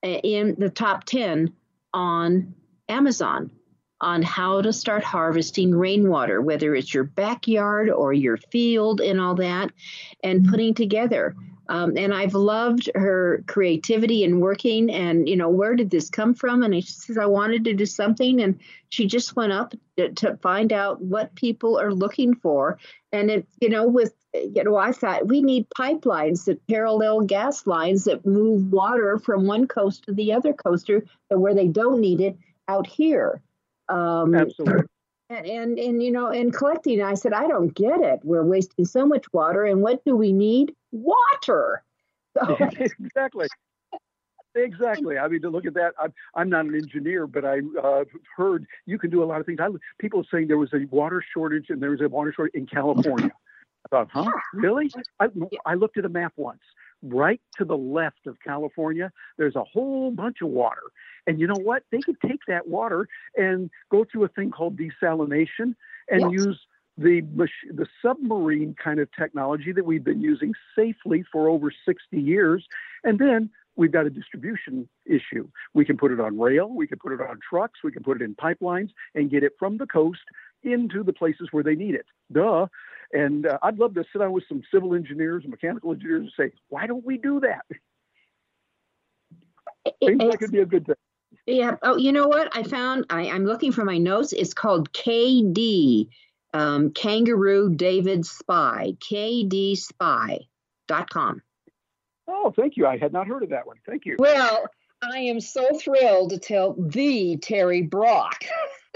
uh, 0.04 0.08
in 0.08 0.56
the 0.58 0.70
top 0.70 1.06
10 1.06 1.54
on 1.94 2.56
Amazon 2.90 3.52
on 4.00 4.22
how 4.22 4.62
to 4.62 4.72
start 4.72 5.04
harvesting 5.04 5.74
rainwater, 5.74 6.42
whether 6.42 6.76
it's 6.76 6.94
your 6.94 7.04
backyard 7.04 7.90
or 7.90 8.14
your 8.14 8.38
field 8.38 9.02
and 9.02 9.20
all 9.20 9.36
that, 9.36 9.72
and 10.24 10.48
putting 10.48 10.74
together 10.74 11.36
um, 11.70 11.98
and 11.98 12.14
I've 12.14 12.34
loved 12.34 12.90
her 12.96 13.44
creativity 13.48 14.24
and 14.24 14.42
working. 14.42 14.90
And, 14.90 15.28
you 15.28 15.36
know, 15.36 15.50
where 15.50 15.76
did 15.76 15.90
this 15.90 16.10
come 16.10 16.34
from? 16.34 16.64
And 16.64 16.74
she 16.76 16.92
says, 16.92 17.18
I 17.18 17.26
wanted 17.26 17.64
to 17.66 17.74
do 17.74 17.86
something. 17.86 18.42
And 18.42 18.60
she 18.90 19.06
just 19.06 19.36
went 19.36 19.52
up 19.52 19.74
to, 19.98 20.12
to 20.12 20.38
find 20.38 20.72
out 20.72 21.02
what 21.02 21.36
people 21.36 21.80
are 21.80 21.94
looking 21.94 22.36
for. 22.36 22.78
And 23.12 23.30
it, 23.30 23.48
you 23.62 23.70
know, 23.70 23.88
with, 23.88 24.14
you 24.34 24.64
know, 24.64 24.78
I 24.78 24.92
thought 24.92 25.28
we 25.28 25.42
need 25.42 25.68
pipelines 25.78 26.46
that 26.46 26.66
parallel 26.68 27.22
gas 27.22 27.68
lines 27.68 28.06
that 28.06 28.26
move 28.26 28.72
water 28.72 29.18
from 29.18 29.46
one 29.46 29.68
coast 29.68 30.04
to 30.06 30.14
the 30.14 30.34
other 30.34 30.54
coaster 30.54 31.04
where 31.30 31.54
they 31.54 31.68
don't 31.68 32.00
need 32.00 32.22
it 32.22 32.38
out 32.68 32.88
here. 32.88 33.42
Um, 33.90 34.36
Absolutely. 34.36 34.84
And, 35.30 35.46
and, 35.46 35.78
and 35.78 36.02
you 36.02 36.10
know 36.10 36.28
and 36.28 36.54
collecting 36.54 37.02
i 37.02 37.14
said 37.14 37.34
i 37.34 37.48
don't 37.50 37.76
get 37.76 38.00
it 38.00 38.22
we're 38.24 38.46
wasting 38.46 38.86
so 38.86 39.06
much 39.06 39.26
water 39.34 39.66
and 39.66 39.82
what 39.82 40.06
do 40.06 40.16
we 40.16 40.32
need 40.32 40.74
water. 40.92 41.84
exactly. 42.60 43.48
Exactly. 44.56 45.20
I 45.20 45.28
mean, 45.28 45.42
to 45.42 45.50
look 45.50 45.68
at 45.68 45.76
that, 45.76 45.94
I'm, 46.00 46.12
I'm 46.34 46.50
not 46.50 46.66
an 46.66 46.74
engineer, 46.74 47.28
but 47.28 47.46
I 47.46 47.60
uh, 47.82 48.06
heard 48.36 48.66
you 48.88 48.98
can 48.98 49.12
do 49.12 49.24
a 49.24 49.26
lot 49.26 49.40
of 49.40 49.46
things. 49.46 49.60
I, 49.62 49.68
people 50.00 50.26
saying 50.32 50.48
there 50.48 50.58
was 50.58 50.74
a 50.74 50.86
water 50.90 51.24
shortage 51.34 51.68
and 51.70 51.82
there 51.82 51.92
was 51.92 52.02
a 52.02 52.10
water 52.10 52.34
shortage 52.36 52.56
in 52.56 52.66
California. 52.66 53.30
I 53.86 53.90
thought, 53.90 54.10
huh, 54.12 54.32
really? 54.54 54.92
I, 55.20 55.28
I 55.66 55.76
looked 55.76 55.98
at 55.98 56.06
a 56.06 56.10
map 56.10 56.34
once. 56.38 56.62
Right 57.04 57.42
to 57.58 57.66
the 57.66 57.78
left 57.78 58.26
of 58.26 58.38
California, 58.44 59.12
there's 59.38 59.56
a 59.56 59.64
whole 59.64 60.12
bunch 60.12 60.38
of 60.42 60.50
water. 60.50 60.82
And 61.28 61.40
you 61.40 61.48
know 61.48 61.60
what? 61.62 61.84
They 61.92 62.00
could 62.00 62.20
take 62.26 62.42
that 62.48 62.68
water 62.68 63.08
and 63.36 63.70
go 63.92 64.06
through 64.10 64.24
a 64.24 64.30
thing 64.30 64.52
called 64.52 64.78
desalination 64.78 65.76
and 66.10 66.32
yes. 66.32 66.46
use 66.46 66.60
the, 66.98 67.22
the 67.72 67.86
submarine 68.02 68.76
kind 68.84 69.00
of 69.00 69.10
technology 69.18 69.72
that 69.72 69.86
we've 69.86 70.04
been 70.04 70.22
using 70.22 70.54
safely 70.76 71.24
for 71.32 71.50
over 71.50 71.72
60 71.86 72.20
years. 72.20 72.66
And 73.04 73.20
then 73.20 73.52
we've 73.76 73.92
got 73.92 74.06
a 74.06 74.10
distribution 74.10 74.90
issue. 75.06 75.48
We 75.74 75.86
can 75.86 75.98
put 75.98 76.12
it 76.12 76.20
on 76.20 76.40
rail, 76.40 76.70
we 76.70 76.88
can 76.88 76.98
put 76.98 77.14
it 77.14 77.22
on 77.22 77.40
trucks, 77.48 77.82
we 77.84 77.92
can 77.92 78.04
put 78.04 78.22
it 78.22 78.26
in 78.26 78.36
pipelines 78.36 78.90
and 79.14 79.30
get 79.30 79.44
it 79.44 79.54
from 79.60 79.78
the 79.78 79.86
coast 79.86 80.22
into 80.64 81.04
the 81.04 81.14
places 81.14 81.50
where 81.52 81.64
they 81.64 81.76
need 81.76 81.94
it. 81.94 82.08
Duh. 82.32 82.68
And 83.14 83.46
uh, 83.46 83.58
I'd 83.62 83.80
love 83.80 83.94
to 83.96 84.04
sit 84.12 84.20
down 84.20 84.32
with 84.32 84.44
some 84.48 84.62
civil 84.72 84.94
engineers 84.94 85.44
and 85.44 85.52
mechanical 85.52 85.92
engineers 85.92 86.22
and 86.22 86.32
say, 86.38 86.52
why 86.70 86.88
don't 86.88 87.06
we 87.06 87.18
do 87.18 87.40
that? 87.42 87.66
Seems 90.04 90.22
like 90.22 90.42
it'd 90.42 90.52
be 90.52 90.60
a 90.60 90.66
good 90.66 90.86
thing. 90.86 90.96
Yeah. 91.46 91.78
Oh, 91.82 91.96
you 91.98 92.12
know 92.12 92.28
what? 92.28 92.56
I 92.56 92.64
found 92.64 93.06
I, 93.10 93.30
I'm 93.30 93.46
looking 93.46 93.72
for 93.72 93.86
my 93.86 93.98
notes. 93.98 94.34
It's 94.34 94.54
called 94.54 94.92
KD 94.92 96.10
um, 96.54 96.92
Kangaroo 96.92 97.74
David 97.74 98.26
Spy, 98.26 98.94
kdspy.com. 99.00 100.42
Oh, 102.30 102.54
thank 102.56 102.76
you. 102.76 102.86
I 102.86 102.98
had 102.98 103.14
not 103.14 103.28
heard 103.28 103.44
of 103.44 103.50
that 103.50 103.66
one. 103.66 103.78
Thank 103.86 104.06
you. 104.06 104.18
Well, 104.20 104.66
I 105.02 105.20
am 105.20 105.40
so 105.40 105.78
thrilled 105.78 106.32
to 106.32 106.40
tell 106.40 106.74
the 106.78 107.38
Terry 107.38 107.84
Brock. 107.84 108.44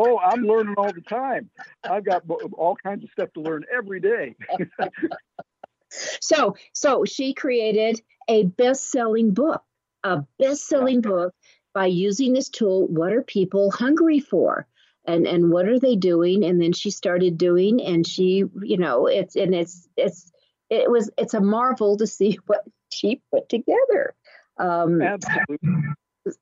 oh, 0.00 0.18
I'm 0.18 0.42
learning 0.42 0.74
all 0.76 0.92
the 0.92 1.00
time. 1.00 1.50
I've 1.84 2.04
got 2.04 2.22
all 2.52 2.76
kinds 2.76 3.04
of 3.04 3.10
stuff 3.10 3.32
to 3.34 3.40
learn 3.40 3.64
every 3.72 4.00
day. 4.00 4.36
so, 5.90 6.56
so 6.72 7.04
she 7.04 7.34
created 7.34 8.00
a 8.28 8.44
best-selling 8.44 9.32
book, 9.32 9.62
a 10.04 10.22
best-selling 10.38 11.00
book 11.00 11.34
by 11.74 11.86
using 11.86 12.32
this 12.32 12.48
tool. 12.48 12.86
What 12.88 13.12
are 13.12 13.22
people 13.22 13.70
hungry 13.70 14.20
for? 14.20 14.66
and 15.06 15.26
and 15.26 15.50
what 15.50 15.66
are 15.66 15.80
they 15.80 15.96
doing 15.96 16.44
and 16.44 16.60
then 16.60 16.72
she 16.72 16.90
started 16.90 17.38
doing 17.38 17.82
and 17.82 18.06
she 18.06 18.44
you 18.62 18.76
know 18.76 19.06
it's 19.06 19.34
and 19.34 19.54
it's 19.54 19.88
it's 19.96 20.30
it 20.68 20.90
was 20.90 21.10
it's 21.16 21.34
a 21.34 21.40
marvel 21.40 21.96
to 21.96 22.06
see 22.06 22.38
what 22.46 22.64
she 22.92 23.22
put 23.32 23.48
together 23.48 24.14
um 24.58 25.00
absolutely 25.00 25.58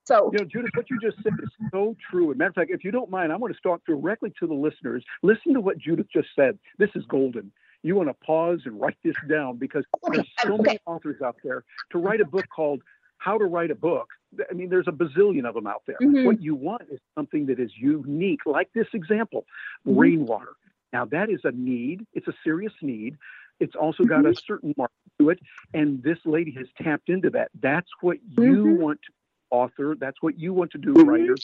so 0.05 0.31
you 0.33 0.39
know 0.39 0.45
judith 0.45 0.71
what 0.75 0.89
you 0.91 0.99
just 1.01 1.17
said 1.23 1.33
is 1.43 1.51
so 1.71 1.97
true 2.11 2.31
and 2.31 2.39
matter 2.39 2.49
of 2.49 2.55
fact 2.55 2.71
if 2.71 2.85
you 2.85 2.91
don't 2.91 3.11
mind 3.11 3.33
i 3.33 3.37
want 3.37 3.55
to 3.55 3.61
talk 3.61 3.81
directly 3.87 4.33
to 4.39 4.47
the 4.47 4.55
listeners 4.55 5.05
listen 5.23 5.55
to 5.55 5.61
what 5.61 5.79
judith 5.79 6.07
just 6.13 6.29
said 6.37 6.59
this 6.79 6.91
is 6.95 7.05
golden 7.07 7.51
you 7.83 7.95
want 7.95 8.09
to 8.09 8.15
pause 8.15 8.61
and 8.65 8.81
write 8.81 8.97
this 9.05 9.15
down 9.29 9.57
because 9.57 9.85
there's 10.11 10.27
so 10.43 10.55
okay. 10.55 10.63
many 10.63 10.79
authors 10.87 11.23
out 11.23 11.37
there 11.45 11.65
to 11.91 11.99
write 11.99 12.21
a 12.21 12.25
book 12.25 12.45
called 12.55 12.83
how 13.19 13.37
to 13.37 13.45
write 13.45 13.71
a 13.71 13.75
book. 13.75 14.09
I 14.49 14.55
mean, 14.55 14.69
there's 14.69 14.89
a 14.89 14.93
bazillion 14.93 15.47
of 15.47 15.55
them 15.55 15.67
out 15.67 15.83
there. 15.87 15.97
Mm-hmm. 16.01 16.25
What 16.25 16.41
you 16.41 16.55
want 16.55 16.83
is 16.91 17.01
something 17.17 17.47
that 17.47 17.59
is 17.59 17.71
unique, 17.77 18.47
like 18.47 18.71
this 18.75 18.87
example 18.95 19.45
mm-hmm. 19.87 19.99
rainwater. 19.99 20.55
Now, 20.93 21.05
that 21.07 21.29
is 21.29 21.41
a 21.45 21.51
need, 21.51 22.07
it's 22.15 22.29
a 22.29 22.35
serious 22.45 22.73
need. 22.81 23.17
It's 23.61 23.75
also 23.75 24.05
got 24.05 24.21
mm-hmm. 24.21 24.29
a 24.29 24.35
certain 24.35 24.75
mark 24.77 24.93
to 25.19 25.31
it. 25.31 25.41
And 25.75 26.03
this 26.03 26.19
lady 26.25 26.53
has 26.53 26.67
tapped 26.81 27.09
into 27.09 27.31
that. 27.31 27.51
That's 27.61 27.89
what 28.01 28.19
you 28.39 28.41
mm-hmm. 28.41 28.83
want 28.83 29.01
to 29.03 29.13
author, 29.51 29.97
that's 29.99 30.21
what 30.21 30.39
you 30.39 30.53
want 30.53 30.73
to 30.73 30.79
do, 30.79 30.95
mm-hmm. 30.95 31.09
writer, 31.09 31.37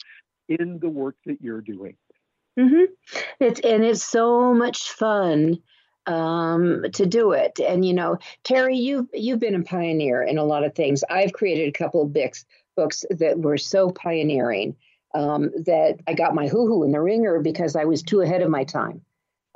in 0.49 0.79
the 0.79 0.89
work 0.89 1.15
that 1.25 1.41
you're 1.41 1.61
doing. 1.61 1.95
Mm-hmm. 2.59 2.93
It's 3.39 3.59
and 3.61 3.83
it's 3.83 4.03
so 4.03 4.53
much 4.53 4.91
fun 4.91 5.59
um, 6.05 6.85
to 6.93 7.05
do 7.05 7.31
it. 7.31 7.59
And 7.59 7.83
you 7.83 7.93
know, 7.93 8.17
Terry, 8.43 8.77
you've 8.77 9.07
you've 9.13 9.39
been 9.39 9.55
a 9.55 9.63
pioneer 9.63 10.23
in 10.23 10.37
a 10.37 10.43
lot 10.43 10.63
of 10.63 10.73
things. 10.73 11.03
I've 11.09 11.33
created 11.33 11.67
a 11.67 11.77
couple 11.77 12.01
of 12.01 12.13
books 12.13 12.45
books 12.75 13.05
that 13.09 13.39
were 13.39 13.57
so 13.57 13.89
pioneering 13.89 14.75
um, 15.13 15.51
that 15.65 15.99
I 16.07 16.13
got 16.13 16.35
my 16.35 16.47
hoo 16.47 16.67
hoo 16.67 16.83
in 16.83 16.91
the 16.91 17.01
ringer 17.01 17.39
because 17.39 17.75
I 17.75 17.85
was 17.85 18.03
too 18.03 18.21
ahead 18.21 18.41
of 18.41 18.49
my 18.49 18.63
time. 18.63 19.01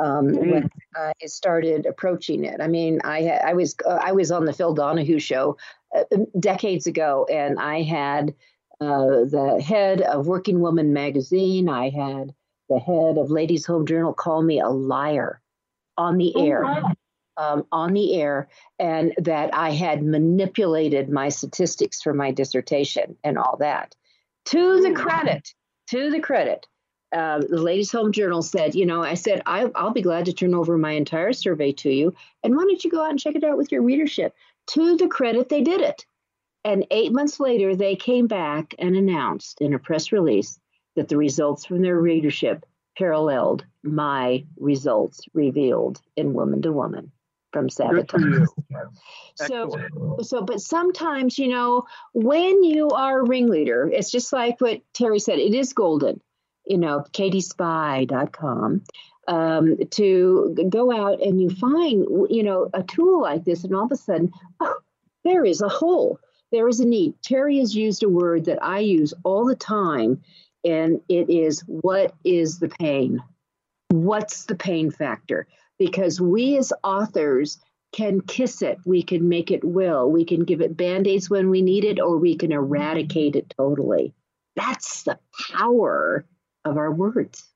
Um, 0.02 0.30
mm-hmm. 0.30 0.52
when 0.52 0.70
I 0.96 1.12
started 1.26 1.86
approaching 1.86 2.46
it. 2.46 2.62
I 2.62 2.68
mean, 2.68 3.02
I 3.04 3.28
I 3.28 3.54
was 3.54 3.76
uh, 3.86 4.00
I 4.02 4.14
was 4.14 4.32
on 4.32 4.46
the 4.46 4.54
Phil 4.54 4.74
Donahue 4.74 5.20
show 5.20 5.58
uh, 5.94 6.04
decades 6.40 6.88
ago, 6.88 7.28
and 7.30 7.60
I 7.60 7.82
had 7.82 8.34
uh, 8.80 9.26
the 9.26 9.62
head 9.66 10.02
of 10.02 10.28
Working 10.28 10.62
Woman 10.62 10.94
magazine. 10.94 11.68
I 11.68 11.90
had 11.90 12.34
the 12.70 12.80
head 12.80 13.18
of 13.18 13.30
Ladies 13.30 13.66
Home 13.66 13.86
Journal 13.86 14.14
call 14.14 14.42
me 14.42 14.62
a 14.62 14.70
liar 14.70 15.42
on 15.98 16.18
the 16.18 16.34
oh, 16.36 16.46
air. 16.46 16.64
Wow. 16.64 16.94
Um, 17.38 17.66
on 17.72 17.94
the 17.94 18.16
air, 18.22 18.50
and 18.80 19.14
that 19.18 19.56
I 19.56 19.72
had 19.72 20.04
manipulated 20.04 21.10
my 21.10 21.30
statistics 21.30 22.02
for 22.02 22.14
my 22.14 22.32
dissertation 22.32 23.16
and 23.24 23.38
all 23.38 23.56
that. 23.62 23.96
To 24.48 24.82
the 24.82 24.92
credit, 24.92 25.54
to 25.88 26.10
the 26.10 26.20
credit, 26.20 26.68
uh, 27.12 27.40
the 27.40 27.62
Ladies 27.62 27.92
Home 27.92 28.12
Journal 28.12 28.42
said, 28.42 28.76
you 28.76 28.86
know, 28.86 29.04
I 29.04 29.16
said, 29.16 29.42
I, 29.46 29.70
I'll 29.76 29.92
be 29.92 30.02
glad 30.02 30.26
to 30.26 30.34
turn 30.34 30.54
over 30.54 30.78
my 30.78 30.92
entire 30.92 31.34
survey 31.34 31.72
to 31.74 31.92
you. 31.92 32.14
And 32.44 32.56
why 32.56 32.64
don't 32.64 32.84
you 32.84 32.92
go 32.92 33.04
out 33.04 33.10
and 33.10 33.20
check 33.20 33.36
it 33.36 33.44
out 33.44 33.58
with 33.58 33.72
your 33.72 33.82
readership? 33.82 34.36
To 34.72 34.96
the 34.96 35.08
credit, 35.08 35.50
they 35.50 35.62
did 35.62 35.82
it. 35.82 36.06
And 36.64 36.86
eight 36.92 37.12
months 37.12 37.40
later, 37.40 37.76
they 37.76 37.96
came 37.96 38.28
back 38.28 38.76
and 38.78 38.96
announced 38.96 39.62
in 39.62 39.74
a 39.74 39.80
press 39.80 40.12
release 40.12 40.60
that 40.96 41.08
the 41.08 41.18
results 41.18 41.66
from 41.66 41.82
their 41.82 42.00
readership 42.00 42.66
paralleled 42.98 43.64
my 43.82 44.46
results 44.58 45.22
revealed 45.34 46.02
in 46.18 46.34
Woman 46.34 46.62
to 46.64 46.72
Woman 46.72 47.12
from 47.52 47.70
Sabotage. 47.70 48.48
So, 49.36 49.74
so, 50.22 50.42
but 50.42 50.60
sometimes, 50.60 51.40
you 51.40 51.48
know, 51.48 51.86
when 52.14 52.62
you 52.62 52.90
are 52.90 53.22
a 53.22 53.24
ringleader, 53.24 53.90
it's 53.90 54.12
just 54.12 54.34
like 54.34 54.60
what 54.60 54.82
Terry 54.94 55.20
said, 55.20 55.40
it 55.40 55.54
is 55.54 55.72
golden, 55.72 56.20
you 56.70 56.78
know, 56.78 57.04
kdspy.com, 57.14 58.84
um, 59.28 59.78
to 59.92 60.68
go 60.70 60.92
out 60.92 61.22
and 61.22 61.42
you 61.42 61.50
find, 61.50 62.06
you 62.30 62.44
know, 62.44 62.70
a 62.74 62.84
tool 62.84 63.22
like 63.22 63.44
this, 63.44 63.64
and 63.64 63.76
all 63.76 63.86
of 63.86 63.92
a 63.92 63.98
sudden, 63.98 64.32
oh, 64.60 64.78
there 65.26 65.44
is 65.44 65.62
a 65.62 65.68
hole. 65.68 66.20
There 66.52 66.68
is 66.68 66.80
a 66.80 66.86
need. 66.86 67.16
Terry 67.22 67.58
has 67.60 67.76
used 67.76 68.04
a 68.04 68.10
word 68.10 68.46
that 68.46 68.64
I 68.64 68.80
use 68.80 69.14
all 69.24 69.46
the 69.46 69.56
time, 69.56 70.24
and 70.64 71.02
it 71.10 71.30
is 71.30 71.62
what 71.62 72.14
is 72.24 72.60
the 72.60 72.70
pain? 72.70 73.22
What's 73.90 74.46
the 74.46 74.56
pain 74.56 74.92
factor? 74.92 75.48
Because 75.78 76.22
we 76.22 76.58
as 76.58 76.72
authors 76.84 77.60
can 77.92 78.22
kiss 78.22 78.62
it, 78.62 78.78
we 78.86 79.02
can 79.02 79.28
make 79.28 79.50
it 79.50 79.64
will, 79.64 80.10
we 80.12 80.26
can 80.26 80.44
give 80.44 80.62
it 80.62 80.78
band 80.78 81.08
aids 81.08 81.30
when 81.30 81.50
we 81.50 81.64
need 81.64 81.84
it, 81.84 82.00
or 82.00 82.18
we 82.18 82.36
can 82.36 82.52
eradicate 82.52 83.36
it 83.36 83.54
totally. 83.58 84.14
That's 84.56 85.04
the 85.04 85.18
power 85.52 86.26
of 86.66 86.78
our 86.78 86.92
words. 86.92 87.50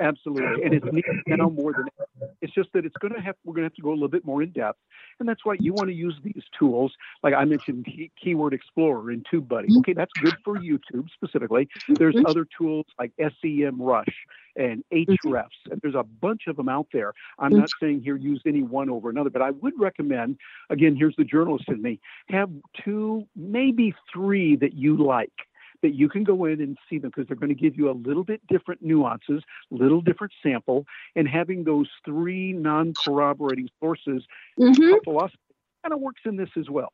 Absolutely, 0.00 0.62
and 0.62 0.74
it's 0.74 0.86
needed 0.86 1.16
now 1.26 1.48
more 1.48 1.72
than 1.72 1.86
ever. 1.98 2.32
It's 2.40 2.54
just 2.54 2.68
that 2.72 2.84
it's 2.84 2.96
going 2.98 3.14
to 3.14 3.20
have 3.20 3.34
we're 3.44 3.54
going 3.54 3.64
to 3.64 3.66
have 3.66 3.74
to 3.74 3.82
go 3.82 3.90
a 3.90 3.94
little 3.94 4.06
bit 4.06 4.24
more 4.24 4.42
in 4.42 4.52
depth, 4.52 4.78
and 5.18 5.28
that's 5.28 5.44
why 5.44 5.56
you 5.58 5.72
want 5.72 5.88
to 5.88 5.94
use 5.94 6.14
these 6.22 6.44
tools. 6.56 6.92
Like 7.24 7.34
I 7.34 7.44
mentioned, 7.44 7.84
key, 7.84 8.12
Keyword 8.22 8.54
Explorer 8.54 9.10
and 9.10 9.26
TubeBuddy. 9.26 9.66
Mm-hmm. 9.66 9.78
Okay, 9.78 9.92
that's 9.94 10.12
good 10.22 10.36
for 10.44 10.56
YouTube 10.56 11.08
specifically. 11.12 11.68
There's 11.88 12.14
mm-hmm. 12.14 12.26
other 12.26 12.46
tools 12.56 12.86
like 12.96 13.12
SEM 13.18 13.82
Rush 13.82 14.06
and 14.58 14.84
mm-hmm. 14.92 15.72
And 15.72 15.80
there's 15.82 15.94
a 15.94 16.02
bunch 16.02 16.42
of 16.48 16.56
them 16.56 16.68
out 16.68 16.88
there. 16.92 17.14
I'm 17.38 17.52
not 17.52 17.68
saying 17.80 18.02
here 18.02 18.16
use 18.16 18.42
any 18.44 18.62
one 18.62 18.90
over 18.90 19.08
another, 19.08 19.30
but 19.30 19.40
I 19.40 19.50
would 19.50 19.74
recommend. 19.78 20.36
Again, 20.68 20.96
here's 20.96 21.14
the 21.16 21.24
journalist 21.24 21.64
in 21.68 21.80
me: 21.80 22.00
have 22.28 22.50
two, 22.84 23.26
maybe 23.36 23.94
three 24.12 24.56
that 24.56 24.74
you 24.74 24.96
like 24.96 25.32
that 25.82 25.94
you 25.94 26.08
can 26.08 26.24
go 26.24 26.44
in 26.44 26.60
and 26.60 26.76
see 26.88 26.98
them 26.98 27.10
because 27.14 27.26
they're 27.28 27.36
going 27.36 27.54
to 27.54 27.60
give 27.60 27.76
you 27.76 27.90
a 27.90 27.92
little 27.92 28.24
bit 28.24 28.40
different 28.48 28.82
nuances, 28.82 29.42
little 29.70 30.00
different 30.00 30.32
sample, 30.42 30.84
and 31.16 31.28
having 31.28 31.64
those 31.64 31.88
three 32.04 32.52
non-corroborating 32.52 33.68
sources, 33.80 34.24
mm-hmm. 34.58 34.94
philosophy 35.04 35.38
kind 35.82 35.94
of 35.94 36.00
works 36.00 36.22
in 36.24 36.36
this 36.36 36.50
as 36.56 36.68
well. 36.68 36.92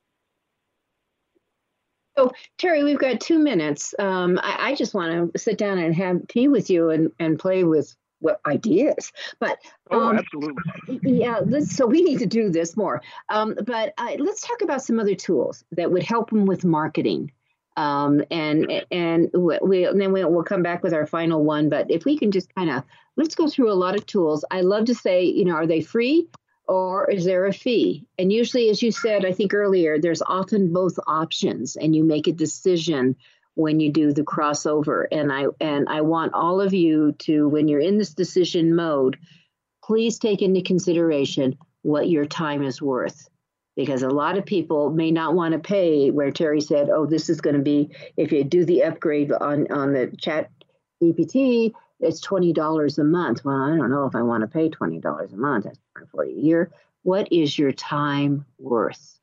So, 2.17 2.31
Terry, 2.59 2.85
we've 2.85 2.99
got 2.99 3.21
two 3.21 3.39
minutes. 3.39 3.93
Um, 3.99 4.39
I, 4.41 4.71
I, 4.71 4.75
just 4.77 4.95
want 4.95 5.33
to 5.33 5.39
sit 5.39 5.59
down 5.59 5.79
and 5.79 5.93
have 5.97 6.29
tea 6.29 6.47
with 6.47 6.71
you 6.71 6.91
and, 6.91 7.11
and 7.19 7.37
play 7.37 7.65
with 7.65 7.97
what 8.21 8.41
ideas. 8.47 9.13
But 9.41 9.59
oh, 9.91 10.01
um, 10.01 10.17
oh, 10.17 10.19
absolutely. 10.19 11.01
Yeah, 11.03 11.41
so 11.65 11.87
we 11.87 12.03
need 12.03 12.21
to 12.21 12.27
do 12.27 12.51
this 12.51 12.77
more. 12.77 13.03
Um, 13.29 13.57
but 13.67 13.95
uh, 13.99 14.15
let's 14.19 14.47
talk 14.47 14.63
about 14.63 14.83
some 14.83 15.01
other 15.01 15.17
tools 15.17 15.65
that 15.73 15.91
would 15.91 16.05
help 16.05 16.31
them 16.31 16.47
with 16.47 16.65
marketing. 16.65 17.33
Um, 17.77 18.23
and 18.31 18.85
and 18.91 19.31
we 19.33 19.85
and 19.85 20.01
then 20.01 20.13
we'll, 20.13 20.31
we'll 20.31 20.45
come 20.45 20.63
back 20.63 20.83
with 20.83 20.95
our 20.95 21.07
final 21.07 21.43
one. 21.43 21.69
But 21.69 21.91
if 21.91 22.05
we 22.05 22.19
can 22.19 22.31
just 22.31 22.55
kind 22.55 22.71
of 22.71 22.85
let's 23.17 23.35
go 23.35 23.49
through 23.49 23.73
a 23.73 23.75
lot 23.75 23.97
of 23.97 24.07
tools. 24.07 24.45
I 24.51 24.63
love 24.63 24.87
to 24.87 24.95
say, 24.95 25.25
you 25.25 25.45
know, 25.45 25.55
are 25.55 25.67
they 25.67 25.81
free 25.81 26.29
or 26.67 27.11
is 27.11 27.25
there 27.25 27.47
a 27.47 27.53
fee? 27.53 28.07
And 28.19 28.33
usually, 28.33 28.71
as 28.71 28.83
you 28.83 28.91
said, 28.91 29.25
I 29.25 29.33
think 29.33 29.55
earlier, 29.55 29.99
there's 29.99 30.23
often 30.23 30.73
both 30.73 30.99
options, 31.07 31.77
and 31.77 31.95
you 31.95 32.05
make 32.05 32.27
a 32.27 32.33
decision 32.33 33.17
when 33.55 33.81
you 33.81 33.93
do 33.93 34.13
the 34.13 34.23
crossover. 34.23 35.07
And 35.11 35.33
I 35.33 35.47
and 35.61 35.89
I 35.89 36.01
want 36.01 36.35
all 36.35 36.61
of 36.61 36.75
you 36.75 37.13
to, 37.21 37.49
when 37.49 37.69
you're 37.69 37.81
in 37.81 37.99
this 37.99 38.15
decision 38.15 38.75
mode, 38.75 39.19
please 39.85 40.19
take 40.19 40.43
into 40.43 40.63
consideration 40.63 41.59
what 41.83 42.09
your 42.09 42.25
time 42.25 42.63
is 42.63 42.81
worth 42.81 43.29
because 43.77 44.03
a 44.03 44.09
lot 44.09 44.39
of 44.39 44.47
people 44.47 44.91
may 44.91 45.11
not 45.11 45.35
want 45.35 45.53
to 45.53 45.59
pay 45.59 46.11
where 46.11 46.31
Terry 46.31 46.61
said, 46.61 46.91
oh, 46.91 47.07
this 47.07 47.29
is 47.29 47.41
going 47.41 47.57
to 47.57 47.63
be, 47.63 47.91
if 48.17 48.33
you 48.33 48.45
do 48.45 48.65
the 48.65 48.85
upgrade 48.85 49.33
on, 49.33 49.71
on 49.73 49.93
the 49.93 50.15
chat 50.19 50.51
GPT, 51.03 51.73
it's 52.01 52.25
$20 52.25 52.99
a 52.99 53.05
month. 53.05 53.45
Well, 53.45 53.57
I 53.57 53.77
don't 53.77 53.91
know 53.91 54.07
if 54.07 54.15
I 54.15 54.23
want 54.23 54.43
to 54.43 54.47
pay 54.47 54.69
$20 54.69 55.33
a 55.33 55.37
month. 55.37 55.65
That's 55.65 55.79
for 56.11 56.25
a 56.25 56.31
year. 56.31 56.71
What 57.03 57.33
is 57.33 57.59
your 57.59 57.73
time 57.73 58.45
worth? 58.59 59.19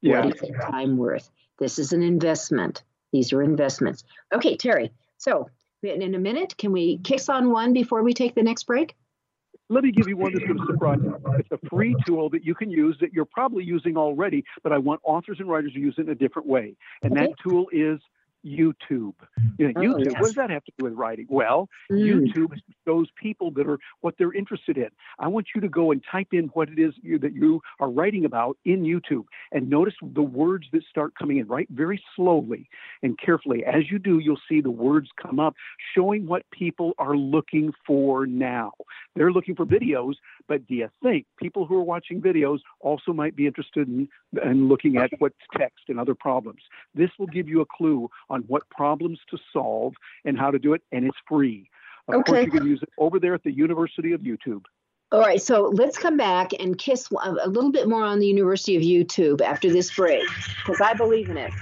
Yeah. 0.00 0.24
What 0.24 0.34
is 0.34 0.48
your 0.48 0.58
time 0.58 0.96
worth? 0.96 1.30
This 1.58 1.78
is 1.78 1.92
an 1.92 2.02
investment. 2.02 2.82
These 3.12 3.32
are 3.32 3.42
investments. 3.42 4.04
Okay, 4.32 4.56
Terry. 4.56 4.92
So 5.18 5.48
in 5.82 6.14
a 6.14 6.18
minute, 6.18 6.56
can 6.56 6.72
we 6.72 6.98
kiss 6.98 7.28
on 7.28 7.50
one 7.50 7.72
before 7.72 8.02
we 8.02 8.12
take 8.12 8.34
the 8.34 8.42
next 8.42 8.64
break? 8.64 8.96
Let 9.70 9.82
me 9.82 9.92
give 9.92 10.08
you 10.08 10.16
one 10.16 10.32
that's 10.32 10.44
going 10.44 10.58
to 10.58 10.66
surprise 10.66 10.98
you. 11.02 11.18
It's 11.38 11.50
a 11.50 11.68
free 11.68 11.96
tool 12.06 12.28
that 12.30 12.44
you 12.44 12.54
can 12.54 12.70
use 12.70 12.96
that 13.00 13.12
you're 13.14 13.24
probably 13.24 13.64
using 13.64 13.96
already, 13.96 14.44
but 14.62 14.72
I 14.72 14.78
want 14.78 15.00
authors 15.04 15.38
and 15.40 15.48
writers 15.48 15.72
to 15.72 15.80
use 15.80 15.94
it 15.96 16.02
in 16.02 16.10
a 16.10 16.14
different 16.14 16.46
way. 16.46 16.76
And 17.02 17.12
okay. 17.12 17.28
that 17.28 17.30
tool 17.42 17.68
is 17.72 17.98
YouTube. 18.44 19.14
You 19.58 19.68
know, 19.68 19.72
oh, 19.76 19.80
YouTube, 19.80 20.04
yes. 20.04 20.14
what 20.14 20.24
does 20.24 20.34
that 20.34 20.50
have 20.50 20.64
to 20.64 20.72
do 20.78 20.84
with 20.84 20.94
writing? 20.94 21.26
Well, 21.28 21.68
mm. 21.90 21.98
YouTube 21.98 22.52
shows 22.86 23.08
people 23.20 23.50
that 23.52 23.66
are 23.66 23.78
what 24.00 24.14
they're 24.18 24.32
interested 24.32 24.76
in. 24.76 24.88
I 25.18 25.28
want 25.28 25.48
you 25.54 25.60
to 25.60 25.68
go 25.68 25.92
and 25.92 26.02
type 26.10 26.28
in 26.32 26.46
what 26.48 26.68
it 26.68 26.78
is 26.78 26.94
you, 27.02 27.18
that 27.20 27.34
you 27.34 27.60
are 27.80 27.90
writing 27.90 28.24
about 28.24 28.56
in 28.64 28.82
YouTube 28.82 29.24
and 29.52 29.68
notice 29.68 29.94
the 30.02 30.22
words 30.22 30.66
that 30.72 30.82
start 30.88 31.14
coming 31.14 31.38
in, 31.38 31.46
right? 31.46 31.68
Very 31.70 32.02
slowly 32.16 32.68
and 33.02 33.18
carefully. 33.18 33.64
As 33.64 33.90
you 33.90 33.98
do, 33.98 34.18
you'll 34.18 34.40
see 34.48 34.60
the 34.60 34.70
words 34.70 35.08
come 35.20 35.40
up 35.40 35.54
showing 35.94 36.26
what 36.26 36.42
people 36.50 36.92
are 36.98 37.16
looking 37.16 37.72
for 37.86 38.26
now. 38.26 38.72
They're 39.14 39.32
looking 39.32 39.54
for 39.54 39.66
videos, 39.66 40.14
but 40.48 40.66
do 40.66 40.74
you 40.74 40.88
think 41.02 41.26
people 41.38 41.66
who 41.66 41.76
are 41.76 41.84
watching 41.84 42.20
videos 42.20 42.60
also 42.80 43.12
might 43.12 43.36
be 43.36 43.46
interested 43.46 43.88
in, 43.88 44.08
in 44.44 44.68
looking 44.68 44.96
at 44.96 45.10
what's 45.18 45.34
text 45.56 45.84
and 45.88 45.98
other 45.98 46.14
problems? 46.14 46.62
This 46.94 47.10
will 47.18 47.26
give 47.26 47.48
you 47.48 47.60
a 47.60 47.66
clue 47.66 48.10
on 48.30 48.42
what 48.42 48.68
problems 48.70 49.18
to 49.30 49.38
solve 49.52 49.94
and 50.24 50.38
how 50.38 50.50
to 50.50 50.58
do 50.58 50.74
it, 50.74 50.82
and 50.92 51.04
it's 51.04 51.16
free. 51.28 51.68
Of 52.08 52.16
okay. 52.16 52.32
course, 52.32 52.44
you 52.44 52.50
can 52.50 52.66
use 52.66 52.82
it 52.82 52.90
over 52.98 53.18
there 53.18 53.34
at 53.34 53.42
the 53.42 53.52
University 53.52 54.12
of 54.12 54.20
YouTube. 54.20 54.62
All 55.12 55.20
right, 55.20 55.40
so 55.40 55.70
let's 55.72 55.96
come 55.96 56.16
back 56.16 56.50
and 56.58 56.76
kiss 56.76 57.08
a 57.22 57.48
little 57.48 57.70
bit 57.70 57.88
more 57.88 58.02
on 58.02 58.18
the 58.18 58.26
University 58.26 58.76
of 58.76 58.82
YouTube 58.82 59.40
after 59.40 59.72
this 59.72 59.94
break, 59.94 60.24
because 60.66 60.80
I 60.80 60.94
believe 60.94 61.30
in 61.30 61.36
it. 61.36 61.52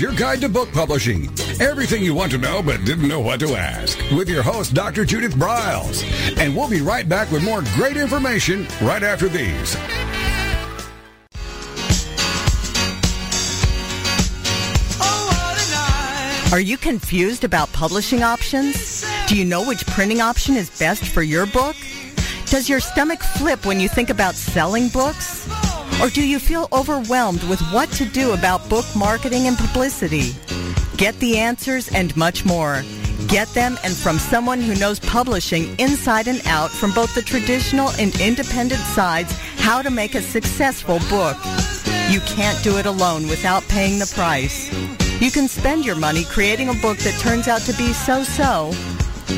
Your 0.00 0.12
guide 0.12 0.40
to 0.40 0.48
book 0.48 0.72
publishing. 0.72 1.28
Everything 1.60 2.02
you 2.02 2.14
want 2.14 2.32
to 2.32 2.38
know 2.38 2.62
but 2.62 2.84
didn't 2.84 3.08
know 3.08 3.20
what 3.20 3.40
to 3.40 3.54
ask. 3.54 3.98
With 4.10 4.28
your 4.28 4.42
host, 4.42 4.74
Dr. 4.74 5.04
Judith 5.04 5.34
Briles. 5.34 6.04
And 6.38 6.54
we'll 6.56 6.68
be 6.68 6.80
right 6.80 7.08
back 7.08 7.30
with 7.30 7.42
more 7.42 7.62
great 7.74 7.96
information 7.96 8.66
right 8.82 9.02
after 9.02 9.28
these. 9.28 9.76
Are 16.52 16.60
you 16.60 16.76
confused 16.78 17.44
about 17.44 17.72
publishing 17.72 18.22
options? 18.22 19.04
Do 19.26 19.36
you 19.36 19.44
know 19.44 19.66
which 19.66 19.84
printing 19.86 20.20
option 20.20 20.56
is 20.56 20.70
best 20.78 21.04
for 21.04 21.22
your 21.22 21.44
book? 21.46 21.76
Does 22.46 22.68
your 22.68 22.80
stomach 22.80 23.20
flip 23.20 23.66
when 23.66 23.80
you 23.80 23.88
think 23.88 24.10
about 24.10 24.34
selling 24.34 24.88
books? 24.88 25.46
Or 26.00 26.10
do 26.10 26.26
you 26.26 26.38
feel 26.38 26.68
overwhelmed 26.72 27.42
with 27.44 27.60
what 27.72 27.90
to 27.92 28.04
do 28.04 28.32
about 28.32 28.68
book 28.68 28.84
marketing 28.94 29.46
and 29.46 29.56
publicity? 29.56 30.36
Get 30.98 31.18
the 31.20 31.38
answers 31.38 31.88
and 31.88 32.14
much 32.16 32.44
more. 32.44 32.82
Get 33.28 33.48
them 33.48 33.78
and 33.82 33.94
from 33.94 34.18
someone 34.18 34.60
who 34.60 34.74
knows 34.74 35.00
publishing 35.00 35.74
inside 35.78 36.28
and 36.28 36.46
out 36.46 36.70
from 36.70 36.92
both 36.92 37.14
the 37.14 37.22
traditional 37.22 37.88
and 37.98 38.14
independent 38.20 38.82
sides 38.82 39.32
how 39.56 39.80
to 39.80 39.90
make 39.90 40.14
a 40.14 40.20
successful 40.20 40.98
book. 41.08 41.38
You 42.10 42.20
can't 42.20 42.62
do 42.62 42.76
it 42.76 42.84
alone 42.84 43.26
without 43.26 43.66
paying 43.68 43.98
the 43.98 44.12
price. 44.14 44.70
You 45.20 45.30
can 45.30 45.48
spend 45.48 45.86
your 45.86 45.96
money 45.96 46.24
creating 46.24 46.68
a 46.68 46.74
book 46.74 46.98
that 46.98 47.18
turns 47.20 47.48
out 47.48 47.62
to 47.62 47.72
be 47.72 47.94
so-so, 47.94 48.70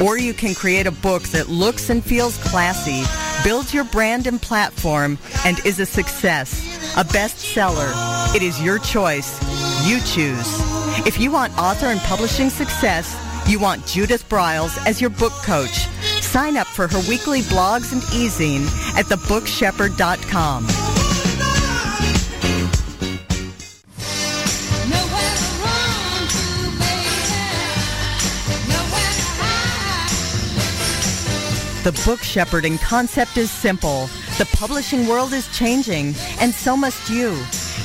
or 0.05 0.19
you 0.19 0.35
can 0.35 0.57
create 0.57 0.89
a 0.89 0.93
book 0.93 1.23
that 1.29 1.49
looks 1.49 1.89
and 1.89 2.05
feels 2.05 2.37
classy 2.39 3.05
builds 3.45 3.73
your 3.73 3.85
brand 3.85 4.27
and 4.27 4.41
platform, 4.41 5.19
and 5.45 5.59
is 5.65 5.79
a 5.79 5.87
success, 5.87 6.53
a 6.97 7.05
bestseller. 7.05 7.93
It 8.35 8.43
is 8.43 8.61
your 8.63 8.79
choice. 8.79 9.39
You 9.87 10.01
choose. 10.01 10.61
If 11.07 11.19
you 11.19 11.31
want 11.31 11.57
author 11.59 11.87
and 11.87 12.01
publishing 12.01 12.51
success, 12.51 13.17
you 13.49 13.59
want 13.59 13.87
Judith 13.87 14.29
Briles 14.29 14.77
as 14.87 15.01
your 15.01 15.11
book 15.11 15.33
coach. 15.45 15.87
Sign 16.21 16.57
up 16.57 16.67
for 16.67 16.87
her 16.87 16.99
weekly 17.09 17.41
blogs 17.43 17.93
and 17.93 18.03
e-zine 18.15 18.67
at 18.97 19.07
thebookshepherd.com. 19.07 20.88
The 31.85 31.93
book 32.05 32.21
shepherding 32.23 32.77
concept 32.79 33.37
is 33.37 33.51
simple. 33.53 34.09
The 34.37 34.49
publishing 34.53 35.07
world 35.07 35.33
is 35.33 35.47
changing, 35.57 36.17
and 36.41 36.53
so 36.53 36.77
must 36.77 37.09
you. 37.09 37.41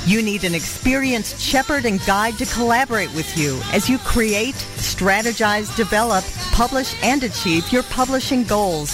You 0.07 0.23
need 0.23 0.43
an 0.43 0.55
experienced 0.55 1.39
shepherd 1.39 1.85
and 1.85 2.03
guide 2.05 2.37
to 2.39 2.45
collaborate 2.47 3.13
with 3.13 3.37
you 3.37 3.61
as 3.71 3.87
you 3.87 3.99
create, 3.99 4.55
strategize, 4.55 5.73
develop, 5.75 6.25
publish, 6.51 6.95
and 7.03 7.23
achieve 7.23 7.71
your 7.71 7.83
publishing 7.83 8.43
goals. 8.43 8.91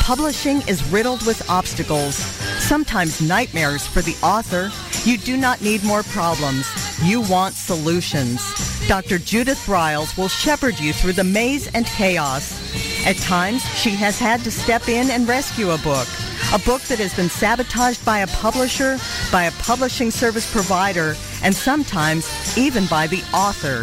Publishing 0.00 0.60
is 0.62 0.84
riddled 0.90 1.24
with 1.24 1.48
obstacles, 1.48 2.16
sometimes 2.16 3.20
nightmares 3.20 3.86
for 3.86 4.02
the 4.02 4.16
author. 4.24 4.70
You 5.08 5.18
do 5.18 5.36
not 5.36 5.62
need 5.62 5.84
more 5.84 6.02
problems. 6.02 6.66
You 7.02 7.20
want 7.22 7.54
solutions. 7.54 8.42
Dr. 8.88 9.18
Judith 9.18 9.64
Briles 9.66 10.18
will 10.18 10.28
shepherd 10.28 10.78
you 10.80 10.92
through 10.92 11.14
the 11.14 11.24
maze 11.24 11.68
and 11.68 11.86
chaos. 11.86 12.61
At 13.04 13.16
times, 13.16 13.64
she 13.76 13.90
has 13.90 14.18
had 14.18 14.44
to 14.44 14.50
step 14.50 14.88
in 14.88 15.10
and 15.10 15.26
rescue 15.26 15.70
a 15.70 15.78
book. 15.78 16.06
A 16.52 16.58
book 16.58 16.82
that 16.82 17.00
has 17.00 17.14
been 17.14 17.28
sabotaged 17.28 18.04
by 18.04 18.20
a 18.20 18.28
publisher, 18.28 18.96
by 19.32 19.44
a 19.44 19.52
publishing 19.52 20.10
service 20.10 20.50
provider, 20.52 21.16
and 21.42 21.54
sometimes 21.54 22.56
even 22.56 22.86
by 22.86 23.08
the 23.08 23.22
author. 23.34 23.82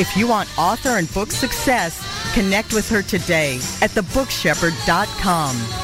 If 0.00 0.16
you 0.16 0.26
want 0.26 0.48
author 0.58 0.96
and 0.96 1.12
book 1.12 1.30
success, 1.30 2.00
connect 2.32 2.72
with 2.72 2.88
her 2.88 3.02
today 3.02 3.56
at 3.82 3.90
thebookshepherd.com. 3.90 5.83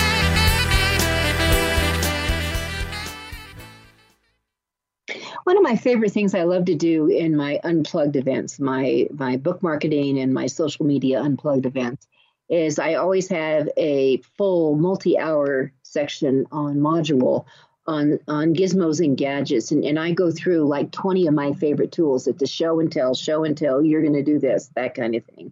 One 5.51 5.57
of 5.57 5.63
my 5.63 5.75
favorite 5.75 6.13
things 6.13 6.33
I 6.33 6.43
love 6.43 6.63
to 6.63 6.75
do 6.75 7.07
in 7.07 7.35
my 7.35 7.59
unplugged 7.65 8.15
events, 8.15 8.57
my 8.57 9.09
my 9.11 9.35
book 9.35 9.61
marketing 9.61 10.17
and 10.17 10.33
my 10.33 10.47
social 10.47 10.85
media 10.85 11.21
unplugged 11.21 11.65
events, 11.65 12.07
is 12.47 12.79
I 12.79 12.93
always 12.93 13.27
have 13.27 13.67
a 13.75 14.19
full 14.37 14.77
multi-hour 14.77 15.73
section 15.83 16.47
on 16.53 16.77
module 16.77 17.43
on 17.85 18.19
on 18.29 18.55
gizmos 18.55 19.03
and 19.03 19.17
gadgets 19.17 19.73
and, 19.73 19.83
and 19.83 19.99
I 19.99 20.13
go 20.13 20.31
through 20.31 20.69
like 20.69 20.89
20 20.91 21.27
of 21.27 21.33
my 21.33 21.51
favorite 21.51 21.91
tools 21.91 22.29
at 22.29 22.39
the 22.39 22.47
show 22.47 22.79
and 22.79 22.89
tell, 22.89 23.13
show 23.13 23.43
and 23.43 23.57
tell, 23.57 23.83
you're 23.83 24.03
gonna 24.03 24.23
do 24.23 24.39
this, 24.39 24.71
that 24.77 24.95
kind 24.95 25.15
of 25.15 25.25
thing. 25.25 25.51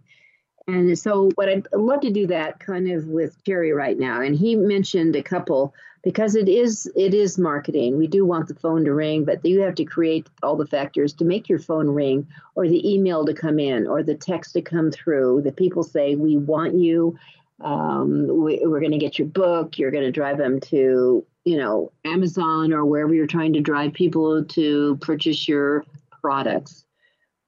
And 0.66 0.98
so 0.98 1.30
what 1.34 1.50
I'd 1.50 1.66
love 1.74 2.00
to 2.00 2.10
do 2.10 2.26
that 2.28 2.58
kind 2.58 2.90
of 2.90 3.06
with 3.06 3.44
Terry 3.44 3.72
right 3.72 3.98
now. 3.98 4.22
And 4.22 4.34
he 4.34 4.56
mentioned 4.56 5.14
a 5.14 5.22
couple 5.22 5.74
because 6.02 6.34
it 6.34 6.48
is 6.48 6.90
it 6.96 7.14
is 7.14 7.38
marketing. 7.38 7.98
We 7.98 8.06
do 8.06 8.24
want 8.24 8.48
the 8.48 8.54
phone 8.54 8.84
to 8.84 8.94
ring, 8.94 9.24
but 9.24 9.44
you 9.44 9.60
have 9.62 9.74
to 9.76 9.84
create 9.84 10.28
all 10.42 10.56
the 10.56 10.66
factors 10.66 11.12
to 11.14 11.24
make 11.24 11.48
your 11.48 11.58
phone 11.58 11.88
ring, 11.90 12.26
or 12.54 12.66
the 12.66 12.92
email 12.92 13.24
to 13.26 13.34
come 13.34 13.58
in, 13.58 13.86
or 13.86 14.02
the 14.02 14.14
text 14.14 14.54
to 14.54 14.62
come 14.62 14.90
through. 14.90 15.42
The 15.42 15.52
people 15.52 15.82
say 15.82 16.14
we 16.14 16.36
want 16.36 16.74
you. 16.74 17.18
Um, 17.60 18.26
we, 18.42 18.60
we're 18.64 18.80
going 18.80 18.92
to 18.92 18.98
get 18.98 19.18
your 19.18 19.28
book. 19.28 19.78
You're 19.78 19.90
going 19.90 20.04
to 20.04 20.12
drive 20.12 20.38
them 20.38 20.60
to 20.60 21.24
you 21.44 21.56
know 21.58 21.92
Amazon 22.04 22.72
or 22.72 22.84
wherever 22.84 23.14
you're 23.14 23.26
trying 23.26 23.52
to 23.54 23.60
drive 23.60 23.92
people 23.92 24.44
to 24.44 24.96
purchase 25.02 25.46
your 25.46 25.84
products 26.22 26.84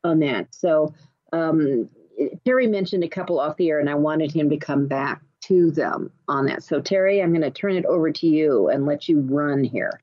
on 0.04 0.18
that. 0.20 0.54
So 0.54 0.94
um, 1.32 1.88
Terry 2.44 2.66
mentioned 2.66 3.04
a 3.04 3.08
couple 3.08 3.40
off 3.40 3.56
the 3.56 3.70
air, 3.70 3.80
and 3.80 3.88
I 3.88 3.94
wanted 3.94 4.32
him 4.32 4.50
to 4.50 4.58
come 4.58 4.86
back 4.86 5.22
to 5.42 5.70
them 5.70 6.10
on 6.28 6.46
that. 6.46 6.62
So, 6.62 6.80
Terry, 6.80 7.22
I'm 7.22 7.30
going 7.30 7.42
to 7.42 7.50
turn 7.50 7.76
it 7.76 7.84
over 7.86 8.10
to 8.10 8.26
you 8.26 8.68
and 8.68 8.86
let 8.86 9.08
you 9.08 9.20
run 9.20 9.64
here. 9.64 10.00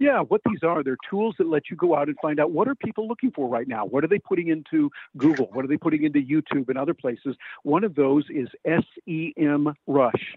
Yeah, 0.00 0.20
what 0.20 0.40
these 0.46 0.62
are, 0.62 0.84
they're 0.84 0.96
tools 1.10 1.34
that 1.38 1.48
let 1.48 1.70
you 1.70 1.76
go 1.76 1.96
out 1.96 2.06
and 2.06 2.16
find 2.22 2.38
out 2.38 2.52
what 2.52 2.68
are 2.68 2.74
people 2.76 3.08
looking 3.08 3.32
for 3.32 3.48
right 3.48 3.66
now? 3.66 3.84
What 3.84 4.04
are 4.04 4.06
they 4.08 4.20
putting 4.20 4.48
into 4.48 4.90
Google? 5.16 5.48
What 5.52 5.64
are 5.64 5.68
they 5.68 5.76
putting 5.76 6.04
into 6.04 6.20
YouTube 6.20 6.68
and 6.68 6.78
other 6.78 6.94
places? 6.94 7.36
One 7.64 7.82
of 7.82 7.96
those 7.96 8.24
is 8.30 8.48
SEM 8.64 9.74
Rush 9.88 10.36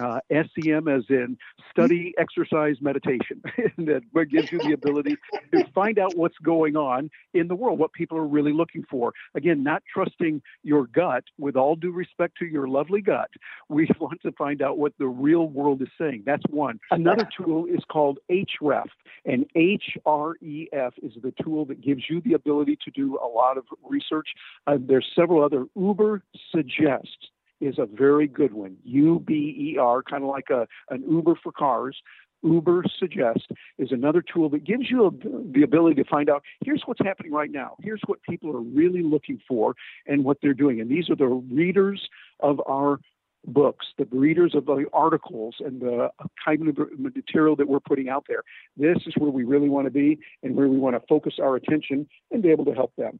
uh, 0.00 0.20
SEM 0.30 0.88
as 0.88 1.04
in 1.08 1.38
study, 1.70 2.14
exercise, 2.18 2.76
meditation. 2.80 3.42
that 3.78 4.02
gives 4.30 4.52
you 4.52 4.58
the 4.58 4.72
ability 4.72 5.16
to 5.52 5.64
find 5.74 5.98
out 5.98 6.16
what's 6.16 6.38
going 6.38 6.76
on 6.76 7.10
in 7.34 7.48
the 7.48 7.54
world, 7.54 7.78
what 7.78 7.92
people 7.92 8.18
are 8.18 8.26
really 8.26 8.52
looking 8.52 8.84
for. 8.90 9.12
Again, 9.34 9.62
not 9.62 9.82
trusting 9.92 10.42
your 10.62 10.86
gut, 10.86 11.24
with 11.38 11.56
all 11.56 11.76
due 11.76 11.92
respect 11.92 12.36
to 12.38 12.46
your 12.46 12.68
lovely 12.68 13.00
gut. 13.00 13.30
We 13.70 13.88
want 14.00 14.22
to 14.22 14.32
find 14.32 14.62
out 14.62 14.78
what 14.78 14.94
the 14.98 15.06
real 15.06 15.46
world 15.46 15.82
is 15.82 15.88
saying. 16.00 16.22
That's 16.24 16.42
one. 16.48 16.80
Another 16.90 17.28
tool 17.36 17.66
is 17.66 17.80
called 17.90 18.18
Ahrefs, 18.30 18.86
and 19.24 19.46
Ahrefs 19.54 20.92
is 21.02 21.12
the 21.22 21.32
tool 21.42 21.64
that 21.66 21.80
gives 21.80 22.04
you 22.08 22.20
the 22.22 22.32
ability 22.32 22.78
to 22.84 22.90
do 22.90 23.18
a 23.22 23.28
lot 23.28 23.58
of 23.58 23.64
research. 23.88 24.28
Uh, 24.66 24.78
there's 24.80 25.06
several 25.14 25.44
other 25.44 25.66
Uber 25.76 26.22
Suggest 26.50 27.30
is 27.60 27.78
a 27.78 27.86
very 27.86 28.26
good 28.26 28.52
one. 28.52 28.76
U 28.84 29.22
B 29.26 29.74
E 29.74 29.78
R, 29.78 30.02
kind 30.02 30.22
of 30.22 30.30
like 30.30 30.50
a 30.50 30.66
an 30.90 31.04
Uber 31.08 31.34
for 31.42 31.52
cars. 31.52 31.96
Uber 32.42 32.84
Suggest 32.98 33.50
is 33.78 33.90
another 33.90 34.22
tool 34.22 34.48
that 34.50 34.64
gives 34.64 34.88
you 34.90 35.06
a, 35.06 35.10
the 35.10 35.62
ability 35.62 36.00
to 36.02 36.08
find 36.08 36.30
out 36.30 36.44
here's 36.64 36.82
what's 36.86 37.00
happening 37.04 37.32
right 37.32 37.50
now. 37.50 37.76
Here's 37.82 38.00
what 38.06 38.22
people 38.22 38.54
are 38.56 38.60
really 38.60 39.02
looking 39.02 39.40
for 39.48 39.74
and 40.06 40.24
what 40.24 40.38
they're 40.40 40.54
doing. 40.54 40.80
And 40.80 40.88
these 40.88 41.10
are 41.10 41.16
the 41.16 41.26
readers 41.26 42.08
of 42.40 42.60
our 42.68 43.00
books, 43.44 43.86
the 43.98 44.06
readers 44.10 44.54
of 44.54 44.66
the 44.66 44.86
articles 44.92 45.56
and 45.60 45.80
the 45.80 46.10
kind 46.44 46.68
of 46.68 46.78
material 46.98 47.56
that 47.56 47.68
we're 47.68 47.80
putting 47.80 48.08
out 48.08 48.24
there. 48.28 48.42
This 48.76 48.98
is 49.06 49.14
where 49.16 49.30
we 49.30 49.44
really 49.44 49.68
want 49.68 49.86
to 49.86 49.90
be 49.90 50.18
and 50.42 50.54
where 50.54 50.68
we 50.68 50.76
want 50.76 50.94
to 50.96 51.02
focus 51.08 51.34
our 51.40 51.56
attention 51.56 52.08
and 52.30 52.42
be 52.42 52.50
able 52.50 52.66
to 52.66 52.74
help 52.74 52.92
them. 52.96 53.18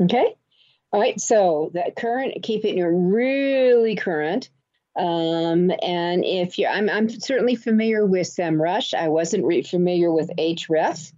Okay. 0.00 0.36
All 0.90 1.00
right, 1.00 1.20
so 1.20 1.70
that 1.74 1.96
current, 1.96 2.42
keeping 2.42 2.78
it 2.78 2.84
really 2.84 3.94
current. 3.94 4.48
Um, 4.96 5.70
and 5.82 6.24
if 6.24 6.58
you, 6.58 6.66
I'm, 6.66 6.88
I'm 6.88 7.08
certainly 7.08 7.56
familiar 7.56 8.06
with 8.06 8.26
SEMrush. 8.26 8.94
I 8.94 9.08
wasn't 9.08 9.44
re- 9.44 9.62
familiar 9.62 10.10
with 10.10 10.30
Ahrefs 10.38 11.12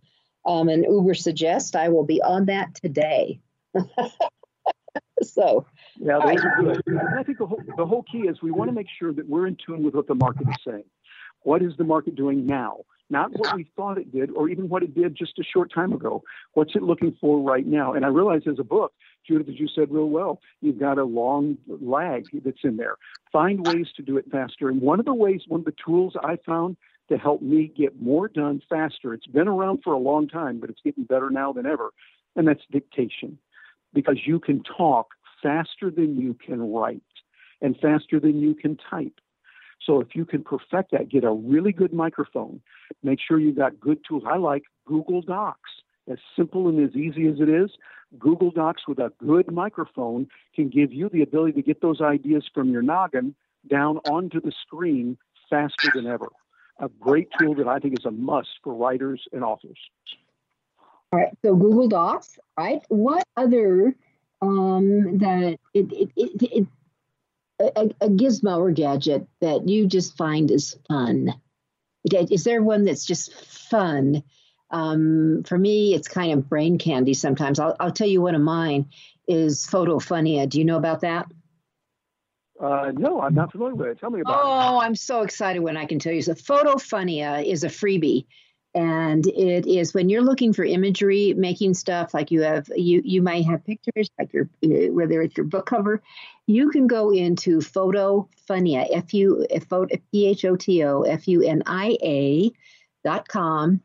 um, 0.44 0.68
and 0.68 0.84
Ubersuggest. 0.84 1.76
I 1.76 1.88
will 1.88 2.04
be 2.04 2.20
on 2.20 2.46
that 2.46 2.74
today. 2.74 3.40
so, 5.22 5.66
yeah, 5.98 6.18
those 6.18 6.44
are 6.44 6.56
good. 6.60 6.82
I 7.18 7.22
think 7.22 7.38
the 7.38 7.46
whole, 7.46 7.62
the 7.76 7.86
whole 7.86 8.02
key 8.02 8.22
is 8.22 8.42
we 8.42 8.50
want 8.50 8.70
to 8.70 8.74
make 8.74 8.88
sure 8.98 9.12
that 9.12 9.28
we're 9.28 9.46
in 9.46 9.56
tune 9.64 9.84
with 9.84 9.94
what 9.94 10.08
the 10.08 10.14
market 10.16 10.48
is 10.48 10.56
saying. 10.66 10.84
What 11.42 11.62
is 11.62 11.72
the 11.78 11.84
market 11.84 12.16
doing 12.16 12.44
now? 12.44 12.78
Not 13.08 13.32
what 13.32 13.56
we 13.56 13.68
thought 13.76 13.98
it 13.98 14.12
did, 14.12 14.30
or 14.30 14.48
even 14.48 14.68
what 14.68 14.82
it 14.82 14.94
did 14.94 15.16
just 15.16 15.38
a 15.38 15.42
short 15.42 15.72
time 15.74 15.92
ago. 15.92 16.22
What's 16.54 16.76
it 16.76 16.82
looking 16.82 17.16
for 17.20 17.40
right 17.40 17.66
now? 17.66 17.94
And 17.94 18.04
I 18.04 18.08
realize 18.08 18.42
as 18.46 18.58
a 18.58 18.64
book, 18.64 18.92
Judith, 19.26 19.48
as 19.48 19.58
you 19.60 19.68
said 19.68 19.90
real 19.90 20.08
well, 20.08 20.40
you've 20.60 20.80
got 20.80 20.98
a 20.98 21.04
long 21.04 21.58
lag 21.68 22.26
that's 22.44 22.64
in 22.64 22.76
there. 22.76 22.96
Find 23.32 23.66
ways 23.66 23.88
to 23.96 24.02
do 24.02 24.16
it 24.16 24.26
faster. 24.30 24.68
And 24.68 24.80
one 24.80 24.98
of 24.98 25.06
the 25.06 25.14
ways, 25.14 25.42
one 25.46 25.60
of 25.60 25.66
the 25.66 25.74
tools 25.84 26.14
I 26.22 26.36
found 26.44 26.76
to 27.08 27.18
help 27.18 27.42
me 27.42 27.72
get 27.76 28.00
more 28.00 28.28
done 28.28 28.62
faster, 28.68 29.12
it's 29.14 29.26
been 29.26 29.48
around 29.48 29.80
for 29.82 29.92
a 29.92 29.98
long 29.98 30.28
time, 30.28 30.60
but 30.60 30.70
it's 30.70 30.80
getting 30.82 31.04
better 31.04 31.30
now 31.30 31.52
than 31.52 31.66
ever, 31.66 31.90
and 32.36 32.46
that's 32.46 32.62
dictation. 32.70 33.38
Because 33.92 34.18
you 34.24 34.38
can 34.38 34.62
talk 34.62 35.08
faster 35.42 35.90
than 35.90 36.18
you 36.18 36.34
can 36.34 36.72
write 36.72 37.02
and 37.60 37.76
faster 37.78 38.20
than 38.20 38.40
you 38.40 38.54
can 38.54 38.78
type. 38.88 39.20
So 39.84 40.00
if 40.00 40.08
you 40.14 40.24
can 40.24 40.44
perfect 40.44 40.92
that, 40.92 41.08
get 41.08 41.24
a 41.24 41.32
really 41.32 41.72
good 41.72 41.92
microphone, 41.92 42.60
make 43.02 43.18
sure 43.26 43.38
you've 43.38 43.56
got 43.56 43.80
good 43.80 43.98
tools. 44.06 44.22
I 44.26 44.36
like 44.36 44.62
Google 44.86 45.22
Docs. 45.22 45.70
As 46.08 46.18
simple 46.36 46.68
and 46.68 46.88
as 46.88 46.94
easy 46.96 47.26
as 47.28 47.40
it 47.40 47.48
is, 47.48 47.70
Google 48.18 48.50
Docs 48.50 48.88
with 48.88 48.98
a 48.98 49.12
good 49.18 49.52
microphone 49.52 50.28
can 50.54 50.68
give 50.68 50.92
you 50.92 51.08
the 51.08 51.22
ability 51.22 51.52
to 51.52 51.62
get 51.62 51.80
those 51.80 52.00
ideas 52.00 52.48
from 52.52 52.70
your 52.70 52.82
noggin 52.82 53.34
down 53.68 53.98
onto 54.08 54.40
the 54.40 54.52
screen 54.62 55.16
faster 55.48 55.90
than 55.94 56.06
ever. 56.06 56.28
A 56.78 56.88
great 56.88 57.28
tool 57.38 57.54
that 57.56 57.68
I 57.68 57.78
think 57.78 57.98
is 57.98 58.06
a 58.06 58.10
must 58.10 58.48
for 58.64 58.74
writers 58.74 59.22
and 59.32 59.44
authors. 59.44 59.78
All 61.12 61.18
right, 61.18 61.36
so 61.42 61.54
Google 61.54 61.88
Docs, 61.88 62.38
right? 62.56 62.82
What 62.88 63.24
other 63.36 63.94
um, 64.40 65.18
that 65.18 65.58
it, 65.74 65.92
it, 65.92 66.10
it, 66.16 66.42
it 66.42 66.66
a, 67.58 67.90
a, 68.00 68.08
gizmo 68.08 68.58
or 68.58 68.70
gadget 68.70 69.26
that 69.40 69.68
you 69.68 69.86
just 69.86 70.16
find 70.16 70.50
is 70.50 70.78
fun? 70.88 71.34
Is 72.10 72.44
there 72.44 72.62
one 72.62 72.84
that's 72.84 73.04
just 73.04 73.34
fun 73.34 74.22
Um, 74.70 75.42
for 75.44 75.58
me, 75.58 75.94
it's 75.94 76.08
kind 76.08 76.32
of 76.32 76.48
brain 76.48 76.78
candy 76.78 77.14
sometimes. 77.14 77.58
I'll, 77.58 77.76
I'll 77.80 77.92
tell 77.92 78.06
you 78.08 78.22
one 78.22 78.34
of 78.34 78.40
mine 78.40 78.90
is 79.26 79.66
Photofunia. 79.66 80.48
Do 80.48 80.58
you 80.58 80.64
know 80.64 80.76
about 80.76 81.00
that? 81.00 81.26
Uh, 82.60 82.92
no, 82.94 83.20
I'm 83.22 83.34
not 83.34 83.50
familiar 83.50 83.74
with 83.74 83.88
it. 83.88 84.00
Tell 84.00 84.10
me 84.10 84.20
about 84.20 84.38
oh, 84.38 84.40
it. 84.40 84.44
Oh, 84.44 84.80
I'm 84.80 84.94
so 84.94 85.22
excited 85.22 85.60
when 85.60 85.76
I 85.76 85.86
can 85.86 85.98
tell 85.98 86.12
you. 86.12 86.20
So, 86.20 86.34
Photofunia 86.34 87.42
is 87.44 87.64
a 87.64 87.68
freebie, 87.68 88.26
and 88.74 89.26
it 89.26 89.66
is 89.66 89.94
when 89.94 90.10
you're 90.10 90.22
looking 90.22 90.52
for 90.52 90.64
imagery, 90.64 91.32
making 91.34 91.72
stuff 91.72 92.12
like 92.12 92.30
you 92.30 92.42
have 92.42 92.70
you 92.76 93.00
you 93.02 93.22
might 93.22 93.46
have 93.46 93.64
pictures 93.64 94.10
like 94.18 94.32
your 94.34 94.50
whether 94.92 95.22
it's 95.22 95.36
your 95.38 95.46
book 95.46 95.66
cover, 95.66 96.02
you 96.46 96.70
can 96.70 96.86
go 96.86 97.10
into 97.10 97.60
Photofunia 97.60 98.86
f 98.90 99.14
u 99.14 99.46
p 100.12 100.26
h 100.26 100.44
o 100.44 100.56
t 100.56 100.84
o 100.84 101.02
f 101.02 101.28
u 101.28 101.42
n 101.42 101.62
i 101.64 101.96
a 102.02 102.52
dot 103.04 103.26
com, 103.26 103.80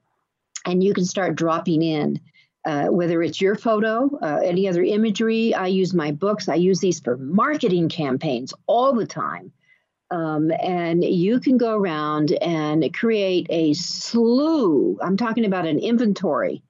and 0.66 0.84
you 0.84 0.94
can 0.94 1.06
start 1.06 1.36
dropping 1.36 1.82
in 1.82 2.20
uh, 2.66 2.88
whether 2.88 3.22
it's 3.22 3.40
your 3.40 3.56
photo, 3.56 4.10
uh, 4.22 4.42
any 4.44 4.68
other 4.68 4.84
imagery. 4.84 5.54
I 5.54 5.68
use 5.68 5.94
my 5.94 6.12
books. 6.12 6.50
I 6.50 6.56
use 6.56 6.80
these 6.80 7.00
for 7.00 7.16
marketing 7.18 7.90
campaigns 7.90 8.54
all 8.66 8.94
the 8.94 9.06
time. 9.06 9.52
Um, 10.12 10.52
and 10.52 11.04
you 11.04 11.40
can 11.40 11.58
go 11.58 11.76
around 11.76 12.32
and 12.42 12.94
create 12.94 13.48
a 13.50 13.74
slew. 13.74 14.98
I'm 15.02 15.18
talking 15.18 15.46
about 15.46 15.68
an 15.68 15.80
inventory 15.80 16.64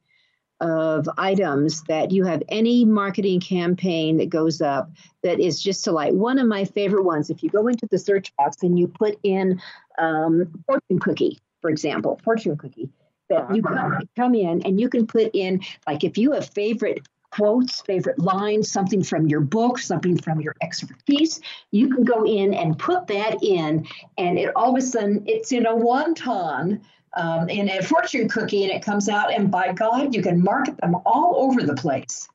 of 0.62 1.08
items 1.18 1.84
that 1.84 2.12
you 2.12 2.24
have 2.24 2.41
any 2.48 2.86
marketing 2.86 3.41
campaign 3.41 4.18
that 4.18 4.30
goes 4.30 4.62
up 4.62 4.89
that 5.22 5.39
is 5.39 5.62
just 5.62 5.84
to 5.84 5.91
like 5.91 6.14
one 6.14 6.39
of 6.39 6.48
my 6.48 6.64
favorite 6.64 7.04
ones. 7.04 7.30
If 7.30 7.43
you 7.43 7.50
go 7.50 7.68
into 7.68 7.88
the 7.91 8.00
search 8.00 8.36
box 8.38 8.64
and 8.64 8.80
you 8.80 8.88
put 8.88 9.20
in 9.24 9.62
um, 9.98 10.64
fortune 10.66 11.00
cookie, 11.00 11.39
for 11.62 11.70
example, 11.70 12.20
fortune 12.24 12.56
cookie, 12.56 12.89
that 13.30 13.55
you 13.55 13.61
can 13.61 14.07
come 14.15 14.36
in 14.36 14.61
and 14.63 14.80
you 14.80 14.89
can 14.89 15.07
put 15.07 15.32
in 15.34 15.61
like 15.88 16.03
if 16.03 16.17
you 16.17 16.32
have 16.34 16.49
favorite 16.49 17.07
quotes, 17.32 17.82
favorite 17.82 18.17
lines, 18.17 18.71
something 18.71 19.03
from 19.03 19.28
your 19.28 19.41
book, 19.41 19.78
something 19.78 20.17
from 20.17 20.39
your 20.39 20.55
expertise, 20.61 21.41
you 21.71 21.93
can 21.93 22.05
go 22.05 22.26
in 22.26 22.53
and 22.53 22.80
put 22.80 23.07
that 23.07 23.43
in, 23.43 23.86
and 24.17 24.39
it 24.39 24.55
all 24.55 24.71
of 24.71 24.78
a 24.78 24.82
sudden 24.82 25.23
it's 25.28 25.51
in 25.51 25.65
a 25.65 25.73
wonton. 25.73 26.82
Um, 27.17 27.47
in 27.47 27.69
a 27.69 27.82
fortune 27.82 28.28
cookie, 28.28 28.63
and 28.65 28.73
it 28.73 28.82
comes 28.82 29.07
out, 29.07 29.34
and 29.34 29.49
by 29.49 29.71
God, 29.71 30.13
you 30.13 30.21
can 30.21 30.43
market 30.43 30.76
them 30.76 30.97
all 31.05 31.36
over 31.38 31.63
the 31.63 31.73
place. 31.73 32.28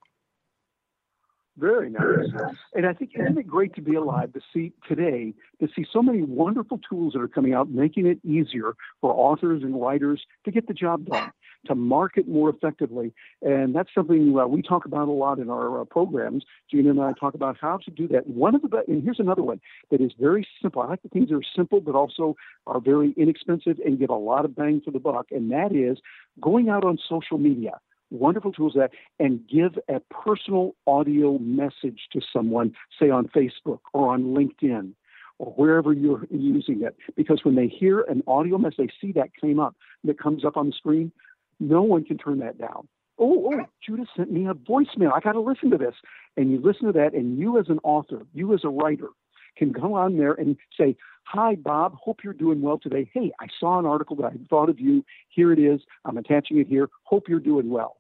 Very 1.61 1.91
nice. 1.91 2.27
And 2.75 2.87
I 2.87 2.95
think 2.95 3.11
isn't 3.15 3.37
it 3.37 3.47
great 3.47 3.75
to 3.75 3.83
be 3.83 3.95
alive 3.95 4.33
to 4.33 4.41
see 4.53 4.73
today 4.89 5.35
to 5.61 5.69
see 5.77 5.85
so 5.93 6.03
many 6.03 6.23
wonderful 6.23 6.81
tools 6.89 7.13
that 7.13 7.21
are 7.21 7.29
coming 7.29 7.53
out, 7.53 7.69
making 7.69 8.07
it 8.07 8.19
easier 8.25 8.73
for 9.03 9.13
authors 9.13 9.63
and 9.63 9.79
writers 9.79 10.23
to 10.47 10.51
get 10.51 10.69
the 10.69 10.73
job 10.73 11.05
done, 11.05 11.31
to 11.67 11.75
market 11.75 12.27
more 12.27 12.49
effectively. 12.49 13.13
And 13.43 13.75
that's 13.75 13.91
something 13.95 14.39
uh, 14.39 14.47
we 14.47 14.63
talk 14.63 14.87
about 14.87 15.09
a 15.09 15.13
lot 15.13 15.39
in 15.39 15.51
our 15.51 15.83
uh, 15.83 15.85
programs. 15.85 16.45
Gina 16.71 16.91
and 16.91 17.01
I 17.01 17.13
talk 17.13 17.35
about 17.35 17.59
how 17.61 17.77
to 17.85 17.91
do 17.91 18.09
that. 18.09 18.27
One 18.27 18.55
of 18.55 18.63
the 18.63 18.83
and 18.89 19.05
here's 19.05 19.21
another 19.21 19.43
one 19.43 19.61
that 19.91 20.01
is 20.01 20.13
very 20.19 20.49
simple. 20.63 20.81
I 20.81 20.87
like 20.87 21.03
the 21.03 21.11
things 21.11 21.29
that 21.29 21.37
are 21.37 21.43
simple 21.55 21.83
but 21.83 21.95
also 21.95 22.37
are 22.67 22.81
very 22.81 23.13
inexpensive 23.19 23.79
and 23.85 23.99
get 23.99 24.09
a 24.09 24.15
lot 24.15 24.47
of 24.47 24.57
bang 24.57 24.81
for 24.83 24.93
the 24.93 24.99
buck. 24.99 25.27
And 25.31 25.53
that 25.53 25.75
is 25.75 25.99
going 26.41 26.71
out 26.71 26.85
on 26.85 26.99
social 27.07 27.37
media 27.37 27.73
wonderful 28.11 28.53
tools 28.53 28.75
that 28.77 28.91
and 29.19 29.41
give 29.49 29.79
a 29.89 30.01
personal 30.01 30.75
audio 30.87 31.39
message 31.39 32.09
to 32.13 32.21
someone, 32.33 32.75
say 32.99 33.11
on 33.11 33.29
Facebook 33.29 33.81
or 33.93 34.13
on 34.13 34.35
LinkedIn 34.35 34.93
or 35.39 35.53
wherever 35.53 35.93
you're 35.93 36.27
using 36.31 36.83
it. 36.83 36.97
Because 37.17 37.41
when 37.45 37.55
they 37.55 37.67
hear 37.67 38.03
an 38.03 38.23
audio 38.27 38.59
message, 38.59 38.77
they 38.79 38.91
see 39.01 39.13
that 39.13 39.31
came 39.41 39.59
up 39.59 39.75
that 40.05 40.19
comes 40.19 40.45
up 40.45 40.57
on 40.57 40.67
the 40.67 40.73
screen, 40.73 41.13
no 41.59 41.83
one 41.83 42.05
can 42.05 42.19
turn 42.19 42.39
that 42.41 42.59
down. 42.59 42.89
Oh, 43.19 43.53
oh, 43.53 43.67
Judith 43.87 44.09
sent 44.17 44.33
me 44.33 44.47
a 44.47 44.55
voicemail. 44.55 45.13
I 45.13 45.21
got 45.21 45.33
to 45.33 45.41
listen 45.41 45.71
to 45.71 45.77
this. 45.77 45.95
And 46.37 46.51
you 46.51 46.61
listen 46.63 46.87
to 46.87 46.93
that, 46.93 47.13
and 47.13 47.39
you 47.39 47.59
as 47.59 47.69
an 47.69 47.79
author, 47.83 48.23
you 48.33 48.55
as 48.55 48.61
a 48.65 48.69
writer, 48.69 49.09
can 49.57 49.73
go 49.73 49.95
on 49.95 50.17
there 50.17 50.33
and 50.33 50.57
say, 50.79 50.97
Hi, 51.25 51.55
Bob. 51.55 51.95
Hope 51.95 52.21
you're 52.25 52.33
doing 52.33 52.63
well 52.63 52.79
today. 52.79 53.09
Hey, 53.13 53.31
I 53.41 53.47
saw 53.59 53.79
an 53.79 53.87
article 53.87 54.17
that 54.17 54.25
I 54.25 54.33
thought 54.49 54.69
of 54.69 54.81
you. 54.81 55.05
Here 55.29 55.53
it 55.53 55.59
is. 55.59 55.81
I'm 56.05 56.17
attaching 56.17 56.59
it 56.59 56.67
here. 56.67 56.89
Hope 57.05 57.29
you're 57.29 57.39
doing 57.41 57.71
well 57.71 58.00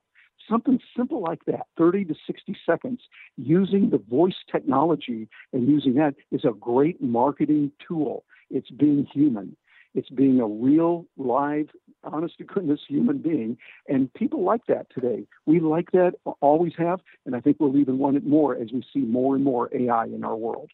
something 0.51 0.81
simple 0.97 1.23
like 1.23 1.45
that, 1.47 1.67
30 1.79 2.07
to 2.07 2.15
60 2.27 2.57
seconds, 2.67 3.01
using 3.37 3.91
the 3.91 3.99
voice 3.99 4.35
technology 4.51 5.29
and 5.53 5.69
using 5.69 5.95
that 5.95 6.15
is 6.31 6.45
a 6.45 6.53
great 6.53 7.01
marketing 7.01 7.73
tool. 7.87 8.25
It's 8.51 8.71
being 8.71 9.07
human. 9.13 9.57
It's 9.95 10.11
being 10.11 10.41
a 10.41 10.47
real, 10.47 11.07
live, 11.17 11.69
honest 12.05 12.39
to 12.39 12.45
goodness 12.45 12.81
human 12.89 13.19
being. 13.19 13.59
And 13.89 14.13
people 14.15 14.45
like 14.45 14.65
that 14.67 14.87
today. 14.95 15.27
We 15.47 15.61
like 15.61 15.91
that, 15.93 16.13
always 16.41 16.73
have, 16.79 17.01
and 17.27 17.35
I 17.35 17.41
think 17.41 17.57
we'll 17.59 17.77
even 17.77 17.99
want 17.99 18.17
it 18.17 18.25
more 18.25 18.55
as 18.55 18.73
we 18.73 18.85
see 18.93 19.01
more 19.01 19.35
and 19.35 19.45
more 19.45 19.69
AI 19.73 20.05
in 20.05 20.25
our 20.25 20.37
world. 20.37 20.71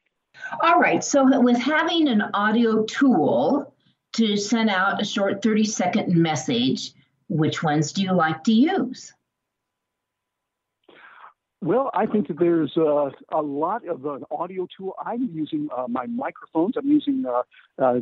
All 0.61 0.79
right. 0.79 1.03
So, 1.03 1.41
with 1.41 1.57
having 1.57 2.09
an 2.09 2.23
audio 2.35 2.85
tool 2.85 3.75
to 4.15 4.37
send 4.37 4.69
out 4.69 5.01
a 5.01 5.05
short 5.05 5.43
30 5.43 5.65
second 5.65 6.15
message, 6.15 6.93
which 7.29 7.63
ones 7.63 7.93
do 7.93 8.03
you 8.03 8.13
like 8.13 8.45
to 8.45 8.53
use? 8.53 9.15
Well, 11.67 11.91
I 11.95 12.07
think 12.07 12.29
that 12.29 12.39
there's 12.39 12.75
uh, 12.77 13.11
a 13.33 13.43
lot 13.43 13.85
of 13.89 14.07
an 14.07 14.23
audio 14.31 14.69
tool. 14.77 14.95
I'm 15.05 15.29
using 15.33 15.69
uh, 15.77 15.89
my 15.89 16.07
microphones. 16.07 16.75
I'm 16.77 16.87
using 16.87 17.25
uh, 17.27 17.43
uh 17.83 17.95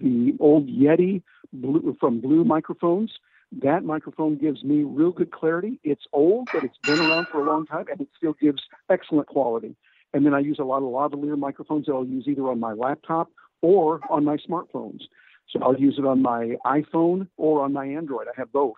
the 0.00 0.34
old 0.40 0.68
Yeti 0.68 1.20
Blue, 1.52 1.94
from 2.00 2.22
Blue 2.22 2.44
Microphones. 2.44 3.12
That 3.60 3.84
microphone 3.84 4.38
gives 4.38 4.64
me 4.64 4.84
real 4.84 5.10
good 5.12 5.32
clarity. 5.32 5.78
It's 5.84 6.04
old, 6.14 6.48
but 6.50 6.64
it's 6.64 6.78
been 6.86 6.98
around 6.98 7.26
for 7.30 7.42
a 7.42 7.44
long 7.44 7.66
time, 7.66 7.84
and 7.90 8.00
it 8.00 8.08
still 8.16 8.32
gives 8.40 8.62
excellent 8.88 9.28
quality. 9.28 9.76
And 10.14 10.24
then 10.24 10.32
I 10.32 10.38
use 10.38 10.56
a 10.58 10.64
lot 10.64 10.78
of 10.78 10.84
lavalier 10.84 11.36
microphones 11.36 11.84
that 11.86 11.92
I'll 11.92 12.06
use 12.06 12.24
either 12.26 12.48
on 12.48 12.58
my 12.58 12.72
laptop 12.72 13.28
or 13.60 14.00
on 14.08 14.24
my 14.24 14.38
smartphones. 14.38 15.02
So 15.50 15.60
I'll 15.62 15.78
use 15.78 15.96
it 15.98 16.06
on 16.06 16.22
my 16.22 16.56
iPhone 16.64 17.28
or 17.36 17.62
on 17.64 17.74
my 17.74 17.84
Android. 17.84 18.28
I 18.28 18.40
have 18.40 18.50
both. 18.50 18.76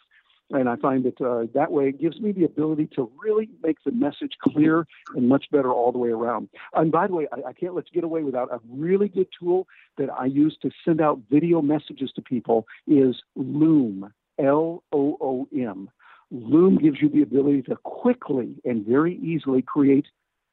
And 0.53 0.69
I 0.69 0.77
find 0.77 1.05
that 1.05 1.21
uh, 1.21 1.47
that 1.55 1.73
way 1.73 1.89
it 1.89 2.01
gives 2.01 2.21
me 2.21 2.31
the 2.31 2.45
ability 2.45 2.89
to 2.95 3.11
really 3.23 3.49
make 3.63 3.79
the 3.85 3.91
message 3.91 4.33
clear 4.43 4.87
and 5.17 5.29
much 5.29 5.47
better 5.51 5.73
all 5.73 5.93
the 5.93 5.99
way 5.99 6.11
around. 6.11 6.51
And 6.75 6.93
by 6.93 7.07
the 7.07 7.15
way, 7.15 7.27
I, 7.33 7.49
I 7.49 7.53
can't 7.55 7.75
let 7.75 7.87
you 7.91 7.95
get 7.95 8.05
away 8.05 8.23
without 8.23 8.53
a 8.53 8.61
really 8.71 9.09
good 9.09 9.29
tool 9.39 9.67
that 9.97 10.11
I 10.11 10.27
use 10.27 10.57
to 10.63 10.71
send 10.85 11.01
out 11.01 11.21
video 11.31 11.63
messages 11.63 12.13
to 12.17 12.23
people 12.23 12.67
is 12.87 13.17
Loom, 13.35 14.13
L 14.39 14.85
O 14.93 15.17
O 15.21 15.49
M. 15.57 15.89
Loom 16.31 16.79
gives 16.79 17.01
you 17.01 17.09
the 17.09 17.23
ability 17.23 17.63
to 17.63 17.77
quickly 17.77 18.57
and 18.65 18.87
very 18.87 19.17
easily 19.17 19.63
create 19.63 20.07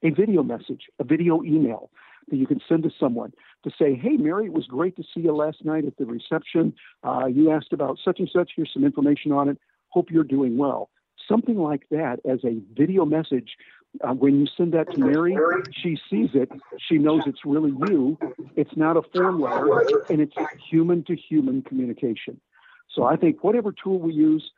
a 0.03 0.09
video 0.11 0.43
message, 0.43 0.83
a 0.99 1.03
video 1.03 1.43
email 1.43 1.89
that 2.29 2.37
you 2.37 2.47
can 2.47 2.61
send 2.67 2.83
to 2.83 2.91
someone 2.99 3.33
to 3.63 3.71
say, 3.77 3.95
Hey, 3.95 4.17
Mary, 4.17 4.45
it 4.45 4.53
was 4.53 4.65
great 4.65 4.95
to 4.97 5.03
see 5.03 5.21
you 5.21 5.35
last 5.35 5.65
night 5.65 5.85
at 5.85 5.97
the 5.97 6.05
reception. 6.05 6.73
Uh, 7.03 7.25
you 7.25 7.51
asked 7.51 7.73
about 7.73 7.97
such 8.03 8.19
and 8.19 8.29
such. 8.31 8.51
Here's 8.55 8.71
some 8.73 8.85
information 8.85 9.31
on 9.31 9.49
it. 9.49 9.57
Hope 9.89 10.11
you're 10.11 10.23
doing 10.23 10.57
well. 10.57 10.89
Something 11.27 11.57
like 11.57 11.83
that 11.91 12.19
as 12.29 12.39
a 12.43 12.61
video 12.73 13.05
message. 13.05 13.55
Uh, 14.01 14.13
when 14.13 14.39
you 14.39 14.47
send 14.55 14.73
that 14.73 14.91
to 14.93 14.99
Mary, 14.99 15.35
she 15.71 15.97
sees 16.09 16.29
it. 16.33 16.49
She 16.77 16.97
knows 16.97 17.23
it's 17.25 17.43
really 17.43 17.73
you. 17.89 18.17
It's 18.55 18.75
not 18.75 18.97
a 18.97 19.01
form 19.01 19.41
letter, 19.41 20.05
and 20.09 20.21
it's 20.21 20.35
human 20.69 21.03
to 21.05 21.15
human 21.15 21.63
communication. 21.63 22.39
So 22.93 23.05
I 23.05 23.15
think 23.15 23.43
whatever 23.43 23.71
tool 23.71 23.99
we 23.99 24.13
use, 24.13 24.51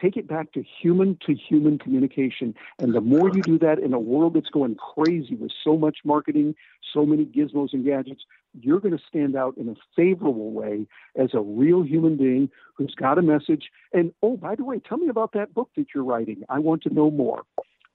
take 0.00 0.16
it 0.16 0.28
back 0.28 0.52
to 0.52 0.62
human 0.80 1.18
to 1.26 1.34
human 1.34 1.78
communication. 1.78 2.54
And 2.78 2.94
the 2.94 3.00
more 3.00 3.28
you 3.28 3.42
do 3.42 3.58
that 3.58 3.78
in 3.78 3.92
a 3.92 3.98
world 3.98 4.34
that's 4.34 4.50
going 4.50 4.76
crazy 4.76 5.34
with 5.34 5.50
so 5.64 5.76
much 5.76 5.98
marketing, 6.04 6.54
so 6.94 7.04
many 7.04 7.24
gizmos 7.24 7.72
and 7.72 7.84
gadgets, 7.84 8.22
you're 8.58 8.80
going 8.80 8.96
to 8.96 9.02
stand 9.08 9.36
out 9.36 9.56
in 9.56 9.68
a 9.68 9.74
favorable 9.96 10.50
way 10.52 10.86
as 11.16 11.30
a 11.34 11.40
real 11.40 11.82
human 11.82 12.16
being 12.16 12.50
who's 12.76 12.94
got 12.94 13.18
a 13.18 13.22
message. 13.22 13.70
And 13.92 14.12
oh, 14.22 14.36
by 14.36 14.54
the 14.54 14.64
way, 14.64 14.80
tell 14.80 14.98
me 14.98 15.08
about 15.08 15.32
that 15.32 15.54
book 15.54 15.70
that 15.76 15.86
you're 15.94 16.04
writing. 16.04 16.42
I 16.48 16.58
want 16.58 16.82
to 16.84 16.94
know 16.94 17.10
more. 17.10 17.42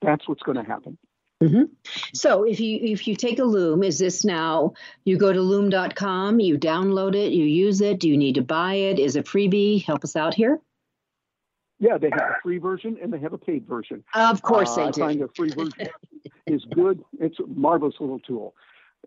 That's 0.02 0.28
what's 0.28 0.44
going 0.44 0.58
to 0.58 0.64
happen. 0.64 0.98
Mm-hmm. 1.42 1.64
So 2.14 2.44
if 2.44 2.62
you 2.62 2.80
if 2.82 3.06
you 3.06 3.16
take 3.16 3.40
a 3.40 3.44
Loom, 3.44 3.84
is 3.84 4.00
this 4.00 4.24
now 4.24 4.74
you 5.04 5.18
go 5.18 5.34
to 5.34 5.42
loom.com, 5.42 6.40
you 6.40 6.58
download 6.58 7.16
it, 7.16 7.34
you 7.34 7.44
use 7.44 7.82
it, 7.82 8.00
do 8.00 8.08
you 8.08 8.18
need 8.18 8.36
to 8.36 8.42
buy 8.42 8.76
it? 8.76 8.98
Is 8.98 9.18
it 9.18 9.26
freebie? 9.26 9.84
Help 9.84 10.06
us 10.06 10.16
out 10.16 10.34
here. 10.34 10.62
Yeah, 11.80 11.98
they 11.98 12.10
have 12.12 12.20
a 12.22 12.36
free 12.42 12.60
version 12.60 12.98
and 13.02 13.12
they 13.12 13.20
have 13.20 13.34
a 13.34 13.38
paid 13.38 13.68
version. 13.68 14.06
Of 14.14 14.42
course 14.42 14.72
uh, 14.72 14.76
they 14.76 14.84
I 14.84 14.92
do. 14.92 15.04
I 15.04 15.08
find 15.08 15.22
the 15.22 15.30
free 15.36 15.50
version 15.50 15.90
is 16.48 16.64
good. 16.74 17.04
It's 17.20 17.38
a 17.40 17.48
marvelous 17.48 17.96
little 18.00 18.20
tool. 18.20 18.56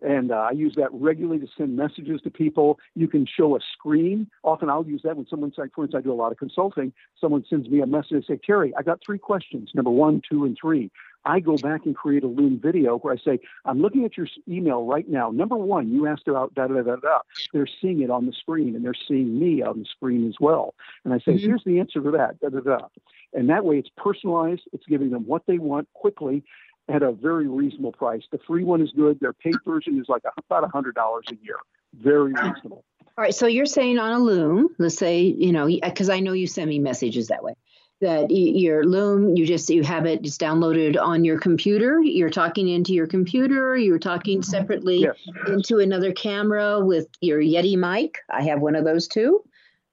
And 0.01 0.31
uh, 0.31 0.47
I 0.49 0.51
use 0.51 0.75
that 0.75 0.89
regularly 0.93 1.39
to 1.39 1.47
send 1.57 1.75
messages 1.75 2.21
to 2.21 2.29
people. 2.29 2.79
You 2.95 3.07
can 3.07 3.25
show 3.25 3.55
a 3.55 3.59
screen. 3.73 4.29
Often 4.43 4.69
I'll 4.69 4.85
use 4.85 5.01
that 5.03 5.17
when 5.17 5.27
someone, 5.27 5.51
like, 5.57 5.73
for 5.73 5.83
instance, 5.83 6.01
I 6.01 6.03
do 6.03 6.11
a 6.11 6.15
lot 6.15 6.31
of 6.31 6.37
consulting. 6.37 6.93
Someone 7.19 7.43
sends 7.49 7.67
me 7.67 7.81
a 7.81 7.87
message, 7.87 8.11
and 8.11 8.25
say, 8.25 8.39
Terry, 8.45 8.73
I 8.77 8.83
got 8.83 8.99
three 9.03 9.17
questions, 9.17 9.71
number 9.73 9.89
one, 9.89 10.21
two, 10.29 10.45
and 10.45 10.57
three. 10.59 10.91
I 11.25 11.39
go 11.41 11.57
back 11.57 11.85
and 11.85 11.95
create 11.95 12.23
a 12.23 12.27
Loom 12.27 12.59
video 12.61 12.97
where 12.99 13.13
I 13.13 13.17
say, 13.17 13.39
I'm 13.65 13.81
looking 13.81 14.05
at 14.05 14.15
your 14.15 14.27
email 14.47 14.85
right 14.85 15.07
now. 15.09 15.29
Number 15.29 15.57
one, 15.57 15.91
you 15.91 16.07
asked 16.07 16.27
about 16.27 16.53
da 16.55 16.67
da 16.67 16.81
da 16.81 16.95
da. 16.95 17.19
They're 17.51 17.67
seeing 17.81 18.01
it 18.01 18.09
on 18.09 18.27
the 18.27 18.31
screen 18.31 18.75
and 18.75 18.85
they're 18.85 18.93
seeing 19.07 19.37
me 19.37 19.61
on 19.61 19.79
the 19.79 19.85
screen 19.85 20.25
as 20.27 20.35
well. 20.39 20.73
And 21.03 21.13
I 21.13 21.17
say, 21.17 21.33
mm-hmm. 21.33 21.45
here's 21.45 21.63
the 21.65 21.79
answer 21.79 22.01
to 22.01 22.11
that, 22.11 22.39
da 22.39 22.49
da 22.49 22.59
da. 22.61 22.87
And 23.33 23.49
that 23.49 23.65
way 23.65 23.77
it's 23.77 23.89
personalized, 23.97 24.61
it's 24.71 24.85
giving 24.87 25.09
them 25.09 25.25
what 25.25 25.43
they 25.47 25.57
want 25.57 25.91
quickly 25.93 26.43
at 26.89 27.03
a 27.03 27.11
very 27.11 27.47
reasonable 27.47 27.91
price. 27.91 28.23
The 28.31 28.39
free 28.47 28.63
one 28.63 28.81
is 28.81 28.91
good. 28.95 29.19
Their 29.19 29.33
paid 29.33 29.55
version 29.65 29.99
is 29.99 30.07
like 30.07 30.23
about 30.37 30.63
a 30.63 30.67
$100 30.67 30.93
a 30.95 31.35
year. 31.43 31.57
Very 31.93 32.33
reasonable. 32.33 32.83
All 33.17 33.23
right. 33.23 33.33
So 33.33 33.47
you're 33.47 33.65
saying 33.65 33.99
on 33.99 34.11
a 34.11 34.19
Loom, 34.19 34.69
let's 34.77 34.95
say, 34.95 35.21
you 35.21 35.51
know, 35.51 35.67
because 35.67 36.09
I 36.09 36.19
know 36.19 36.33
you 36.33 36.47
send 36.47 36.69
me 36.69 36.79
messages 36.79 37.27
that 37.27 37.43
way 37.43 37.55
that 37.99 38.29
your 38.29 38.83
loom 38.85 39.35
you 39.35 39.45
just 39.45 39.69
you 39.69 39.83
have 39.83 40.05
it 40.05 40.21
just 40.21 40.39
downloaded 40.39 41.01
on 41.01 41.25
your 41.25 41.39
computer 41.39 41.99
you're 42.01 42.29
talking 42.29 42.67
into 42.67 42.93
your 42.93 43.07
computer 43.07 43.75
you're 43.75 43.97
talking 43.97 44.43
separately 44.43 44.99
yes. 44.99 45.15
into 45.47 45.79
another 45.79 46.11
camera 46.11 46.79
with 46.79 47.07
your 47.21 47.39
yeti 47.41 47.75
mic 47.75 48.19
i 48.29 48.43
have 48.43 48.59
one 48.59 48.75
of 48.75 48.85
those 48.85 49.07
too 49.07 49.43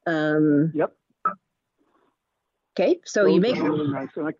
um, 0.07 0.70
yep 0.74 0.92
okay 2.76 3.01
so 3.07 3.24
those 3.24 3.34
you 3.34 3.40
make 3.40 3.57
really 3.57 3.90
nice. 3.90 4.09
and 4.16 4.28
I 4.28 4.32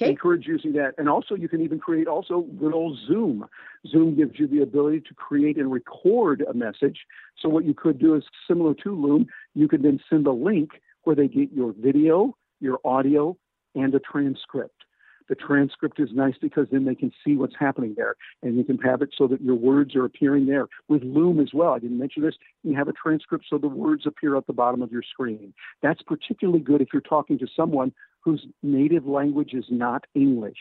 okay. 0.00 0.10
encourage 0.10 0.46
using 0.46 0.72
that 0.72 0.94
and 0.98 1.08
also 1.08 1.34
you 1.34 1.48
can 1.48 1.60
even 1.60 1.78
create 1.78 2.06
also 2.06 2.46
old 2.72 2.98
zoom 3.06 3.44
zoom 3.90 4.16
gives 4.16 4.38
you 4.38 4.46
the 4.46 4.62
ability 4.62 5.00
to 5.00 5.14
create 5.14 5.56
and 5.56 5.70
record 5.70 6.44
a 6.48 6.54
message 6.54 7.00
so 7.40 7.48
what 7.48 7.64
you 7.64 7.74
could 7.74 7.98
do 7.98 8.14
is 8.14 8.24
similar 8.48 8.74
to 8.74 8.94
loom 8.94 9.26
you 9.54 9.68
could 9.68 9.82
then 9.82 10.00
send 10.08 10.26
a 10.26 10.32
link 10.32 10.70
where 11.02 11.16
they 11.16 11.28
get 11.28 11.52
your 11.52 11.72
video 11.78 12.36
your 12.64 12.80
audio, 12.84 13.36
and 13.76 13.94
a 13.94 14.00
transcript. 14.00 14.84
The 15.28 15.34
transcript 15.34 15.98
is 16.00 16.10
nice 16.12 16.34
because 16.40 16.66
then 16.70 16.84
they 16.84 16.94
can 16.94 17.10
see 17.24 17.36
what's 17.36 17.54
happening 17.58 17.94
there 17.96 18.14
and 18.42 18.56
you 18.56 18.64
can 18.64 18.76
have 18.78 19.00
it 19.00 19.08
so 19.16 19.26
that 19.28 19.40
your 19.40 19.54
words 19.54 19.96
are 19.96 20.04
appearing 20.04 20.46
there. 20.46 20.66
With 20.88 21.02
Loom 21.02 21.40
as 21.40 21.48
well, 21.54 21.72
I 21.72 21.78
didn't 21.78 21.98
mention 21.98 22.22
this, 22.22 22.34
you 22.62 22.76
have 22.76 22.88
a 22.88 22.92
transcript 22.92 23.46
so 23.48 23.56
the 23.56 23.68
words 23.68 24.04
appear 24.06 24.36
at 24.36 24.46
the 24.46 24.52
bottom 24.52 24.82
of 24.82 24.92
your 24.92 25.02
screen. 25.02 25.54
That's 25.82 26.02
particularly 26.02 26.60
good 26.60 26.82
if 26.82 26.88
you're 26.92 27.00
talking 27.00 27.38
to 27.38 27.46
someone 27.56 27.92
whose 28.24 28.46
native 28.62 29.06
language 29.06 29.52
is 29.52 29.66
not 29.70 30.04
English. 30.14 30.58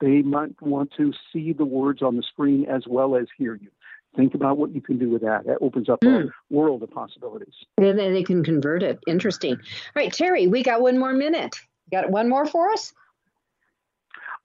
They 0.00 0.22
might 0.22 0.60
want 0.60 0.92
to 0.96 1.12
see 1.32 1.52
the 1.52 1.64
words 1.64 2.02
on 2.02 2.16
the 2.16 2.22
screen 2.22 2.66
as 2.66 2.84
well 2.86 3.16
as 3.16 3.26
hear 3.36 3.54
you 3.54 3.68
think 4.16 4.34
about 4.34 4.58
what 4.58 4.74
you 4.74 4.80
can 4.80 4.98
do 4.98 5.08
with 5.10 5.22
that. 5.22 5.46
That 5.46 5.58
opens 5.60 5.88
up 5.88 6.00
mm. 6.00 6.08
a 6.08 6.22
hmm. 6.22 6.28
world 6.54 6.82
of 6.82 6.90
possibilities. 6.90 7.54
And 7.78 7.98
then 7.98 8.12
they 8.12 8.22
can 8.22 8.44
convert 8.44 8.82
it. 8.82 8.98
Interesting. 9.06 9.54
All 9.54 9.60
right, 9.96 10.12
Terry, 10.12 10.46
we 10.46 10.62
got 10.62 10.80
one 10.80 10.98
more 10.98 11.12
minute. 11.12 11.56
got 11.90 12.10
one 12.10 12.28
more 12.28 12.46
for 12.46 12.70
us? 12.70 12.92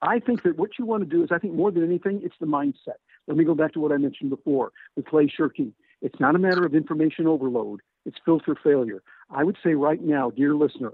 I 0.01 0.20
think 0.20 0.43
that 0.43 0.58
what 0.58 0.72
you 0.78 0.86
want 0.86 1.03
to 1.03 1.10
do 1.10 1.24
is, 1.24 1.30
I 1.32 1.39
think 1.39 1.53
more 1.53 1.72
than 1.72 1.84
anything, 1.84 2.22
it's 2.24 2.36
the 2.39 2.45
mindset. 2.45 2.99
Let 3.28 3.36
me 3.36 3.43
go 3.43 3.55
back 3.55 3.74
to 3.74 3.80
what 3.80 3.91
I 3.91 3.97
mentioned 3.97 4.30
before 4.30 4.72
with 4.95 5.05
Clay 5.05 5.28
Shirky. 5.28 5.74
It's 6.01 6.20
not 6.20 6.36
a 6.36 6.39
matter 6.39 6.66
of 6.66 6.76
information 6.76 7.26
overload, 7.26 7.82
it's 8.05 8.18
filter 8.24 8.55
failure. 8.64 9.01
I 9.32 9.43
would 9.43 9.58
say 9.64 9.74
right 9.74 10.01
now, 10.01 10.30
dear 10.30 10.55
listener, 10.55 10.93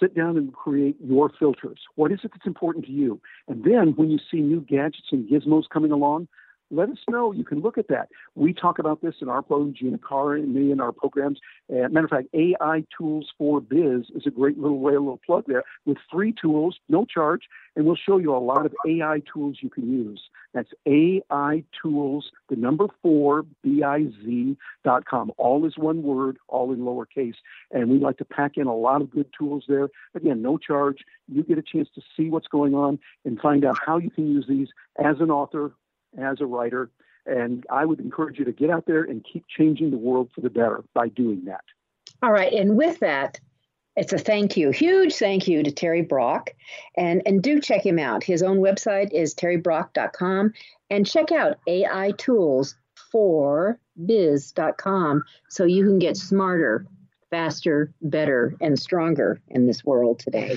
sit 0.00 0.14
down 0.14 0.36
and 0.36 0.52
create 0.52 0.96
your 1.02 1.30
filters. 1.38 1.78
What 1.94 2.12
is 2.12 2.20
it 2.24 2.32
that's 2.32 2.46
important 2.46 2.84
to 2.86 2.92
you? 2.92 3.20
And 3.48 3.64
then 3.64 3.94
when 3.96 4.10
you 4.10 4.18
see 4.30 4.40
new 4.40 4.60
gadgets 4.60 5.08
and 5.12 5.28
gizmos 5.28 5.64
coming 5.72 5.92
along, 5.92 6.28
let 6.74 6.88
us 6.88 6.98
know. 7.08 7.32
You 7.32 7.44
can 7.44 7.60
look 7.60 7.78
at 7.78 7.88
that. 7.88 8.08
We 8.34 8.52
talk 8.52 8.78
about 8.78 9.02
this 9.02 9.14
in 9.20 9.28
our 9.28 9.42
program, 9.42 9.74
Gina 9.74 9.98
Carr 9.98 10.34
and 10.34 10.54
me 10.54 10.72
in 10.72 10.80
our 10.80 10.92
programs. 10.92 11.38
And 11.68 11.92
matter 11.92 12.06
of 12.06 12.10
fact, 12.10 12.28
AI 12.34 12.84
Tools 12.96 13.32
for 13.38 13.60
Biz 13.60 14.10
is 14.14 14.26
a 14.26 14.30
great 14.30 14.58
little 14.58 14.80
way, 14.80 14.94
a 14.94 15.00
little 15.00 15.20
plug 15.24 15.44
there 15.46 15.64
with 15.86 15.98
free 16.12 16.34
tools, 16.40 16.78
no 16.88 17.04
charge, 17.04 17.42
and 17.76 17.84
we'll 17.86 17.96
show 17.96 18.18
you 18.18 18.34
a 18.34 18.38
lot 18.38 18.66
of 18.66 18.74
AI 18.86 19.22
tools 19.32 19.58
you 19.60 19.70
can 19.70 19.90
use. 19.90 20.22
That's 20.52 20.70
AI 20.86 21.64
Tools, 21.82 22.30
the 22.48 22.56
number 22.56 22.86
four, 23.02 23.44
B-I-Z 23.62 24.56
dot 24.84 25.04
com. 25.04 25.32
All 25.36 25.66
is 25.66 25.76
one 25.76 26.02
word, 26.02 26.38
all 26.48 26.72
in 26.72 26.80
lowercase. 26.80 27.34
And 27.72 27.90
we 27.90 27.98
like 27.98 28.18
to 28.18 28.24
pack 28.24 28.56
in 28.56 28.68
a 28.68 28.76
lot 28.76 29.02
of 29.02 29.10
good 29.10 29.28
tools 29.36 29.64
there. 29.68 29.88
Again, 30.14 30.42
no 30.42 30.56
charge. 30.56 30.98
You 31.26 31.42
get 31.42 31.58
a 31.58 31.62
chance 31.62 31.88
to 31.96 32.02
see 32.16 32.30
what's 32.30 32.46
going 32.46 32.74
on 32.74 33.00
and 33.24 33.40
find 33.40 33.64
out 33.64 33.78
how 33.84 33.98
you 33.98 34.10
can 34.10 34.30
use 34.30 34.46
these 34.48 34.68
as 35.04 35.16
an 35.20 35.30
author 35.30 35.72
as 36.18 36.40
a 36.40 36.46
writer. 36.46 36.90
And 37.26 37.64
I 37.70 37.84
would 37.84 38.00
encourage 38.00 38.38
you 38.38 38.44
to 38.44 38.52
get 38.52 38.70
out 38.70 38.84
there 38.86 39.02
and 39.02 39.24
keep 39.24 39.44
changing 39.48 39.90
the 39.90 39.96
world 39.96 40.30
for 40.34 40.40
the 40.40 40.50
better 40.50 40.84
by 40.92 41.08
doing 41.08 41.44
that. 41.46 41.64
All 42.22 42.32
right. 42.32 42.52
And 42.52 42.76
with 42.76 43.00
that, 43.00 43.40
it's 43.96 44.12
a 44.12 44.18
thank 44.18 44.56
you, 44.56 44.70
huge 44.70 45.14
thank 45.14 45.46
you 45.46 45.62
to 45.62 45.70
Terry 45.70 46.02
Brock. 46.02 46.50
And, 46.96 47.22
and 47.26 47.42
do 47.42 47.60
check 47.60 47.84
him 47.84 47.98
out. 47.98 48.24
His 48.24 48.42
own 48.42 48.58
website 48.58 49.12
is 49.12 49.34
terrybrock.com 49.34 50.52
and 50.90 51.06
check 51.06 51.30
out 51.32 51.58
AI 51.66 52.12
Tools 52.18 52.74
for 53.10 53.78
biz.com 54.04 55.22
so 55.48 55.64
you 55.64 55.84
can 55.84 55.98
get 56.00 56.16
smarter, 56.16 56.86
faster, 57.30 57.92
better, 58.02 58.54
and 58.60 58.78
stronger 58.78 59.40
in 59.48 59.66
this 59.66 59.84
world 59.84 60.18
today. 60.18 60.56